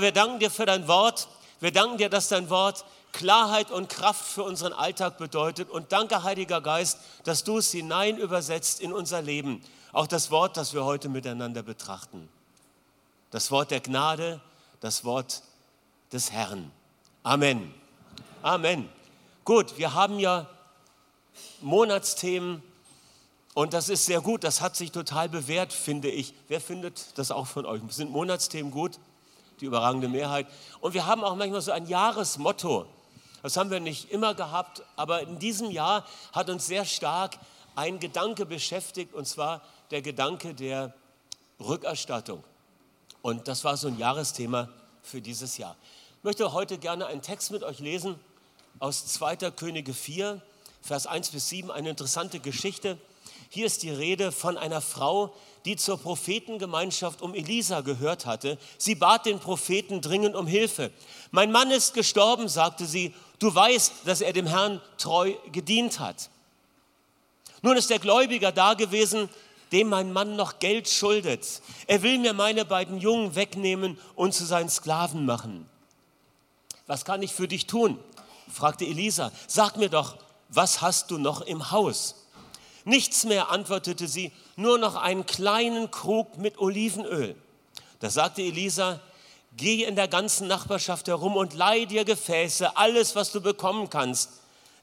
Wir 0.00 0.12
danken 0.12 0.38
dir 0.38 0.50
für 0.50 0.66
dein 0.66 0.88
Wort. 0.88 1.28
Wir 1.60 1.72
danken 1.72 1.98
dir, 1.98 2.08
dass 2.08 2.28
dein 2.28 2.50
Wort 2.50 2.84
Klarheit 3.12 3.70
und 3.70 3.88
Kraft 3.88 4.24
für 4.24 4.42
unseren 4.42 4.72
Alltag 4.72 5.18
bedeutet. 5.18 5.70
Und 5.70 5.92
danke, 5.92 6.22
Heiliger 6.22 6.60
Geist, 6.60 6.98
dass 7.24 7.44
du 7.44 7.58
es 7.58 7.70
hinein 7.70 8.16
übersetzt 8.16 8.80
in 8.80 8.92
unser 8.92 9.22
Leben. 9.22 9.62
Auch 9.92 10.06
das 10.06 10.30
Wort, 10.30 10.56
das 10.56 10.72
wir 10.72 10.84
heute 10.84 11.08
miteinander 11.08 11.62
betrachten. 11.62 12.28
Das 13.30 13.50
Wort 13.50 13.70
der 13.70 13.80
Gnade, 13.80 14.40
das 14.80 15.04
Wort 15.04 15.42
des 16.12 16.32
Herrn. 16.32 16.70
Amen. 17.22 17.72
Amen. 18.42 18.88
Gut, 19.44 19.76
wir 19.78 19.94
haben 19.94 20.18
ja 20.18 20.48
Monatsthemen 21.60 22.62
und 23.54 23.74
das 23.74 23.88
ist 23.88 24.06
sehr 24.06 24.20
gut. 24.20 24.44
Das 24.44 24.60
hat 24.60 24.76
sich 24.76 24.92
total 24.92 25.28
bewährt, 25.28 25.72
finde 25.72 26.08
ich. 26.08 26.34
Wer 26.48 26.60
findet 26.60 27.18
das 27.18 27.30
auch 27.30 27.46
von 27.46 27.66
euch? 27.66 27.80
Sind 27.90 28.10
Monatsthemen 28.10 28.70
gut? 28.70 28.98
Die 29.62 29.66
überragende 29.66 30.08
Mehrheit. 30.08 30.48
Und 30.80 30.92
wir 30.92 31.06
haben 31.06 31.22
auch 31.22 31.36
manchmal 31.36 31.60
so 31.60 31.70
ein 31.70 31.86
Jahresmotto. 31.86 32.84
Das 33.44 33.56
haben 33.56 33.70
wir 33.70 33.78
nicht 33.78 34.10
immer 34.10 34.34
gehabt, 34.34 34.82
aber 34.96 35.22
in 35.22 35.38
diesem 35.38 35.70
Jahr 35.70 36.04
hat 36.32 36.50
uns 36.50 36.66
sehr 36.66 36.84
stark 36.84 37.38
ein 37.76 38.00
Gedanke 38.00 38.44
beschäftigt, 38.44 39.14
und 39.14 39.24
zwar 39.24 39.62
der 39.92 40.02
Gedanke 40.02 40.52
der 40.52 40.92
Rückerstattung. 41.60 42.42
Und 43.22 43.46
das 43.46 43.62
war 43.62 43.76
so 43.76 43.86
ein 43.86 43.98
Jahresthema 43.98 44.68
für 45.00 45.20
dieses 45.20 45.58
Jahr. 45.58 45.76
Ich 46.18 46.24
möchte 46.24 46.52
heute 46.52 46.76
gerne 46.76 47.06
einen 47.06 47.22
Text 47.22 47.52
mit 47.52 47.62
euch 47.62 47.78
lesen 47.78 48.18
aus 48.80 49.06
2. 49.06 49.52
Könige 49.52 49.94
4, 49.94 50.42
Vers 50.82 51.06
1 51.06 51.30
bis 51.30 51.48
7, 51.50 51.70
eine 51.70 51.90
interessante 51.90 52.40
Geschichte. 52.40 52.98
Hier 53.48 53.66
ist 53.66 53.84
die 53.84 53.90
Rede 53.90 54.32
von 54.32 54.58
einer 54.58 54.80
Frau, 54.80 55.32
die 55.64 55.76
zur 55.76 55.98
Prophetengemeinschaft 55.98 57.22
um 57.22 57.34
Elisa 57.34 57.80
gehört 57.80 58.26
hatte. 58.26 58.58
Sie 58.78 58.94
bat 58.94 59.26
den 59.26 59.38
Propheten 59.38 60.00
dringend 60.00 60.34
um 60.34 60.46
Hilfe. 60.46 60.90
Mein 61.30 61.52
Mann 61.52 61.70
ist 61.70 61.94
gestorben, 61.94 62.48
sagte 62.48 62.86
sie, 62.86 63.14
Du 63.38 63.52
weißt, 63.52 63.92
dass 64.04 64.20
er 64.20 64.32
dem 64.32 64.46
Herrn 64.46 64.80
treu 64.98 65.34
gedient 65.50 65.98
hat. 65.98 66.30
Nun 67.60 67.76
ist 67.76 67.90
der 67.90 67.98
Gläubiger 67.98 68.52
da 68.52 68.74
gewesen, 68.74 69.28
dem 69.72 69.88
mein 69.88 70.12
Mann 70.12 70.36
noch 70.36 70.60
Geld 70.60 70.88
schuldet. 70.88 71.60
Er 71.86 72.02
will 72.02 72.18
mir 72.18 72.34
meine 72.34 72.64
beiden 72.64 72.98
Jungen 72.98 73.34
wegnehmen 73.34 73.98
und 74.14 74.32
zu 74.32 74.44
seinen 74.44 74.68
Sklaven 74.68 75.26
machen. 75.26 75.68
Was 76.86 77.04
kann 77.04 77.22
ich 77.22 77.32
für 77.32 77.48
dich 77.48 77.66
tun? 77.66 77.98
fragte 78.52 78.84
Elisa. 78.84 79.32
Sag 79.48 79.76
mir 79.76 79.88
doch, 79.88 80.18
was 80.48 80.82
hast 80.82 81.10
du 81.10 81.18
noch 81.18 81.40
im 81.40 81.70
Haus? 81.70 82.21
Nichts 82.84 83.24
mehr, 83.24 83.50
antwortete 83.50 84.08
sie, 84.08 84.32
nur 84.56 84.78
noch 84.78 84.96
einen 84.96 85.26
kleinen 85.26 85.90
Krug 85.90 86.38
mit 86.38 86.58
Olivenöl. 86.58 87.36
Da 88.00 88.10
sagte 88.10 88.42
Elisa, 88.42 89.00
Geh 89.56 89.84
in 89.84 89.96
der 89.96 90.08
ganzen 90.08 90.48
Nachbarschaft 90.48 91.08
herum 91.08 91.36
und 91.36 91.54
leih 91.54 91.84
dir 91.84 92.04
Gefäße, 92.04 92.76
alles, 92.76 93.14
was 93.14 93.32
du 93.32 93.40
bekommen 93.40 93.90
kannst. 93.90 94.30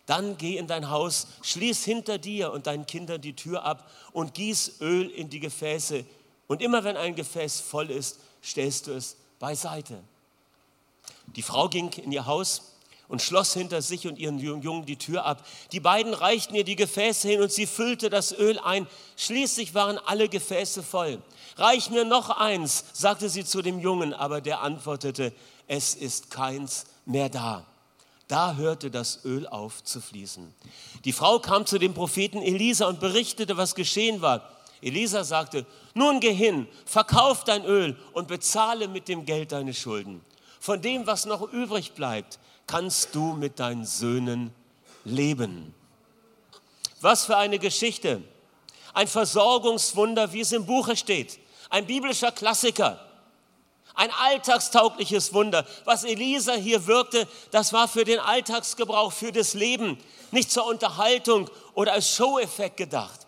Dann 0.05 0.37
geh 0.37 0.57
in 0.57 0.67
dein 0.67 0.89
Haus, 0.89 1.27
schließ 1.41 1.83
hinter 1.85 2.17
dir 2.17 2.51
und 2.51 2.67
deinen 2.67 2.85
Kindern 2.85 3.21
die 3.21 3.35
Tür 3.35 3.63
ab 3.63 3.89
und 4.11 4.33
gieß 4.33 4.81
Öl 4.81 5.09
in 5.09 5.29
die 5.29 5.39
Gefäße. 5.39 6.05
Und 6.47 6.61
immer 6.61 6.83
wenn 6.83 6.97
ein 6.97 7.15
Gefäß 7.15 7.61
voll 7.61 7.89
ist, 7.89 8.19
stellst 8.43 8.87
du 8.87 8.91
es 8.91 9.17
beiseite. 9.39 9.99
Die 11.35 11.43
Frau 11.43 11.67
ging 11.67 11.91
in 11.93 12.11
ihr 12.11 12.25
Haus 12.25 12.68
und 13.09 13.21
schloss 13.21 13.53
hinter 13.53 13.81
sich 13.81 14.07
und 14.07 14.17
ihren 14.17 14.39
Jungen 14.39 14.85
die 14.85 14.95
Tür 14.95 15.25
ab. 15.25 15.45
Die 15.73 15.81
beiden 15.81 16.13
reichten 16.13 16.55
ihr 16.55 16.63
die 16.63 16.77
Gefäße 16.77 17.27
hin 17.27 17.41
und 17.41 17.51
sie 17.51 17.65
füllte 17.65 18.09
das 18.09 18.31
Öl 18.31 18.57
ein. 18.59 18.87
Schließlich 19.17 19.73
waren 19.73 19.97
alle 19.97 20.29
Gefäße 20.29 20.83
voll. 20.83 21.21
Reich 21.57 21.89
mir 21.89 22.05
noch 22.05 22.29
eins, 22.29 22.85
sagte 22.93 23.27
sie 23.27 23.43
zu 23.43 23.61
dem 23.61 23.79
Jungen, 23.79 24.13
aber 24.13 24.39
der 24.39 24.61
antwortete, 24.61 25.33
es 25.67 25.95
ist 25.95 26.29
keins 26.31 26.85
mehr 27.05 27.29
da. 27.29 27.65
Da 28.27 28.53
hörte 28.53 28.91
das 28.91 29.25
Öl 29.25 29.47
auf 29.47 29.83
zu 29.83 29.99
fließen. 29.99 30.53
Die 31.03 31.13
Frau 31.13 31.39
kam 31.39 31.65
zu 31.65 31.79
dem 31.79 31.95
Propheten 31.95 32.43
Elisa 32.43 32.85
und 32.85 32.99
berichtete, 32.99 33.57
was 33.57 33.73
geschehen 33.73 34.21
war. 34.21 34.47
Elisa 34.81 35.23
sagte, 35.23 35.65
nun 35.95 36.19
geh 36.19 36.33
hin, 36.33 36.67
verkauf 36.85 37.43
dein 37.43 37.65
Öl 37.65 37.97
und 38.13 38.27
bezahle 38.27 38.87
mit 38.87 39.07
dem 39.07 39.25
Geld 39.25 39.51
deine 39.51 39.73
Schulden. 39.73 40.21
Von 40.59 40.81
dem, 40.81 41.07
was 41.07 41.25
noch 41.25 41.51
übrig 41.51 41.93
bleibt, 41.93 42.37
kannst 42.69 43.15
du 43.15 43.33
mit 43.33 43.59
deinen 43.59 43.83
Söhnen 43.83 44.53
leben. 45.03 45.73
Was 47.01 47.25
für 47.25 47.35
eine 47.35 47.57
Geschichte. 47.57 48.21
Ein 48.93 49.07
Versorgungswunder, 49.07 50.33
wie 50.33 50.41
es 50.41 50.51
im 50.51 50.67
Buche 50.67 50.95
steht. 50.95 51.39
Ein 51.71 51.87
biblischer 51.87 52.31
Klassiker. 52.31 53.03
Ein 53.95 54.11
alltagstaugliches 54.11 55.33
Wunder. 55.33 55.65
Was 55.85 56.03
Elisa 56.03 56.53
hier 56.53 56.85
wirkte, 56.85 57.27
das 57.49 57.73
war 57.73 57.87
für 57.87 58.03
den 58.03 58.19
Alltagsgebrauch, 58.19 59.11
für 59.13 59.31
das 59.31 59.55
Leben, 59.55 59.97
nicht 60.29 60.51
zur 60.51 60.67
Unterhaltung 60.67 61.49
oder 61.73 61.93
als 61.93 62.15
Show-Effekt 62.15 62.77
gedacht. 62.77 63.25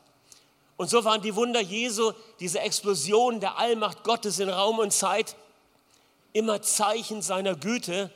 Und 0.77 0.91
so 0.91 1.03
waren 1.03 1.21
die 1.23 1.35
Wunder 1.35 1.61
Jesu, 1.61 2.11
diese 2.39 2.59
Explosion 2.59 3.39
der 3.39 3.57
Allmacht 3.57 4.03
Gottes 4.03 4.37
in 4.37 4.49
Raum 4.49 4.77
und 4.77 4.93
Zeit, 4.93 5.35
immer 6.31 6.61
Zeichen 6.61 7.23
seiner 7.23 7.55
Güte 7.55 8.11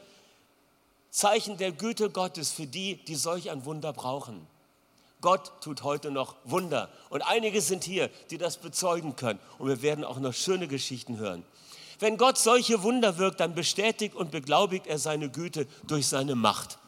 Zeichen 1.16 1.56
der 1.56 1.72
Güte 1.72 2.09
Gottes 2.09 2.52
für 2.52 2.68
die, 2.68 2.98
die 3.06 3.16
solch 3.16 3.50
ein 3.50 3.64
Wunder 3.64 3.94
brauchen. 3.94 4.46
Gott 5.22 5.50
tut 5.62 5.84
heute 5.84 6.12
noch 6.12 6.36
Wunder. 6.44 6.90
Und 7.09 7.22
einige 7.22 7.62
sind 7.62 7.86
hier, 7.86 8.09
die 8.31 8.38
das 8.38 8.58
bezeugen 8.58 9.16
können. 9.16 9.40
Und 9.58 9.70
wir 9.70 9.81
werden 9.81 10.03
auch 10.03 10.20
noch 10.20 10.34
schöne 10.34 10.68
Geschichten 10.68 11.18
hören. 11.18 11.46
Wenn 12.00 12.18
Gott 12.18 12.38
solche 12.38 12.84
Wunder 12.84 13.18
wirkt, 13.18 13.40
dann 13.40 13.56
bestätigt 13.56 14.14
und 14.14 14.30
beglaubigt 14.30 14.88
er 14.88 15.00
seine 15.00 15.30
Güte 15.30 15.68
durch 15.88 16.06
seine 16.06 16.36
Macht. 16.36 16.80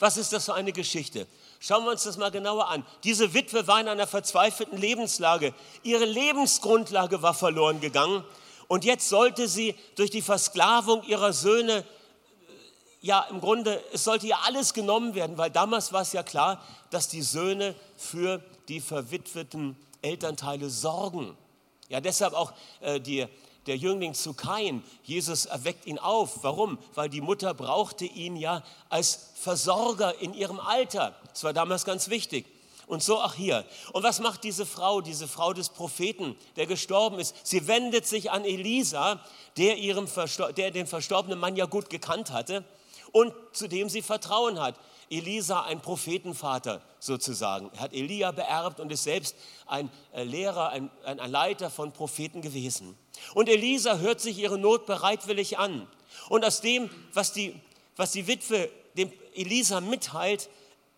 Was 0.00 0.16
ist 0.16 0.32
das 0.32 0.46
für 0.46 0.54
eine 0.54 0.72
Geschichte? 0.72 1.28
Schauen 1.60 1.84
wir 1.84 1.92
uns 1.92 2.02
das 2.02 2.16
mal 2.16 2.32
genauer 2.32 2.66
an. 2.66 2.84
Diese 3.04 3.32
Witwe 3.32 3.68
war 3.68 3.80
in 3.80 3.86
einer 3.86 4.08
verzweifelten 4.08 4.76
Lebenslage. 4.76 5.54
Ihre 5.84 6.04
Lebensgrundlage 6.04 7.22
war 7.22 7.32
verloren 7.32 7.80
gegangen. 7.80 8.24
Und 8.66 8.84
jetzt 8.84 9.08
sollte 9.08 9.46
sie 9.46 9.76
durch 9.94 10.10
die 10.10 10.20
Versklavung 10.20 11.04
ihrer 11.04 11.32
Söhne 11.32 11.84
ja 13.06 13.22
im 13.30 13.40
Grunde, 13.40 13.82
es 13.92 14.04
sollte 14.04 14.26
ja 14.26 14.40
alles 14.44 14.74
genommen 14.74 15.14
werden, 15.14 15.38
weil 15.38 15.50
damals 15.50 15.92
war 15.92 16.02
es 16.02 16.12
ja 16.12 16.22
klar, 16.22 16.62
dass 16.90 17.08
die 17.08 17.22
Söhne 17.22 17.74
für 17.96 18.42
die 18.68 18.80
verwitweten 18.80 19.76
Elternteile 20.02 20.68
sorgen. 20.68 21.36
Ja, 21.88 22.00
deshalb 22.00 22.34
auch 22.34 22.52
äh, 22.80 23.00
die, 23.00 23.26
der 23.66 23.76
Jüngling 23.76 24.14
zu 24.14 24.34
Kain. 24.34 24.82
Jesus 25.04 25.46
erweckt 25.46 25.86
ihn 25.86 25.98
auf. 25.98 26.42
Warum? 26.42 26.78
Weil 26.94 27.08
die 27.08 27.20
Mutter 27.20 27.54
brauchte 27.54 28.04
ihn 28.04 28.36
ja 28.36 28.62
als 28.88 29.30
Versorger 29.36 30.20
in 30.20 30.34
ihrem 30.34 30.60
Alter. 30.60 31.14
Das 31.32 31.44
war 31.44 31.52
damals 31.52 31.84
ganz 31.84 32.08
wichtig. 32.08 32.46
Und 32.88 33.02
so 33.02 33.20
auch 33.20 33.34
hier. 33.34 33.64
Und 33.92 34.04
was 34.04 34.20
macht 34.20 34.44
diese 34.44 34.64
Frau, 34.64 35.00
diese 35.00 35.26
Frau 35.26 35.52
des 35.52 35.70
Propheten, 35.70 36.36
der 36.54 36.66
gestorben 36.66 37.18
ist? 37.18 37.34
Sie 37.44 37.66
wendet 37.66 38.06
sich 38.06 38.30
an 38.30 38.44
Elisa, 38.44 39.20
der, 39.56 39.76
ihrem 39.78 40.08
der 40.56 40.70
den 40.70 40.86
verstorbenen 40.86 41.38
Mann 41.38 41.56
ja 41.56 41.66
gut 41.66 41.90
gekannt 41.90 42.30
hatte 42.30 42.64
und 43.12 43.32
zu 43.52 43.68
dem 43.68 43.88
sie 43.88 44.02
Vertrauen 44.02 44.60
hat. 44.60 44.76
Elisa, 45.08 45.62
ein 45.62 45.80
Prophetenvater 45.80 46.82
sozusagen. 46.98 47.70
Er 47.74 47.80
hat 47.80 47.92
Elia 47.92 48.32
beerbt 48.32 48.80
und 48.80 48.90
ist 48.90 49.04
selbst 49.04 49.36
ein 49.66 49.90
äh, 50.12 50.24
Lehrer, 50.24 50.70
ein, 50.70 50.90
ein 51.04 51.30
Leiter 51.30 51.70
von 51.70 51.92
Propheten 51.92 52.42
gewesen. 52.42 52.96
Und 53.34 53.48
Elisa 53.48 53.98
hört 53.98 54.20
sich 54.20 54.38
ihre 54.38 54.58
Not 54.58 54.86
bereitwillig 54.86 55.58
an. 55.58 55.86
Und 56.28 56.44
aus 56.44 56.60
dem, 56.60 56.90
was 57.12 57.32
die, 57.32 57.54
was 57.94 58.12
die 58.12 58.26
Witwe 58.26 58.68
dem 58.96 59.12
Elisa 59.34 59.80
mitteilt, 59.80 60.48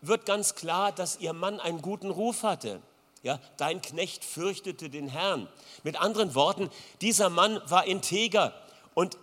wird 0.01 0.25
ganz 0.25 0.55
klar, 0.55 0.91
dass 0.91 1.19
ihr 1.19 1.33
Mann 1.33 1.59
einen 1.59 1.81
guten 1.81 2.09
Ruf 2.09 2.43
hatte. 2.43 2.81
Ja, 3.21 3.39
dein 3.57 3.81
Knecht 3.81 4.23
fürchtete 4.23 4.89
den 4.89 5.09
Herrn. 5.09 5.49
Mit 5.83 5.99
anderen 5.99 6.35
Worten, 6.35 6.69
dieser 7.01 7.29
Mann 7.29 7.61
war 7.67 7.85
integer 7.85 8.53
und 8.93 9.17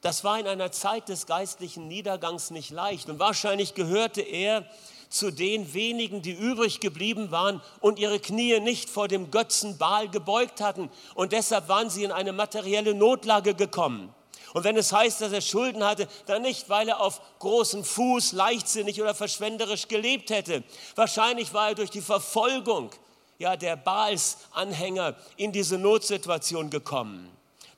das 0.00 0.24
war 0.24 0.38
in 0.38 0.46
einer 0.46 0.72
Zeit 0.72 1.08
des 1.08 1.26
geistlichen 1.26 1.88
Niedergangs 1.88 2.50
nicht 2.50 2.70
leicht. 2.70 3.08
Und 3.08 3.18
wahrscheinlich 3.18 3.74
gehörte 3.74 4.22
er 4.22 4.64
zu 5.10 5.30
den 5.30 5.74
wenigen, 5.74 6.22
die 6.22 6.32
übrig 6.32 6.80
geblieben 6.80 7.30
waren 7.30 7.60
und 7.80 7.98
ihre 7.98 8.20
Knie 8.20 8.60
nicht 8.60 8.88
vor 8.88 9.08
dem 9.08 9.30
Götzen 9.30 9.76
Baal 9.76 10.08
gebeugt 10.08 10.60
hatten. 10.60 10.88
Und 11.14 11.32
deshalb 11.32 11.68
waren 11.68 11.90
sie 11.90 12.04
in 12.04 12.12
eine 12.12 12.32
materielle 12.32 12.94
Notlage 12.94 13.54
gekommen. 13.54 14.14
Und 14.52 14.64
wenn 14.64 14.76
es 14.76 14.92
heißt, 14.92 15.20
dass 15.20 15.32
er 15.32 15.40
Schulden 15.40 15.84
hatte, 15.84 16.08
dann 16.26 16.42
nicht, 16.42 16.68
weil 16.68 16.88
er 16.88 17.00
auf 17.00 17.20
großem 17.38 17.84
Fuß 17.84 18.32
leichtsinnig 18.32 19.00
oder 19.00 19.14
verschwenderisch 19.14 19.86
gelebt 19.88 20.30
hätte. 20.30 20.64
Wahrscheinlich 20.96 21.52
war 21.52 21.68
er 21.68 21.74
durch 21.74 21.90
die 21.90 22.00
Verfolgung 22.00 22.90
ja, 23.38 23.56
der 23.56 23.76
Baals-Anhänger 23.76 25.16
in 25.36 25.52
diese 25.52 25.78
Notsituation 25.78 26.70
gekommen. 26.70 27.30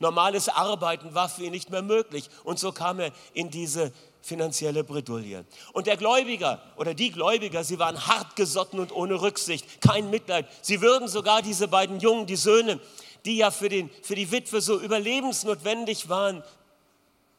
Normales 0.02 0.48
Arbeiten 0.48 1.14
war 1.14 1.28
für 1.28 1.44
ihn 1.44 1.52
nicht 1.52 1.70
mehr 1.70 1.80
möglich. 1.80 2.28
Und 2.44 2.58
so 2.58 2.72
kam 2.72 3.00
er 3.00 3.12
in 3.32 3.50
diese 3.50 3.92
finanzielle 4.20 4.84
Bredouille. 4.84 5.44
Und 5.72 5.86
der 5.86 5.96
Gläubiger 5.96 6.60
oder 6.76 6.92
die 6.92 7.10
Gläubiger, 7.10 7.64
sie 7.64 7.78
waren 7.78 8.06
hartgesotten 8.06 8.80
und 8.80 8.92
ohne 8.92 9.22
Rücksicht, 9.22 9.80
kein 9.80 10.10
Mitleid. 10.10 10.46
Sie 10.60 10.80
würden 10.80 11.08
sogar 11.08 11.40
diese 11.40 11.68
beiden 11.68 12.00
Jungen, 12.00 12.26
die 12.26 12.36
Söhne, 12.36 12.80
die 13.24 13.36
ja 13.36 13.50
für, 13.50 13.68
den, 13.68 13.88
für 14.02 14.14
die 14.14 14.30
Witwe 14.30 14.60
so 14.60 14.78
überlebensnotwendig 14.78 16.08
waren, 16.08 16.42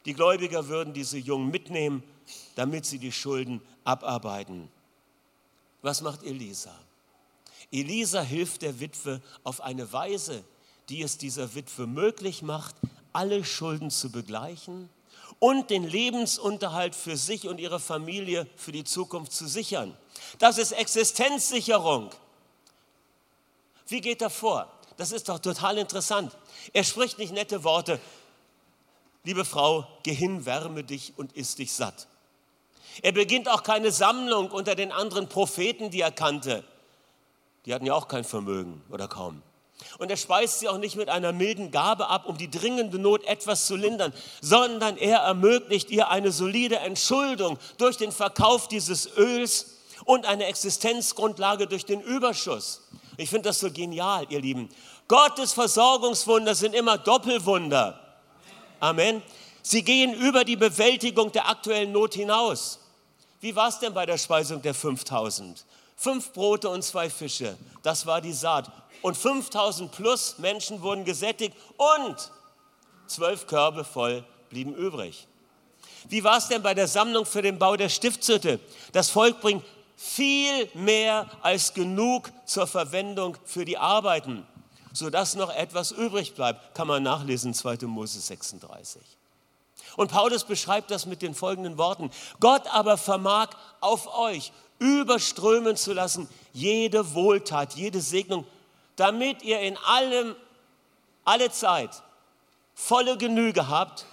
Die 0.06 0.14
Gläubiger 0.14 0.68
würden 0.68 0.94
diese 0.94 1.18
Jungen 1.18 1.50
mitnehmen, 1.50 2.04
damit 2.56 2.86
sie 2.86 3.00
die 3.00 3.12
Schulden 3.12 3.62
abarbeiten. 3.86 4.70
Was 5.82 6.02
macht 6.02 6.24
Elisa? 6.24 6.76
Elisa 7.72 8.22
hilft 8.22 8.62
der 8.62 8.80
Witwe 8.80 9.22
auf 9.44 9.62
eine 9.62 9.92
Weise, 9.92 10.44
die 10.90 11.02
es 11.02 11.18
dieser 11.18 11.56
Witwe 11.56 11.88
möglich 11.88 12.42
macht, 12.42 12.76
alle 13.14 13.44
Schulden 13.46 13.90
zu 13.90 14.12
begleichen 14.12 14.90
und 15.40 15.70
den 15.70 15.84
Lebensunterhalt 15.84 16.96
für 16.96 17.18
sich 17.18 17.48
und 17.48 17.60
ihre 17.60 17.80
Familie 17.80 18.48
für 18.56 18.72
die 18.72 18.84
Zukunft 18.84 19.32
zu 19.32 19.48
sichern. 19.48 19.96
Das 20.40 20.58
ist 20.58 20.72
Existenzsicherung. 20.72 22.10
Wie 23.88 24.02
geht 24.02 24.22
er 24.22 24.30
vor? 24.30 24.72
Das 24.98 25.12
ist 25.12 25.30
doch 25.30 25.40
total 25.40 25.78
interessant. 25.78 26.36
Er 26.72 26.84
spricht 26.84 27.18
nicht 27.18 27.34
nette 27.34 27.64
Worte. 27.64 28.00
Liebe 29.24 29.46
Frau, 29.46 29.88
geh 30.04 30.14
hin, 30.14 30.46
wärme 30.46 30.84
dich 30.84 31.14
und 31.18 31.34
iss 31.34 31.56
dich 31.56 31.74
satt. 31.74 32.08
Er 33.02 33.12
beginnt 33.12 33.50
auch 33.50 33.64
keine 33.64 33.92
Sammlung 33.92 34.52
unter 34.52 34.76
den 34.76 34.92
anderen 34.92 35.28
Propheten, 35.30 35.90
die 35.90 36.02
er 36.02 36.12
kannte. 36.12 36.64
Die 37.66 37.74
hatten 37.74 37.86
ja 37.86 37.94
auch 37.96 38.08
kein 38.08 38.24
Vermögen 38.24 38.82
oder 38.90 39.08
kaum. 39.08 39.42
Und 39.98 40.10
er 40.10 40.18
speist 40.18 40.60
sie 40.60 40.68
auch 40.68 40.78
nicht 40.78 40.96
mit 40.96 41.10
einer 41.10 41.32
milden 41.32 41.72
Gabe 41.72 42.08
ab, 42.08 42.26
um 42.26 42.38
die 42.38 42.50
dringende 42.50 43.00
Not 43.00 43.24
etwas 43.26 43.68
zu 43.68 43.76
lindern, 43.76 44.14
sondern 44.42 44.98
er 44.98 45.20
ermöglicht 45.20 45.90
ihr 45.90 46.10
eine 46.10 46.32
solide 46.32 46.78
Entschuldung 46.78 47.58
durch 47.78 47.98
den 47.98 48.12
Verkauf 48.12 48.68
dieses 48.68 49.18
Öls 49.18 49.78
und 50.06 50.26
eine 50.26 50.46
Existenzgrundlage 50.46 51.68
durch 51.68 51.86
den 51.86 52.02
Überschuss. 52.02 52.82
Ich 53.18 53.30
finde 53.30 53.50
das 53.50 53.60
so 53.60 53.72
genial, 53.72 54.26
ihr 54.30 54.42
Lieben. 54.42 54.70
Gottes 55.08 55.54
Versorgungswunder 55.54 56.56
sind 56.56 56.74
immer 56.74 56.98
Doppelwunder. 56.98 58.00
Amen. 58.80 59.22
Sie 59.62 59.84
gehen 59.84 60.14
über 60.14 60.44
die 60.44 60.56
Bewältigung 60.56 61.32
der 61.32 61.48
aktuellen 61.48 61.92
Not 61.92 62.16
hinaus. 62.16 62.80
Wie 63.40 63.56
war 63.56 63.70
es 63.70 63.80
denn 63.80 63.94
bei 63.94 64.06
der 64.06 64.18
Speisung 64.18 64.62
der 64.62 64.74
5000? 64.74 65.66
Fünf 65.96 66.34
Brote 66.34 66.70
und 66.70 66.84
zwei 66.84 67.10
Fische, 67.10 67.58
das 67.82 68.06
war 68.06 68.20
die 68.20 68.34
Saat. 68.34 68.70
Und 69.04 69.18
5000 69.18 69.92
plus 69.92 70.40
Menschen 70.40 70.82
wurden 70.82 71.04
gesättigt 71.06 71.56
und 71.78 72.32
zwölf 73.06 73.46
Körbe 73.46 73.84
voll 73.84 74.24
blieben 74.50 74.74
übrig. 74.74 75.28
Wie 76.08 76.24
war 76.24 76.38
es 76.38 76.48
denn 76.48 76.64
bei 76.64 76.74
der 76.74 76.88
Sammlung 76.88 77.26
für 77.26 77.42
den 77.42 77.60
Bau 77.60 77.76
der 77.76 77.90
Stiftshütte? 77.90 78.60
Das 78.94 79.10
Volk 79.10 79.42
bringt 79.42 79.64
viel 79.98 80.70
mehr 80.74 81.30
als 81.42 81.74
genug 81.74 82.32
zur 82.46 82.66
Verwendung 82.66 83.38
für 83.44 83.66
die 83.66 83.78
Arbeiten, 83.78 84.48
sodass 84.94 85.36
noch 85.36 85.54
etwas 85.54 85.92
übrig 85.92 86.34
bleibt, 86.34 86.74
kann 86.74 86.88
man 86.88 87.04
nachlesen 87.04 87.54
2. 87.54 87.86
Mose 87.86 88.22
36. 88.22 89.02
Und 89.98 90.12
Paulus 90.12 90.46
beschreibt 90.46 90.92
das 90.92 91.06
mit 91.06 91.22
den 91.22 91.36
folgenden 91.36 91.78
Worten. 91.78 92.10
Gott 92.40 92.68
aber 92.74 92.98
vermag 92.98 93.50
auf 93.82 94.08
euch 94.18 94.54
überströmen 94.80 95.76
zu 95.76 95.92
lassen 95.92 96.30
jede 96.54 97.14
Wohltat, 97.14 97.74
jede 97.76 98.02
Segnung, 98.02 98.46
damit 98.96 99.44
ihr 99.44 99.60
in 99.60 99.78
allem, 99.78 100.36
alle 101.26 101.52
Zeit 101.52 102.04
volle 102.76 103.18
Genüge 103.18 103.68
habt 103.68 104.06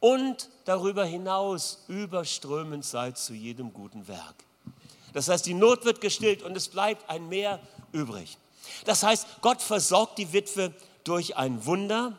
und 0.00 0.50
darüber 0.64 1.04
hinaus 1.04 1.84
überströmend 1.88 2.84
seid 2.84 3.18
zu 3.18 3.34
jedem 3.34 3.72
guten 3.72 4.06
Werk. 4.08 4.34
Das 5.12 5.28
heißt, 5.28 5.46
die 5.46 5.54
Not 5.54 5.84
wird 5.84 6.00
gestillt 6.00 6.42
und 6.42 6.56
es 6.56 6.68
bleibt 6.68 7.08
ein 7.08 7.28
Mehr 7.28 7.60
übrig. 7.92 8.36
Das 8.84 9.02
heißt, 9.02 9.26
Gott 9.40 9.62
versorgt 9.62 10.18
die 10.18 10.32
Witwe 10.32 10.72
durch 11.04 11.36
ein 11.36 11.64
Wunder 11.64 12.12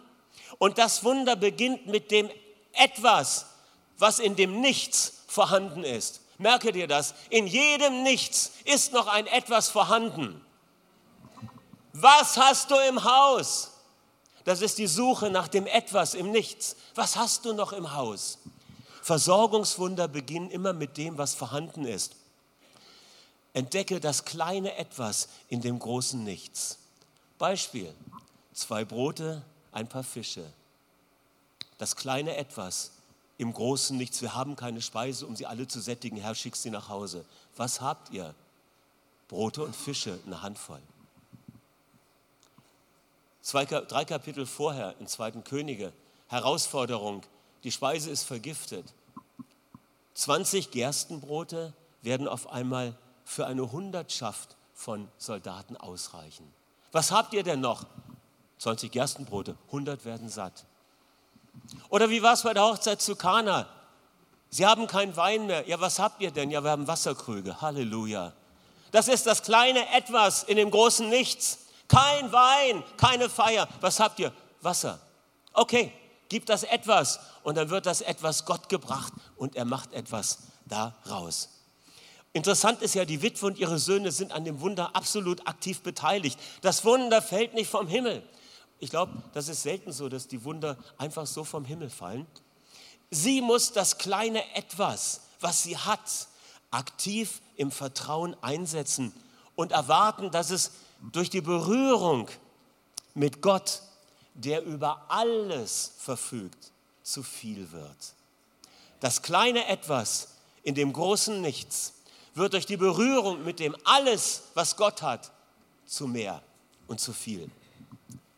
und 0.57 0.77
das 0.77 1.03
Wunder 1.03 1.35
beginnt 1.35 1.88
mit 1.88 2.09
dem 2.11 2.29
etwas, 2.73 3.47
was 3.97 4.19
in 4.19 4.35
dem 4.35 4.61
Nichts 4.61 5.23
vorhanden 5.27 5.83
ist. 5.83 6.21
Merke 6.38 6.71
dir 6.71 6.88
das, 6.88 7.13
in 7.29 7.47
jedem 7.47 8.03
Nichts 8.03 8.53
ist 8.65 8.93
noch 8.93 9.07
ein 9.07 9.27
etwas 9.27 9.69
vorhanden. 9.69 10.39
Was 11.99 12.38
hast 12.38 12.69
du 12.69 12.75
im 12.88 13.03
Haus? 13.03 13.71
Das 14.44 14.61
ist 14.61 14.77
die 14.77 14.85
Suche 14.85 15.31
nach 15.31 15.47
dem 15.47 15.65
etwas 15.65 16.13
im 16.13 16.29
Nichts. 16.29 16.75
Was 16.94 17.15
hast 17.15 17.44
du 17.45 17.53
noch 17.53 17.73
im 17.73 17.94
Haus? 17.94 18.38
Versorgungswunder 19.01 20.07
beginnen 20.07 20.51
immer 20.51 20.73
mit 20.73 20.97
dem, 20.97 21.17
was 21.17 21.33
vorhanden 21.33 21.85
ist. 21.85 22.15
Entdecke 23.53 23.99
das 23.99 24.25
kleine 24.25 24.75
etwas 24.77 25.27
in 25.49 25.61
dem 25.61 25.79
großen 25.79 26.23
Nichts. 26.23 26.77
Beispiel, 27.39 27.91
zwei 28.53 28.85
Brote, 28.85 29.41
ein 29.71 29.89
paar 29.89 30.03
Fische. 30.03 30.45
Das 31.79 31.95
kleine 31.95 32.35
etwas 32.38 32.91
im 33.39 33.51
großen 33.51 33.97
Nichts. 33.97 34.21
Wir 34.21 34.35
haben 34.35 34.55
keine 34.55 34.83
Speise, 34.83 35.25
um 35.25 35.35
sie 35.35 35.47
alle 35.47 35.67
zu 35.67 35.81
sättigen. 35.81 36.17
Herr, 36.17 36.35
schick 36.35 36.57
sie 36.57 36.69
nach 36.69 36.89
Hause. 36.89 37.25
Was 37.55 37.81
habt 37.81 38.11
ihr? 38.11 38.35
Brote 39.29 39.63
und 39.63 39.75
Fische, 39.75 40.19
eine 40.27 40.43
Handvoll. 40.43 40.81
Zwei, 43.47 43.63
drei 43.63 44.03
Kapitel 44.03 44.45
vorher 44.45 44.94
in 44.99 45.07
2. 45.07 45.31
Könige, 45.41 45.94
Herausforderung, 46.27 47.23
die 47.63 47.71
Speise 47.71 48.09
ist 48.09 48.25
vergiftet. 48.25 48.94
20 50.15 50.69
Gerstenbrote 50.71 51.71
werden 52.01 52.27
auf 52.27 52.51
einmal 52.51 52.97
für 53.23 53.47
eine 53.47 53.71
Hundertschaft 53.71 54.57
von 54.73 55.07
Soldaten 55.17 55.77
ausreichen. 55.77 56.53
Was 56.91 57.13
habt 57.13 57.33
ihr 57.33 57.44
denn 57.44 57.61
noch? 57.61 57.85
20 58.57 58.91
Gerstenbrote, 58.91 59.55
100 59.67 60.03
werden 60.03 60.27
satt. 60.27 60.65
Oder 61.88 62.09
wie 62.09 62.21
war 62.21 62.33
es 62.33 62.43
bei 62.43 62.53
der 62.53 62.63
Hochzeit 62.63 63.01
zu 63.01 63.15
Kana? 63.15 63.65
Sie 64.50 64.65
haben 64.65 64.88
keinen 64.88 65.15
Wein 65.15 65.47
mehr. 65.47 65.65
Ja, 65.69 65.79
was 65.79 66.00
habt 66.00 66.21
ihr 66.21 66.31
denn? 66.31 66.51
Ja, 66.51 66.65
wir 66.65 66.71
haben 66.71 66.85
Wasserkrüge. 66.85 67.61
Halleluja. 67.61 68.33
Das 68.91 69.07
ist 69.07 69.25
das 69.25 69.41
kleine 69.41 69.88
Etwas 69.95 70.43
in 70.43 70.57
dem 70.57 70.69
großen 70.69 71.07
Nichts. 71.07 71.59
Kein 71.88 72.31
Wein, 72.31 72.84
keine 72.98 73.30
Feier. 73.30 73.68
Was 73.81 74.00
habt 74.00 74.19
ihr? 74.19 74.34
Wasser. 74.62 75.00
Okay, 75.54 75.92
gib 76.30 76.45
das 76.45 76.63
etwas 76.63 77.19
und 77.44 77.56
dann 77.56 77.69
wird 77.69 77.86
das 77.86 78.01
etwas 78.01 78.45
Gott 78.45 78.69
gebracht 78.69 79.13
und 79.38 79.56
er 79.56 79.66
macht 79.66 79.94
etwas 79.94 80.39
daraus. 80.66 81.50
Interessant 82.34 82.81
ist 82.81 82.94
ja, 82.94 83.06
die 83.06 83.22
Witwe 83.22 83.48
und 83.48 83.57
ihre 83.57 83.80
Söhne 83.80 84.12
sind 84.12 84.31
an 84.31 84.45
dem 84.45 84.60
Wunder 84.60 84.95
absolut 84.95 85.48
aktiv 85.48 85.81
beteiligt. 85.81 86.38
Das 86.62 86.86
Wunder 86.86 87.22
fällt 87.22 87.54
nicht 87.54 87.69
vom 87.69 87.88
Himmel. 87.88 88.22
Ich 88.80 88.92
glaube, 88.92 89.13
das 89.34 89.48
ist 89.48 89.63
selten 89.63 89.92
so, 89.92 90.07
dass 90.10 90.28
die 90.28 90.44
Wunder 90.44 90.78
einfach 90.98 91.25
so 91.25 91.44
vom 91.44 91.66
Himmel 91.66 91.89
fallen. 91.89 92.28
Sie 93.10 93.42
muss 93.42 93.72
das 93.72 93.98
kleine 93.98 94.44
Etwas, 94.54 95.22
was 95.39 95.63
sie 95.63 95.77
hat, 95.77 96.27
aktiv 96.70 97.41
im 97.56 97.72
Vertrauen 97.72 98.36
einsetzen 98.41 99.13
und 99.56 99.72
erwarten, 99.72 100.29
dass 100.29 100.51
es 100.51 100.74
durch 101.01 101.30
die 101.30 101.42
Berührung 101.42 102.30
mit 103.13 103.42
Gott, 103.42 103.82
der 104.34 104.63
über 104.63 105.06
alles 105.10 105.94
verfügt, 105.98 106.72
zu 107.04 107.24
viel 107.24 107.72
wird. 107.72 108.13
Das 109.00 109.22
kleine 109.22 109.68
Etwas 109.68 110.30
in 110.63 110.75
dem 110.75 110.94
großen 110.94 111.42
Nichts 111.42 111.94
wird 112.34 112.54
durch 112.54 112.66
die 112.66 112.77
Berührung 112.77 113.44
mit 113.44 113.60
dem 113.60 113.75
alles, 113.84 114.44
was 114.54 114.75
Gott 114.75 115.01
hat, 115.01 115.32
zu 115.86 116.08
mehr 116.08 116.42
und 116.88 117.00
zu 117.00 117.13
viel. 117.13 117.50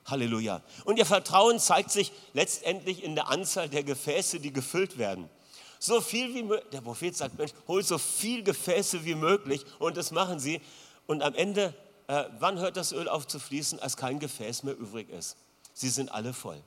Halleluja. 0.05 0.61
Und 0.85 0.97
ihr 0.97 1.05
Vertrauen 1.05 1.59
zeigt 1.59 1.91
sich 1.91 2.11
letztendlich 2.33 3.03
in 3.03 3.15
der 3.15 3.27
Anzahl 3.27 3.69
der 3.69 3.83
Gefäße, 3.83 4.39
die 4.39 4.51
gefüllt 4.51 4.97
werden. 4.97 5.29
So 5.79 6.01
viel 6.01 6.33
wie 6.33 6.43
möglich. 6.43 6.69
Der 6.71 6.81
Prophet 6.81 7.15
sagt, 7.15 7.37
Mensch, 7.37 7.51
hol 7.67 7.83
so 7.83 7.97
viel 7.97 8.43
Gefäße 8.43 9.05
wie 9.05 9.15
möglich 9.15 9.65
und 9.79 9.97
das 9.97 10.11
machen 10.11 10.39
sie. 10.39 10.61
Und 11.07 11.21
am 11.21 11.33
Ende, 11.35 11.73
äh, 12.09 12.25
wann 12.39 12.57
hört 12.57 12.75
das 12.75 12.91
Öl 12.91 13.07
auf 13.07 13.27
zu 13.27 13.37
fließen, 13.37 13.79
als 13.79 13.95
kein 13.95 14.17
Gefäß 14.17 14.63
mehr 14.63 14.75
übrig 14.75 15.11
ist? 15.11 15.37
Sie 15.75 15.89
sind 15.89 16.11
alle 16.11 16.33
voll. 16.33 16.59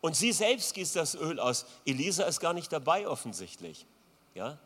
Und 0.00 0.16
sie 0.16 0.32
selbst 0.32 0.72
gießt 0.72 0.96
das 0.96 1.14
Öl 1.14 1.38
aus. 1.38 1.66
Elisa 1.84 2.24
ist 2.24 2.40
gar 2.40 2.54
nicht 2.54 2.72
dabei 2.72 3.06
offensichtlich. 3.06 3.84
Ja? 4.34 4.58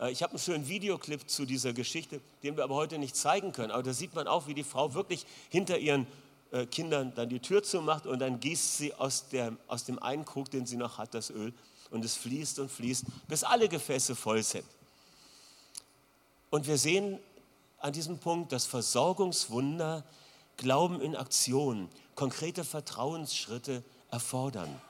Äh, 0.00 0.10
ich 0.10 0.24
habe 0.24 0.32
einen 0.32 0.40
schönen 0.40 0.66
Videoclip 0.66 1.30
zu 1.30 1.46
dieser 1.46 1.72
Geschichte, 1.72 2.20
den 2.42 2.56
wir 2.56 2.64
aber 2.64 2.74
heute 2.74 2.98
nicht 2.98 3.14
zeigen 3.14 3.52
können. 3.52 3.70
Aber 3.70 3.84
da 3.84 3.92
sieht 3.92 4.16
man 4.16 4.26
auch, 4.26 4.48
wie 4.48 4.54
die 4.54 4.64
Frau 4.64 4.94
wirklich 4.94 5.24
hinter 5.48 5.78
ihren 5.78 6.08
äh, 6.50 6.66
Kindern 6.66 7.12
dann 7.14 7.28
die 7.28 7.38
Tür 7.38 7.62
zumacht 7.62 8.04
und 8.06 8.18
dann 8.18 8.40
gießt 8.40 8.78
sie 8.78 8.94
aus, 8.94 9.28
der, 9.28 9.52
aus 9.68 9.84
dem 9.84 10.02
einen 10.02 10.24
Krug, 10.24 10.50
den 10.50 10.66
sie 10.66 10.76
noch 10.76 10.98
hat, 10.98 11.14
das 11.14 11.30
Öl. 11.30 11.54
Und 11.92 12.04
es 12.04 12.16
fließt 12.16 12.58
und 12.58 12.68
fließt, 12.68 13.04
bis 13.28 13.44
alle 13.44 13.68
Gefäße 13.68 14.16
voll 14.16 14.42
sind. 14.42 14.66
Und 16.50 16.66
wir 16.66 16.78
sehen 16.78 17.20
an 17.78 17.92
diesem 17.92 18.18
Punkt 18.18 18.52
das 18.52 18.66
Versorgungswunder, 18.66 20.04
Glauben 20.56 21.02
in 21.02 21.14
Aktion, 21.14 21.90
konkrete 22.14 22.64
Vertrauensschritte 22.64 23.84
erfordern. 24.10 24.80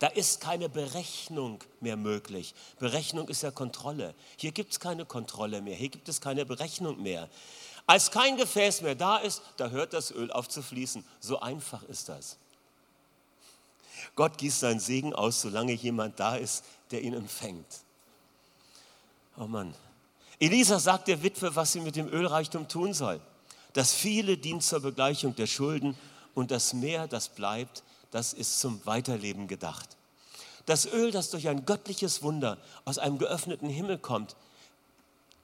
Da 0.00 0.08
ist 0.08 0.40
keine 0.40 0.68
Berechnung 0.68 1.62
mehr 1.80 1.96
möglich. 1.96 2.56
Berechnung 2.80 3.28
ist 3.28 3.42
ja 3.42 3.52
Kontrolle. 3.52 4.16
Hier 4.36 4.50
gibt 4.50 4.72
es 4.72 4.80
keine 4.80 5.04
Kontrolle 5.04 5.62
mehr. 5.62 5.76
Hier 5.76 5.90
gibt 5.90 6.08
es 6.08 6.20
keine 6.20 6.44
Berechnung 6.44 7.00
mehr. 7.00 7.28
Als 7.86 8.10
kein 8.10 8.36
Gefäß 8.36 8.80
mehr 8.82 8.96
da 8.96 9.18
ist, 9.18 9.42
da 9.56 9.68
hört 9.68 9.92
das 9.92 10.10
Öl 10.10 10.32
auf 10.32 10.48
zu 10.48 10.62
fließen. 10.62 11.04
So 11.20 11.38
einfach 11.38 11.84
ist 11.84 12.08
das. 12.08 12.36
Gott 14.16 14.38
gießt 14.38 14.60
seinen 14.60 14.80
Segen 14.80 15.14
aus, 15.14 15.40
solange 15.40 15.72
jemand 15.72 16.18
da 16.18 16.34
ist, 16.34 16.64
der 16.90 17.02
ihn 17.02 17.14
empfängt. 17.14 17.84
Oh 19.36 19.46
Mann. 19.46 19.72
Elisa 20.42 20.80
sagt 20.80 21.06
der 21.06 21.22
Witwe, 21.22 21.54
was 21.54 21.70
sie 21.70 21.78
mit 21.78 21.94
dem 21.94 22.08
Ölreichtum 22.08 22.66
tun 22.66 22.94
soll. 22.94 23.20
Das 23.74 23.94
viele 23.94 24.36
dient 24.36 24.64
zur 24.64 24.80
Begleichung 24.80 25.36
der 25.36 25.46
Schulden 25.46 25.96
und 26.34 26.50
das 26.50 26.72
Mehr, 26.74 27.06
das 27.06 27.28
bleibt, 27.28 27.84
das 28.10 28.32
ist 28.32 28.58
zum 28.58 28.84
Weiterleben 28.84 29.46
gedacht. 29.46 29.96
Das 30.66 30.92
Öl, 30.92 31.12
das 31.12 31.30
durch 31.30 31.46
ein 31.46 31.64
göttliches 31.64 32.24
Wunder 32.24 32.58
aus 32.84 32.98
einem 32.98 33.18
geöffneten 33.18 33.68
Himmel 33.68 33.98
kommt, 33.98 34.34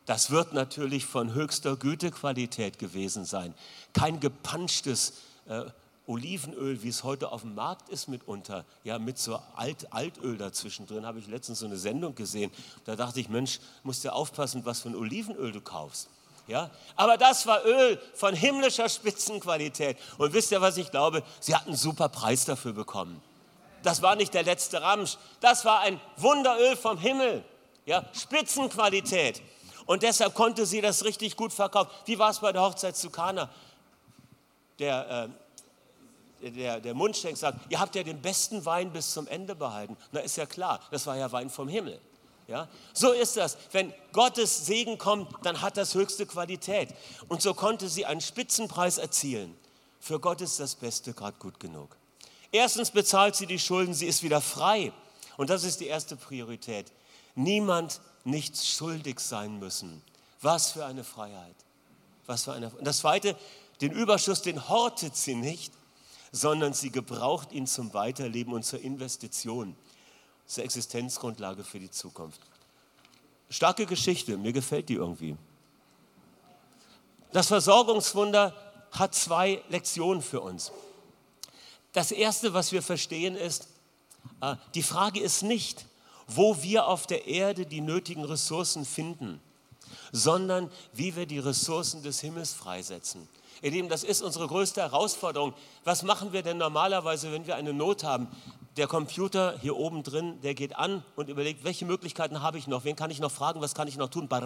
das 0.04 0.32
wird 0.32 0.52
natürlich 0.52 1.06
von 1.06 1.32
höchster 1.32 1.76
Gütequalität 1.76 2.80
gewesen 2.80 3.24
sein. 3.24 3.54
Kein 3.92 4.18
gepanschtes 4.18 5.12
äh, 5.46 5.62
Olivenöl, 6.08 6.82
wie 6.82 6.88
es 6.88 7.04
heute 7.04 7.30
auf 7.30 7.42
dem 7.42 7.54
Markt 7.54 7.90
ist 7.90 8.08
mitunter, 8.08 8.64
ja, 8.82 8.98
mit 8.98 9.18
so 9.18 9.38
Alt, 9.54 9.92
Altöl 9.92 10.38
dazwischen 10.38 10.86
drin, 10.86 11.04
habe 11.04 11.18
ich 11.18 11.26
letztens 11.26 11.58
so 11.58 11.66
eine 11.66 11.76
Sendung 11.76 12.14
gesehen. 12.14 12.50
Da 12.86 12.96
dachte 12.96 13.20
ich, 13.20 13.28
Mensch, 13.28 13.60
musst 13.82 14.04
du 14.04 14.12
aufpassen, 14.12 14.64
was 14.64 14.80
für 14.80 14.88
ein 14.88 14.96
Olivenöl 14.96 15.52
du 15.52 15.60
kaufst. 15.60 16.08
Ja? 16.46 16.70
Aber 16.96 17.18
das 17.18 17.46
war 17.46 17.64
Öl 17.64 18.00
von 18.14 18.34
himmlischer 18.34 18.88
Spitzenqualität. 18.88 19.98
Und 20.16 20.32
wisst 20.32 20.50
ihr, 20.50 20.60
was 20.62 20.78
ich 20.78 20.90
glaube? 20.90 21.22
Sie 21.40 21.54
hatten 21.54 21.68
einen 21.68 21.76
super 21.76 22.08
Preis 22.08 22.46
dafür 22.46 22.72
bekommen. 22.72 23.22
Das 23.82 24.00
war 24.02 24.16
nicht 24.16 24.32
der 24.32 24.42
letzte 24.42 24.80
Ramsch. 24.80 25.18
Das 25.40 25.64
war 25.66 25.80
ein 25.80 26.00
Wunderöl 26.16 26.74
vom 26.76 26.98
Himmel. 26.98 27.44
Ja? 27.84 28.04
Spitzenqualität. 28.14 29.42
Und 29.84 30.02
deshalb 30.02 30.34
konnte 30.34 30.66
sie 30.66 30.80
das 30.80 31.04
richtig 31.04 31.36
gut 31.36 31.52
verkaufen. 31.52 31.90
Wie 32.06 32.18
war 32.18 32.30
es 32.30 32.38
bei 32.38 32.52
der 32.52 32.62
Hochzeit 32.62 32.96
zu 32.96 33.10
Kana? 33.10 33.50
Der, 34.78 35.28
äh, 35.28 35.47
der, 36.40 36.80
der 36.80 36.94
Mundschenk 36.94 37.36
sagt, 37.36 37.70
ihr 37.70 37.80
habt 37.80 37.94
ja 37.94 38.02
den 38.02 38.20
besten 38.20 38.64
Wein 38.64 38.92
bis 38.92 39.12
zum 39.12 39.26
Ende 39.26 39.54
behalten. 39.54 39.96
Na 40.12 40.20
ist 40.20 40.36
ja 40.36 40.46
klar, 40.46 40.80
das 40.90 41.06
war 41.06 41.16
ja 41.16 41.30
Wein 41.32 41.50
vom 41.50 41.68
Himmel. 41.68 42.00
Ja? 42.46 42.68
So 42.92 43.12
ist 43.12 43.36
das. 43.36 43.56
Wenn 43.72 43.92
Gottes 44.12 44.66
Segen 44.66 44.98
kommt, 44.98 45.32
dann 45.44 45.60
hat 45.60 45.76
das 45.76 45.94
höchste 45.94 46.26
Qualität. 46.26 46.94
Und 47.28 47.42
so 47.42 47.54
konnte 47.54 47.88
sie 47.88 48.06
einen 48.06 48.20
Spitzenpreis 48.20 48.98
erzielen. 48.98 49.56
Für 50.00 50.18
Gott 50.18 50.40
ist 50.40 50.58
das 50.58 50.74
Beste 50.74 51.12
gerade 51.12 51.36
gut 51.38 51.60
genug. 51.60 51.96
Erstens 52.50 52.90
bezahlt 52.90 53.36
sie 53.36 53.46
die 53.46 53.58
Schulden, 53.58 53.92
sie 53.94 54.06
ist 54.06 54.22
wieder 54.22 54.40
frei. 54.40 54.92
Und 55.36 55.50
das 55.50 55.64
ist 55.64 55.80
die 55.80 55.86
erste 55.86 56.16
Priorität. 56.16 56.90
Niemand 57.34 58.00
nichts 58.24 58.66
schuldig 58.66 59.20
sein 59.20 59.58
müssen. 59.58 60.02
Was 60.40 60.72
für 60.72 60.86
eine 60.86 61.04
Freiheit. 61.04 61.54
Was 62.26 62.44
für 62.44 62.52
eine 62.52 62.70
Und 62.70 62.86
das 62.86 62.98
zweite, 62.98 63.36
den 63.80 63.92
Überschuss, 63.92 64.42
den 64.42 64.68
hortet 64.68 65.16
sie 65.16 65.34
nicht, 65.34 65.72
sondern 66.32 66.72
sie 66.72 66.90
gebraucht 66.90 67.52
ihn 67.52 67.66
zum 67.66 67.94
Weiterleben 67.94 68.52
und 68.52 68.64
zur 68.64 68.80
Investition, 68.80 69.74
zur 70.46 70.64
Existenzgrundlage 70.64 71.64
für 71.64 71.78
die 71.78 71.90
Zukunft. 71.90 72.40
Starke 73.50 73.86
Geschichte, 73.86 74.36
mir 74.36 74.52
gefällt 74.52 74.88
die 74.88 74.94
irgendwie. 74.94 75.36
Das 77.32 77.48
Versorgungswunder 77.48 78.54
hat 78.92 79.14
zwei 79.14 79.62
Lektionen 79.68 80.22
für 80.22 80.40
uns. 80.40 80.72
Das 81.92 82.10
Erste, 82.10 82.54
was 82.54 82.72
wir 82.72 82.82
verstehen, 82.82 83.36
ist, 83.36 83.68
äh, 84.40 84.56
die 84.74 84.82
Frage 84.82 85.20
ist 85.20 85.42
nicht, 85.42 85.86
wo 86.26 86.62
wir 86.62 86.86
auf 86.86 87.06
der 87.06 87.26
Erde 87.26 87.64
die 87.64 87.80
nötigen 87.80 88.24
Ressourcen 88.24 88.84
finden, 88.84 89.40
sondern 90.12 90.70
wie 90.92 91.16
wir 91.16 91.26
die 91.26 91.38
Ressourcen 91.38 92.02
des 92.02 92.20
Himmels 92.20 92.52
freisetzen. 92.52 93.26
Ihr 93.60 93.70
Lieben, 93.72 93.88
das 93.88 94.04
ist 94.04 94.22
unsere 94.22 94.46
größte 94.46 94.80
Herausforderung. 94.80 95.52
Was 95.84 96.02
machen 96.02 96.32
wir 96.32 96.42
denn 96.42 96.58
normalerweise, 96.58 97.32
wenn 97.32 97.46
wir 97.46 97.56
eine 97.56 97.72
Not 97.72 98.04
haben? 98.04 98.28
Der 98.76 98.86
Computer 98.86 99.58
hier 99.60 99.76
oben 99.76 100.04
drin, 100.04 100.40
der 100.42 100.54
geht 100.54 100.76
an 100.76 101.02
und 101.16 101.28
überlegt, 101.28 101.64
welche 101.64 101.84
Möglichkeiten 101.84 102.42
habe 102.42 102.58
ich 102.58 102.68
noch? 102.68 102.84
Wen 102.84 102.94
kann 102.94 103.10
ich 103.10 103.18
noch 103.18 103.32
fragen? 103.32 103.60
Was 103.60 103.74
kann 103.74 103.88
ich 103.88 103.96
noch 103.96 104.08
tun? 104.08 104.28
Da, 104.28 104.38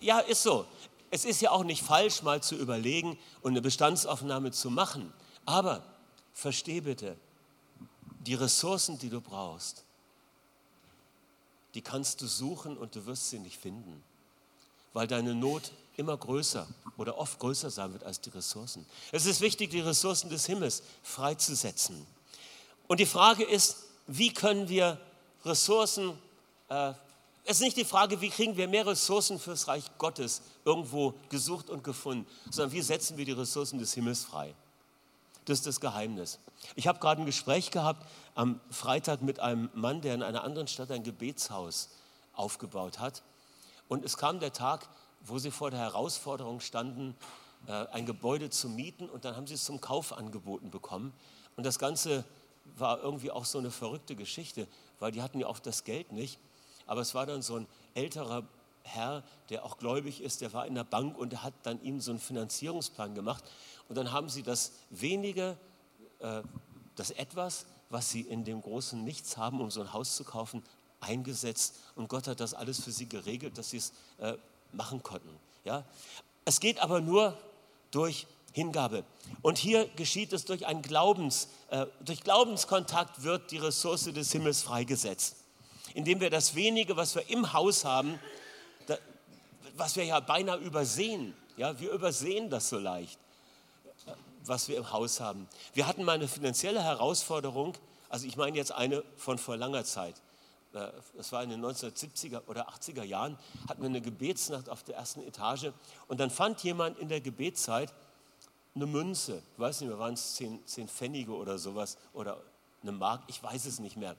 ja, 0.00 0.20
ist 0.20 0.42
so. 0.42 0.64
Es 1.10 1.24
ist 1.24 1.40
ja 1.40 1.50
auch 1.50 1.64
nicht 1.64 1.82
falsch, 1.82 2.22
mal 2.22 2.42
zu 2.42 2.54
überlegen 2.54 3.18
und 3.42 3.52
eine 3.52 3.62
Bestandsaufnahme 3.62 4.52
zu 4.52 4.70
machen. 4.70 5.12
Aber 5.44 5.82
versteh 6.32 6.80
bitte, 6.80 7.16
die 8.20 8.34
Ressourcen, 8.34 8.98
die 8.98 9.10
du 9.10 9.20
brauchst, 9.20 9.84
die 11.74 11.82
kannst 11.82 12.22
du 12.22 12.26
suchen 12.26 12.76
und 12.76 12.94
du 12.94 13.06
wirst 13.06 13.30
sie 13.30 13.38
nicht 13.38 13.58
finden, 13.58 14.02
weil 14.96 15.06
deine 15.06 15.34
Not 15.34 15.72
immer 15.98 16.16
größer 16.16 16.66
oder 16.96 17.18
oft 17.18 17.38
größer 17.38 17.68
sein 17.68 17.92
wird 17.92 18.02
als 18.02 18.18
die 18.18 18.30
Ressourcen. 18.30 18.86
Es 19.12 19.26
ist 19.26 19.42
wichtig, 19.42 19.68
die 19.68 19.80
Ressourcen 19.80 20.30
des 20.30 20.46
Himmels 20.46 20.82
freizusetzen. 21.02 22.06
Und 22.86 22.98
die 22.98 23.04
Frage 23.04 23.44
ist, 23.44 23.76
wie 24.06 24.32
können 24.32 24.70
wir 24.70 24.98
Ressourcen, 25.44 26.18
äh, 26.70 26.94
es 27.44 27.58
ist 27.58 27.60
nicht 27.60 27.76
die 27.76 27.84
Frage, 27.84 28.22
wie 28.22 28.30
kriegen 28.30 28.56
wir 28.56 28.68
mehr 28.68 28.86
Ressourcen 28.86 29.38
fürs 29.38 29.68
Reich 29.68 29.84
Gottes 29.98 30.40
irgendwo 30.64 31.12
gesucht 31.28 31.68
und 31.68 31.84
gefunden, 31.84 32.26
sondern 32.50 32.72
wie 32.72 32.80
setzen 32.80 33.18
wir 33.18 33.26
die 33.26 33.32
Ressourcen 33.32 33.78
des 33.78 33.92
Himmels 33.92 34.24
frei. 34.24 34.54
Das 35.44 35.58
ist 35.58 35.66
das 35.66 35.78
Geheimnis. 35.78 36.38
Ich 36.74 36.86
habe 36.86 37.00
gerade 37.00 37.20
ein 37.20 37.26
Gespräch 37.26 37.70
gehabt 37.70 38.06
am 38.34 38.60
Freitag 38.70 39.20
mit 39.20 39.40
einem 39.40 39.68
Mann, 39.74 40.00
der 40.00 40.14
in 40.14 40.22
einer 40.22 40.42
anderen 40.42 40.68
Stadt 40.68 40.90
ein 40.90 41.02
Gebetshaus 41.02 41.90
aufgebaut 42.32 42.98
hat. 42.98 43.22
Und 43.88 44.04
es 44.04 44.16
kam 44.16 44.40
der 44.40 44.52
Tag, 44.52 44.88
wo 45.20 45.38
sie 45.38 45.50
vor 45.50 45.70
der 45.70 45.80
Herausforderung 45.80 46.60
standen, 46.60 47.16
äh, 47.66 47.72
ein 47.92 48.06
Gebäude 48.06 48.50
zu 48.50 48.68
mieten 48.68 49.08
und 49.08 49.24
dann 49.24 49.36
haben 49.36 49.46
sie 49.46 49.54
es 49.54 49.64
zum 49.64 49.80
Kauf 49.80 50.12
angeboten 50.12 50.70
bekommen. 50.70 51.12
Und 51.56 51.64
das 51.64 51.78
Ganze 51.78 52.24
war 52.76 53.00
irgendwie 53.00 53.30
auch 53.30 53.44
so 53.44 53.58
eine 53.58 53.70
verrückte 53.70 54.16
Geschichte, 54.16 54.66
weil 54.98 55.12
die 55.12 55.22
hatten 55.22 55.40
ja 55.40 55.46
auch 55.46 55.58
das 55.58 55.84
Geld 55.84 56.12
nicht. 56.12 56.38
Aber 56.86 57.00
es 57.00 57.14
war 57.14 57.26
dann 57.26 57.42
so 57.42 57.56
ein 57.56 57.66
älterer 57.94 58.44
Herr, 58.82 59.24
der 59.50 59.64
auch 59.64 59.78
gläubig 59.78 60.20
ist, 60.20 60.40
der 60.40 60.52
war 60.52 60.66
in 60.66 60.74
der 60.74 60.84
Bank 60.84 61.18
und 61.18 61.32
der 61.32 61.42
hat 61.42 61.54
dann 61.64 61.82
ihnen 61.82 62.00
so 62.00 62.12
einen 62.12 62.20
Finanzierungsplan 62.20 63.14
gemacht. 63.14 63.44
Und 63.88 63.96
dann 63.96 64.12
haben 64.12 64.28
sie 64.28 64.42
das 64.42 64.72
wenige, 64.90 65.56
äh, 66.20 66.42
das 66.94 67.10
etwas, 67.10 67.66
was 67.90 68.10
sie 68.10 68.20
in 68.20 68.44
dem 68.44 68.60
großen 68.60 69.02
Nichts 69.02 69.36
haben, 69.36 69.60
um 69.60 69.70
so 69.70 69.80
ein 69.80 69.92
Haus 69.92 70.16
zu 70.16 70.24
kaufen, 70.24 70.62
eingesetzt. 71.00 71.76
Und 71.94 72.08
Gott 72.08 72.26
hat 72.26 72.40
das 72.40 72.54
alles 72.54 72.82
für 72.82 72.92
sie 72.92 73.08
geregelt, 73.08 73.58
dass 73.58 73.70
sie 73.70 73.78
es 73.78 73.92
äh, 74.18 74.34
machen 74.72 75.02
konnten. 75.02 75.30
Ja? 75.64 75.84
Es 76.44 76.60
geht 76.60 76.80
aber 76.80 77.00
nur 77.00 77.36
durch 77.90 78.26
Hingabe. 78.52 79.04
Und 79.42 79.58
hier 79.58 79.86
geschieht 79.96 80.32
es 80.32 80.44
durch 80.44 80.66
einen 80.66 80.82
Glaubens, 80.82 81.48
äh, 81.70 81.86
durch 82.00 82.22
Glaubenskontakt 82.22 83.22
wird 83.22 83.50
die 83.50 83.58
Ressource 83.58 84.04
des 84.04 84.32
Himmels 84.32 84.62
freigesetzt. 84.62 85.36
Indem 85.94 86.20
wir 86.20 86.30
das 86.30 86.54
wenige, 86.54 86.96
was 86.96 87.14
wir 87.14 87.28
im 87.30 87.52
Haus 87.52 87.84
haben, 87.84 88.18
da, 88.86 88.96
was 89.76 89.96
wir 89.96 90.04
ja 90.04 90.20
beinahe 90.20 90.58
übersehen, 90.58 91.34
ja, 91.56 91.78
wir 91.78 91.90
übersehen 91.92 92.50
das 92.50 92.68
so 92.68 92.78
leicht 92.78 93.18
was 94.48 94.68
wir 94.68 94.76
im 94.76 94.92
Haus 94.92 95.20
haben. 95.20 95.48
Wir 95.74 95.86
hatten 95.86 96.04
mal 96.04 96.12
eine 96.12 96.28
finanzielle 96.28 96.82
Herausforderung, 96.82 97.74
also 98.08 98.26
ich 98.26 98.36
meine 98.36 98.56
jetzt 98.56 98.72
eine 98.72 99.02
von 99.16 99.38
vor 99.38 99.56
langer 99.56 99.84
Zeit. 99.84 100.14
Das 101.16 101.32
war 101.32 101.42
in 101.42 101.50
den 101.50 101.64
1970er 101.64 102.42
oder 102.46 102.68
80er 102.68 103.02
Jahren, 103.02 103.38
hatten 103.68 103.82
wir 103.82 103.88
eine 103.88 104.00
Gebetsnacht 104.00 104.68
auf 104.68 104.82
der 104.82 104.96
ersten 104.96 105.22
Etage 105.22 105.72
und 106.08 106.20
dann 106.20 106.30
fand 106.30 106.62
jemand 106.62 106.98
in 106.98 107.08
der 107.08 107.20
Gebetszeit 107.20 107.92
eine 108.74 108.86
Münze, 108.86 109.42
ich 109.54 109.58
weiß 109.58 109.80
nicht 109.80 109.88
mehr, 109.88 109.98
waren 109.98 110.14
es 110.14 110.34
zehn, 110.34 110.64
zehn 110.66 110.86
Pfennige 110.86 111.32
oder 111.32 111.58
sowas 111.58 111.96
oder 112.12 112.38
eine 112.82 112.92
Mark, 112.92 113.22
ich 113.26 113.42
weiß 113.42 113.64
es 113.64 113.78
nicht 113.78 113.96
mehr. 113.96 114.14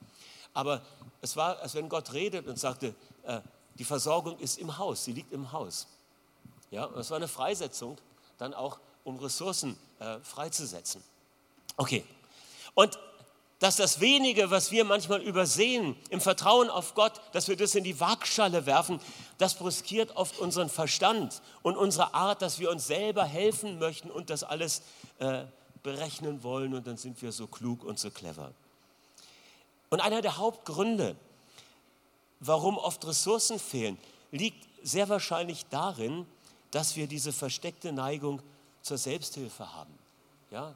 Aber 0.52 0.82
es 1.20 1.36
war, 1.36 1.60
als 1.60 1.74
wenn 1.74 1.88
Gott 1.88 2.12
redet 2.12 2.46
und 2.46 2.58
sagte, 2.58 2.94
äh, 3.22 3.40
die 3.78 3.84
Versorgung 3.84 4.38
ist 4.38 4.58
im 4.58 4.76
Haus, 4.76 5.04
sie 5.04 5.12
liegt 5.12 5.32
im 5.32 5.52
Haus. 5.52 5.86
Ja, 6.70 6.86
und 6.86 6.98
es 6.98 7.10
war 7.10 7.16
eine 7.16 7.28
Freisetzung 7.28 7.96
dann 8.36 8.52
auch 8.52 8.78
um 9.04 9.18
Ressourcen 9.18 9.76
äh, 10.00 10.18
freizusetzen. 10.20 11.02
Okay. 11.76 12.04
Und 12.74 12.98
dass 13.58 13.76
das 13.76 14.00
wenige, 14.00 14.50
was 14.50 14.70
wir 14.70 14.84
manchmal 14.84 15.20
übersehen, 15.20 15.96
im 16.10 16.20
Vertrauen 16.20 16.70
auf 16.70 16.94
Gott, 16.94 17.20
dass 17.32 17.48
wir 17.48 17.56
das 17.56 17.74
in 17.74 17.84
die 17.84 17.98
Waagschale 17.98 18.66
werfen, 18.66 19.00
das 19.38 19.54
brüskiert 19.54 20.16
oft 20.16 20.38
unseren 20.38 20.68
Verstand 20.68 21.42
und 21.62 21.76
unsere 21.76 22.14
Art, 22.14 22.40
dass 22.40 22.60
wir 22.60 22.70
uns 22.70 22.86
selber 22.86 23.24
helfen 23.24 23.78
möchten 23.78 24.10
und 24.10 24.30
das 24.30 24.44
alles 24.44 24.82
äh, 25.18 25.44
berechnen 25.82 26.42
wollen 26.42 26.74
und 26.74 26.86
dann 26.86 26.96
sind 26.96 27.20
wir 27.20 27.32
so 27.32 27.46
klug 27.46 27.84
und 27.84 27.98
so 27.98 28.10
clever. 28.10 28.52
Und 29.90 30.00
einer 30.00 30.20
der 30.20 30.36
Hauptgründe, 30.36 31.16
warum 32.40 32.78
oft 32.78 33.04
Ressourcen 33.06 33.58
fehlen, 33.58 33.98
liegt 34.30 34.64
sehr 34.82 35.08
wahrscheinlich 35.08 35.66
darin, 35.66 36.26
dass 36.70 36.94
wir 36.94 37.06
diese 37.06 37.32
versteckte 37.32 37.92
Neigung 37.92 38.42
zur 38.82 38.98
Selbsthilfe 38.98 39.72
haben. 39.74 39.98
Ja? 40.50 40.74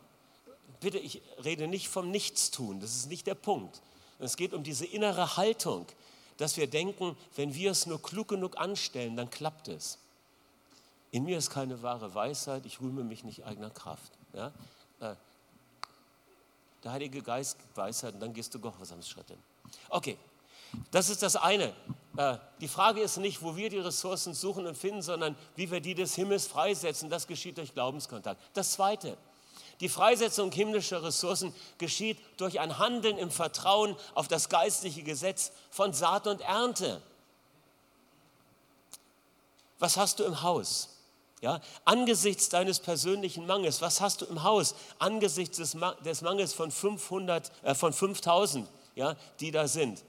Bitte, 0.82 0.98
ich 0.98 1.22
rede 1.44 1.68
nicht 1.68 1.88
vom 1.88 2.10
Nichtstun, 2.10 2.80
das 2.80 2.96
ist 2.96 3.08
nicht 3.08 3.26
der 3.26 3.36
Punkt. 3.36 3.80
Es 4.18 4.36
geht 4.36 4.52
um 4.52 4.62
diese 4.62 4.84
innere 4.84 5.36
Haltung, 5.36 5.86
dass 6.36 6.56
wir 6.56 6.66
denken, 6.68 7.16
wenn 7.36 7.54
wir 7.54 7.70
es 7.70 7.86
nur 7.86 8.02
klug 8.02 8.28
genug 8.28 8.58
anstellen, 8.58 9.16
dann 9.16 9.30
klappt 9.30 9.68
es. 9.68 9.98
In 11.12 11.24
mir 11.24 11.38
ist 11.38 11.50
keine 11.50 11.82
wahre 11.82 12.14
Weisheit, 12.14 12.66
ich 12.66 12.80
rühme 12.80 13.04
mich 13.04 13.22
nicht 13.22 13.44
eigener 13.44 13.70
Kraft. 13.70 14.12
Ja? 14.32 14.52
Äh, 15.00 15.14
Der 16.82 16.92
Heilige 16.92 17.22
Geist 17.22 17.58
Weisheit 17.74 18.14
und 18.14 18.20
dann 18.20 18.32
gehst 18.32 18.54
du 18.54 18.58
Gehorsamsschritte. 18.58 19.36
Okay, 19.88 20.16
das 20.90 21.10
ist 21.10 21.22
das 21.22 21.36
eine. 21.36 21.74
Äh, 22.16 22.38
die 22.60 22.68
Frage 22.68 23.00
ist 23.00 23.18
nicht, 23.18 23.42
wo 23.42 23.56
wir 23.56 23.70
die 23.70 23.78
Ressourcen 23.78 24.34
suchen 24.34 24.66
und 24.66 24.76
finden, 24.76 25.02
sondern 25.02 25.36
wie 25.54 25.70
wir 25.70 25.80
die 25.80 25.94
des 25.94 26.14
Himmels 26.14 26.46
freisetzen. 26.46 27.08
Das 27.08 27.26
geschieht 27.26 27.58
durch 27.58 27.72
Glaubenskontakt. 27.72 28.40
Das 28.54 28.72
zweite, 28.72 29.16
die 29.82 29.88
Freisetzung 29.88 30.52
himmlischer 30.52 31.02
Ressourcen 31.02 31.52
geschieht 31.78 32.16
durch 32.36 32.60
ein 32.60 32.78
Handeln 32.78 33.18
im 33.18 33.32
Vertrauen 33.32 33.96
auf 34.14 34.28
das 34.28 34.48
geistliche 34.48 35.02
Gesetz 35.02 35.50
von 35.70 35.92
Saat 35.92 36.28
und 36.28 36.40
Ernte. 36.40 37.02
Was 39.80 39.96
hast 39.96 40.20
du 40.20 40.24
im 40.24 40.42
Haus? 40.42 40.88
Ja, 41.40 41.60
angesichts 41.84 42.48
deines 42.48 42.78
persönlichen 42.78 43.44
Mangels, 43.48 43.82
was 43.82 44.00
hast 44.00 44.20
du 44.20 44.26
im 44.26 44.44
Haus? 44.44 44.76
Angesichts 45.00 45.56
des, 45.56 45.76
des 46.04 46.22
Mangels 46.22 46.54
von 46.54 46.70
500, 46.70 47.50
äh, 47.64 47.74
von 47.74 47.92
5000, 47.92 48.68
ja, 48.94 49.16
die 49.40 49.50
da 49.50 49.66
sind. 49.66 50.04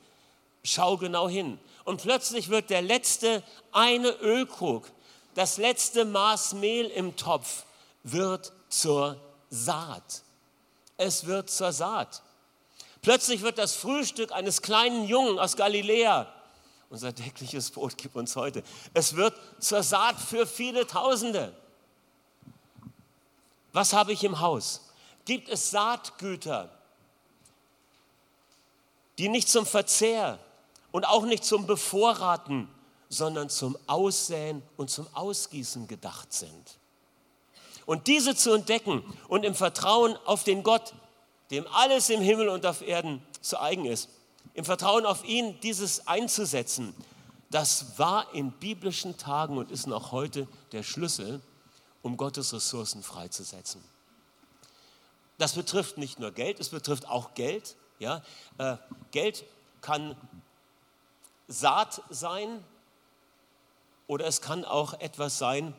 Schau 0.63 0.97
genau 0.97 1.27
hin. 1.27 1.59
Und 1.83 2.03
plötzlich 2.03 2.49
wird 2.49 2.69
der 2.69 2.83
letzte 2.83 3.41
eine 3.71 4.09
Ölkrug, 4.09 4.91
das 5.33 5.57
letzte 5.57 6.05
Maß 6.05 6.53
Mehl 6.53 6.85
im 6.85 7.15
Topf, 7.15 7.65
wird 8.03 8.53
zur 8.69 9.19
Saat. 9.53 10.23
Es 10.97 11.25
wird 11.25 11.49
zur 11.49 11.71
Saat. 11.71 12.21
Plötzlich 13.01 13.41
wird 13.41 13.57
das 13.57 13.75
Frühstück 13.75 14.31
eines 14.31 14.61
kleinen 14.61 15.07
Jungen 15.07 15.39
aus 15.39 15.55
Galiläa 15.55 16.27
unser 16.93 17.15
tägliches 17.15 17.71
Brot 17.71 17.97
gib 17.97 18.15
uns 18.15 18.35
heute. 18.35 18.61
Es 18.93 19.15
wird 19.15 19.35
zur 19.59 19.81
Saat 19.81 20.15
für 20.21 20.45
viele 20.45 20.85
Tausende. 20.85 21.51
Was 23.71 23.93
habe 23.93 24.13
ich 24.13 24.23
im 24.23 24.39
Haus? 24.39 24.89
Gibt 25.25 25.49
es 25.49 25.71
Saatgüter, 25.71 26.69
die 29.17 29.27
nicht 29.27 29.49
zum 29.49 29.65
Verzehr 29.65 30.37
und 30.91 31.05
auch 31.05 31.25
nicht 31.25 31.43
zum 31.43 31.65
Bevorraten, 31.65 32.69
sondern 33.09 33.49
zum 33.49 33.75
Aussäen 33.87 34.61
und 34.77 34.91
zum 34.91 35.07
Ausgießen 35.15 35.87
gedacht 35.87 36.31
sind? 36.31 36.77
Und 37.85 38.07
diese 38.07 38.35
zu 38.35 38.53
entdecken 38.53 39.03
und 39.27 39.43
im 39.43 39.55
Vertrauen 39.55 40.17
auf 40.25 40.43
den 40.43 40.63
Gott, 40.63 40.93
dem 41.51 41.67
alles 41.67 42.09
im 42.09 42.21
Himmel 42.21 42.49
und 42.49 42.65
auf 42.65 42.81
Erden 42.81 43.21
zu 43.41 43.59
eigen 43.59 43.85
ist, 43.85 44.09
im 44.53 44.65
Vertrauen 44.65 45.05
auf 45.05 45.25
ihn 45.25 45.59
dieses 45.61 46.07
einzusetzen, 46.07 46.93
das 47.49 47.99
war 47.99 48.33
in 48.33 48.51
biblischen 48.51 49.17
Tagen 49.17 49.57
und 49.57 49.69
ist 49.69 49.85
noch 49.85 50.11
heute 50.11 50.47
der 50.71 50.81
Schlüssel, 50.81 51.41
um 52.01 52.17
Gottes 52.17 52.53
Ressourcen 52.53 53.03
freizusetzen. 53.03 53.83
Das 55.37 55.53
betrifft 55.53 55.97
nicht 55.97 56.19
nur 56.19 56.31
Geld, 56.31 56.59
es 56.59 56.69
betrifft 56.69 57.07
auch 57.07 57.33
Geld. 57.33 57.75
Ja? 57.99 58.23
Äh, 58.57 58.77
Geld 59.11 59.45
kann 59.81 60.15
Saat 61.47 62.01
sein 62.09 62.63
oder 64.07 64.25
es 64.25 64.41
kann 64.41 64.65
auch 64.65 64.93
etwas 64.99 65.37
sein, 65.37 65.73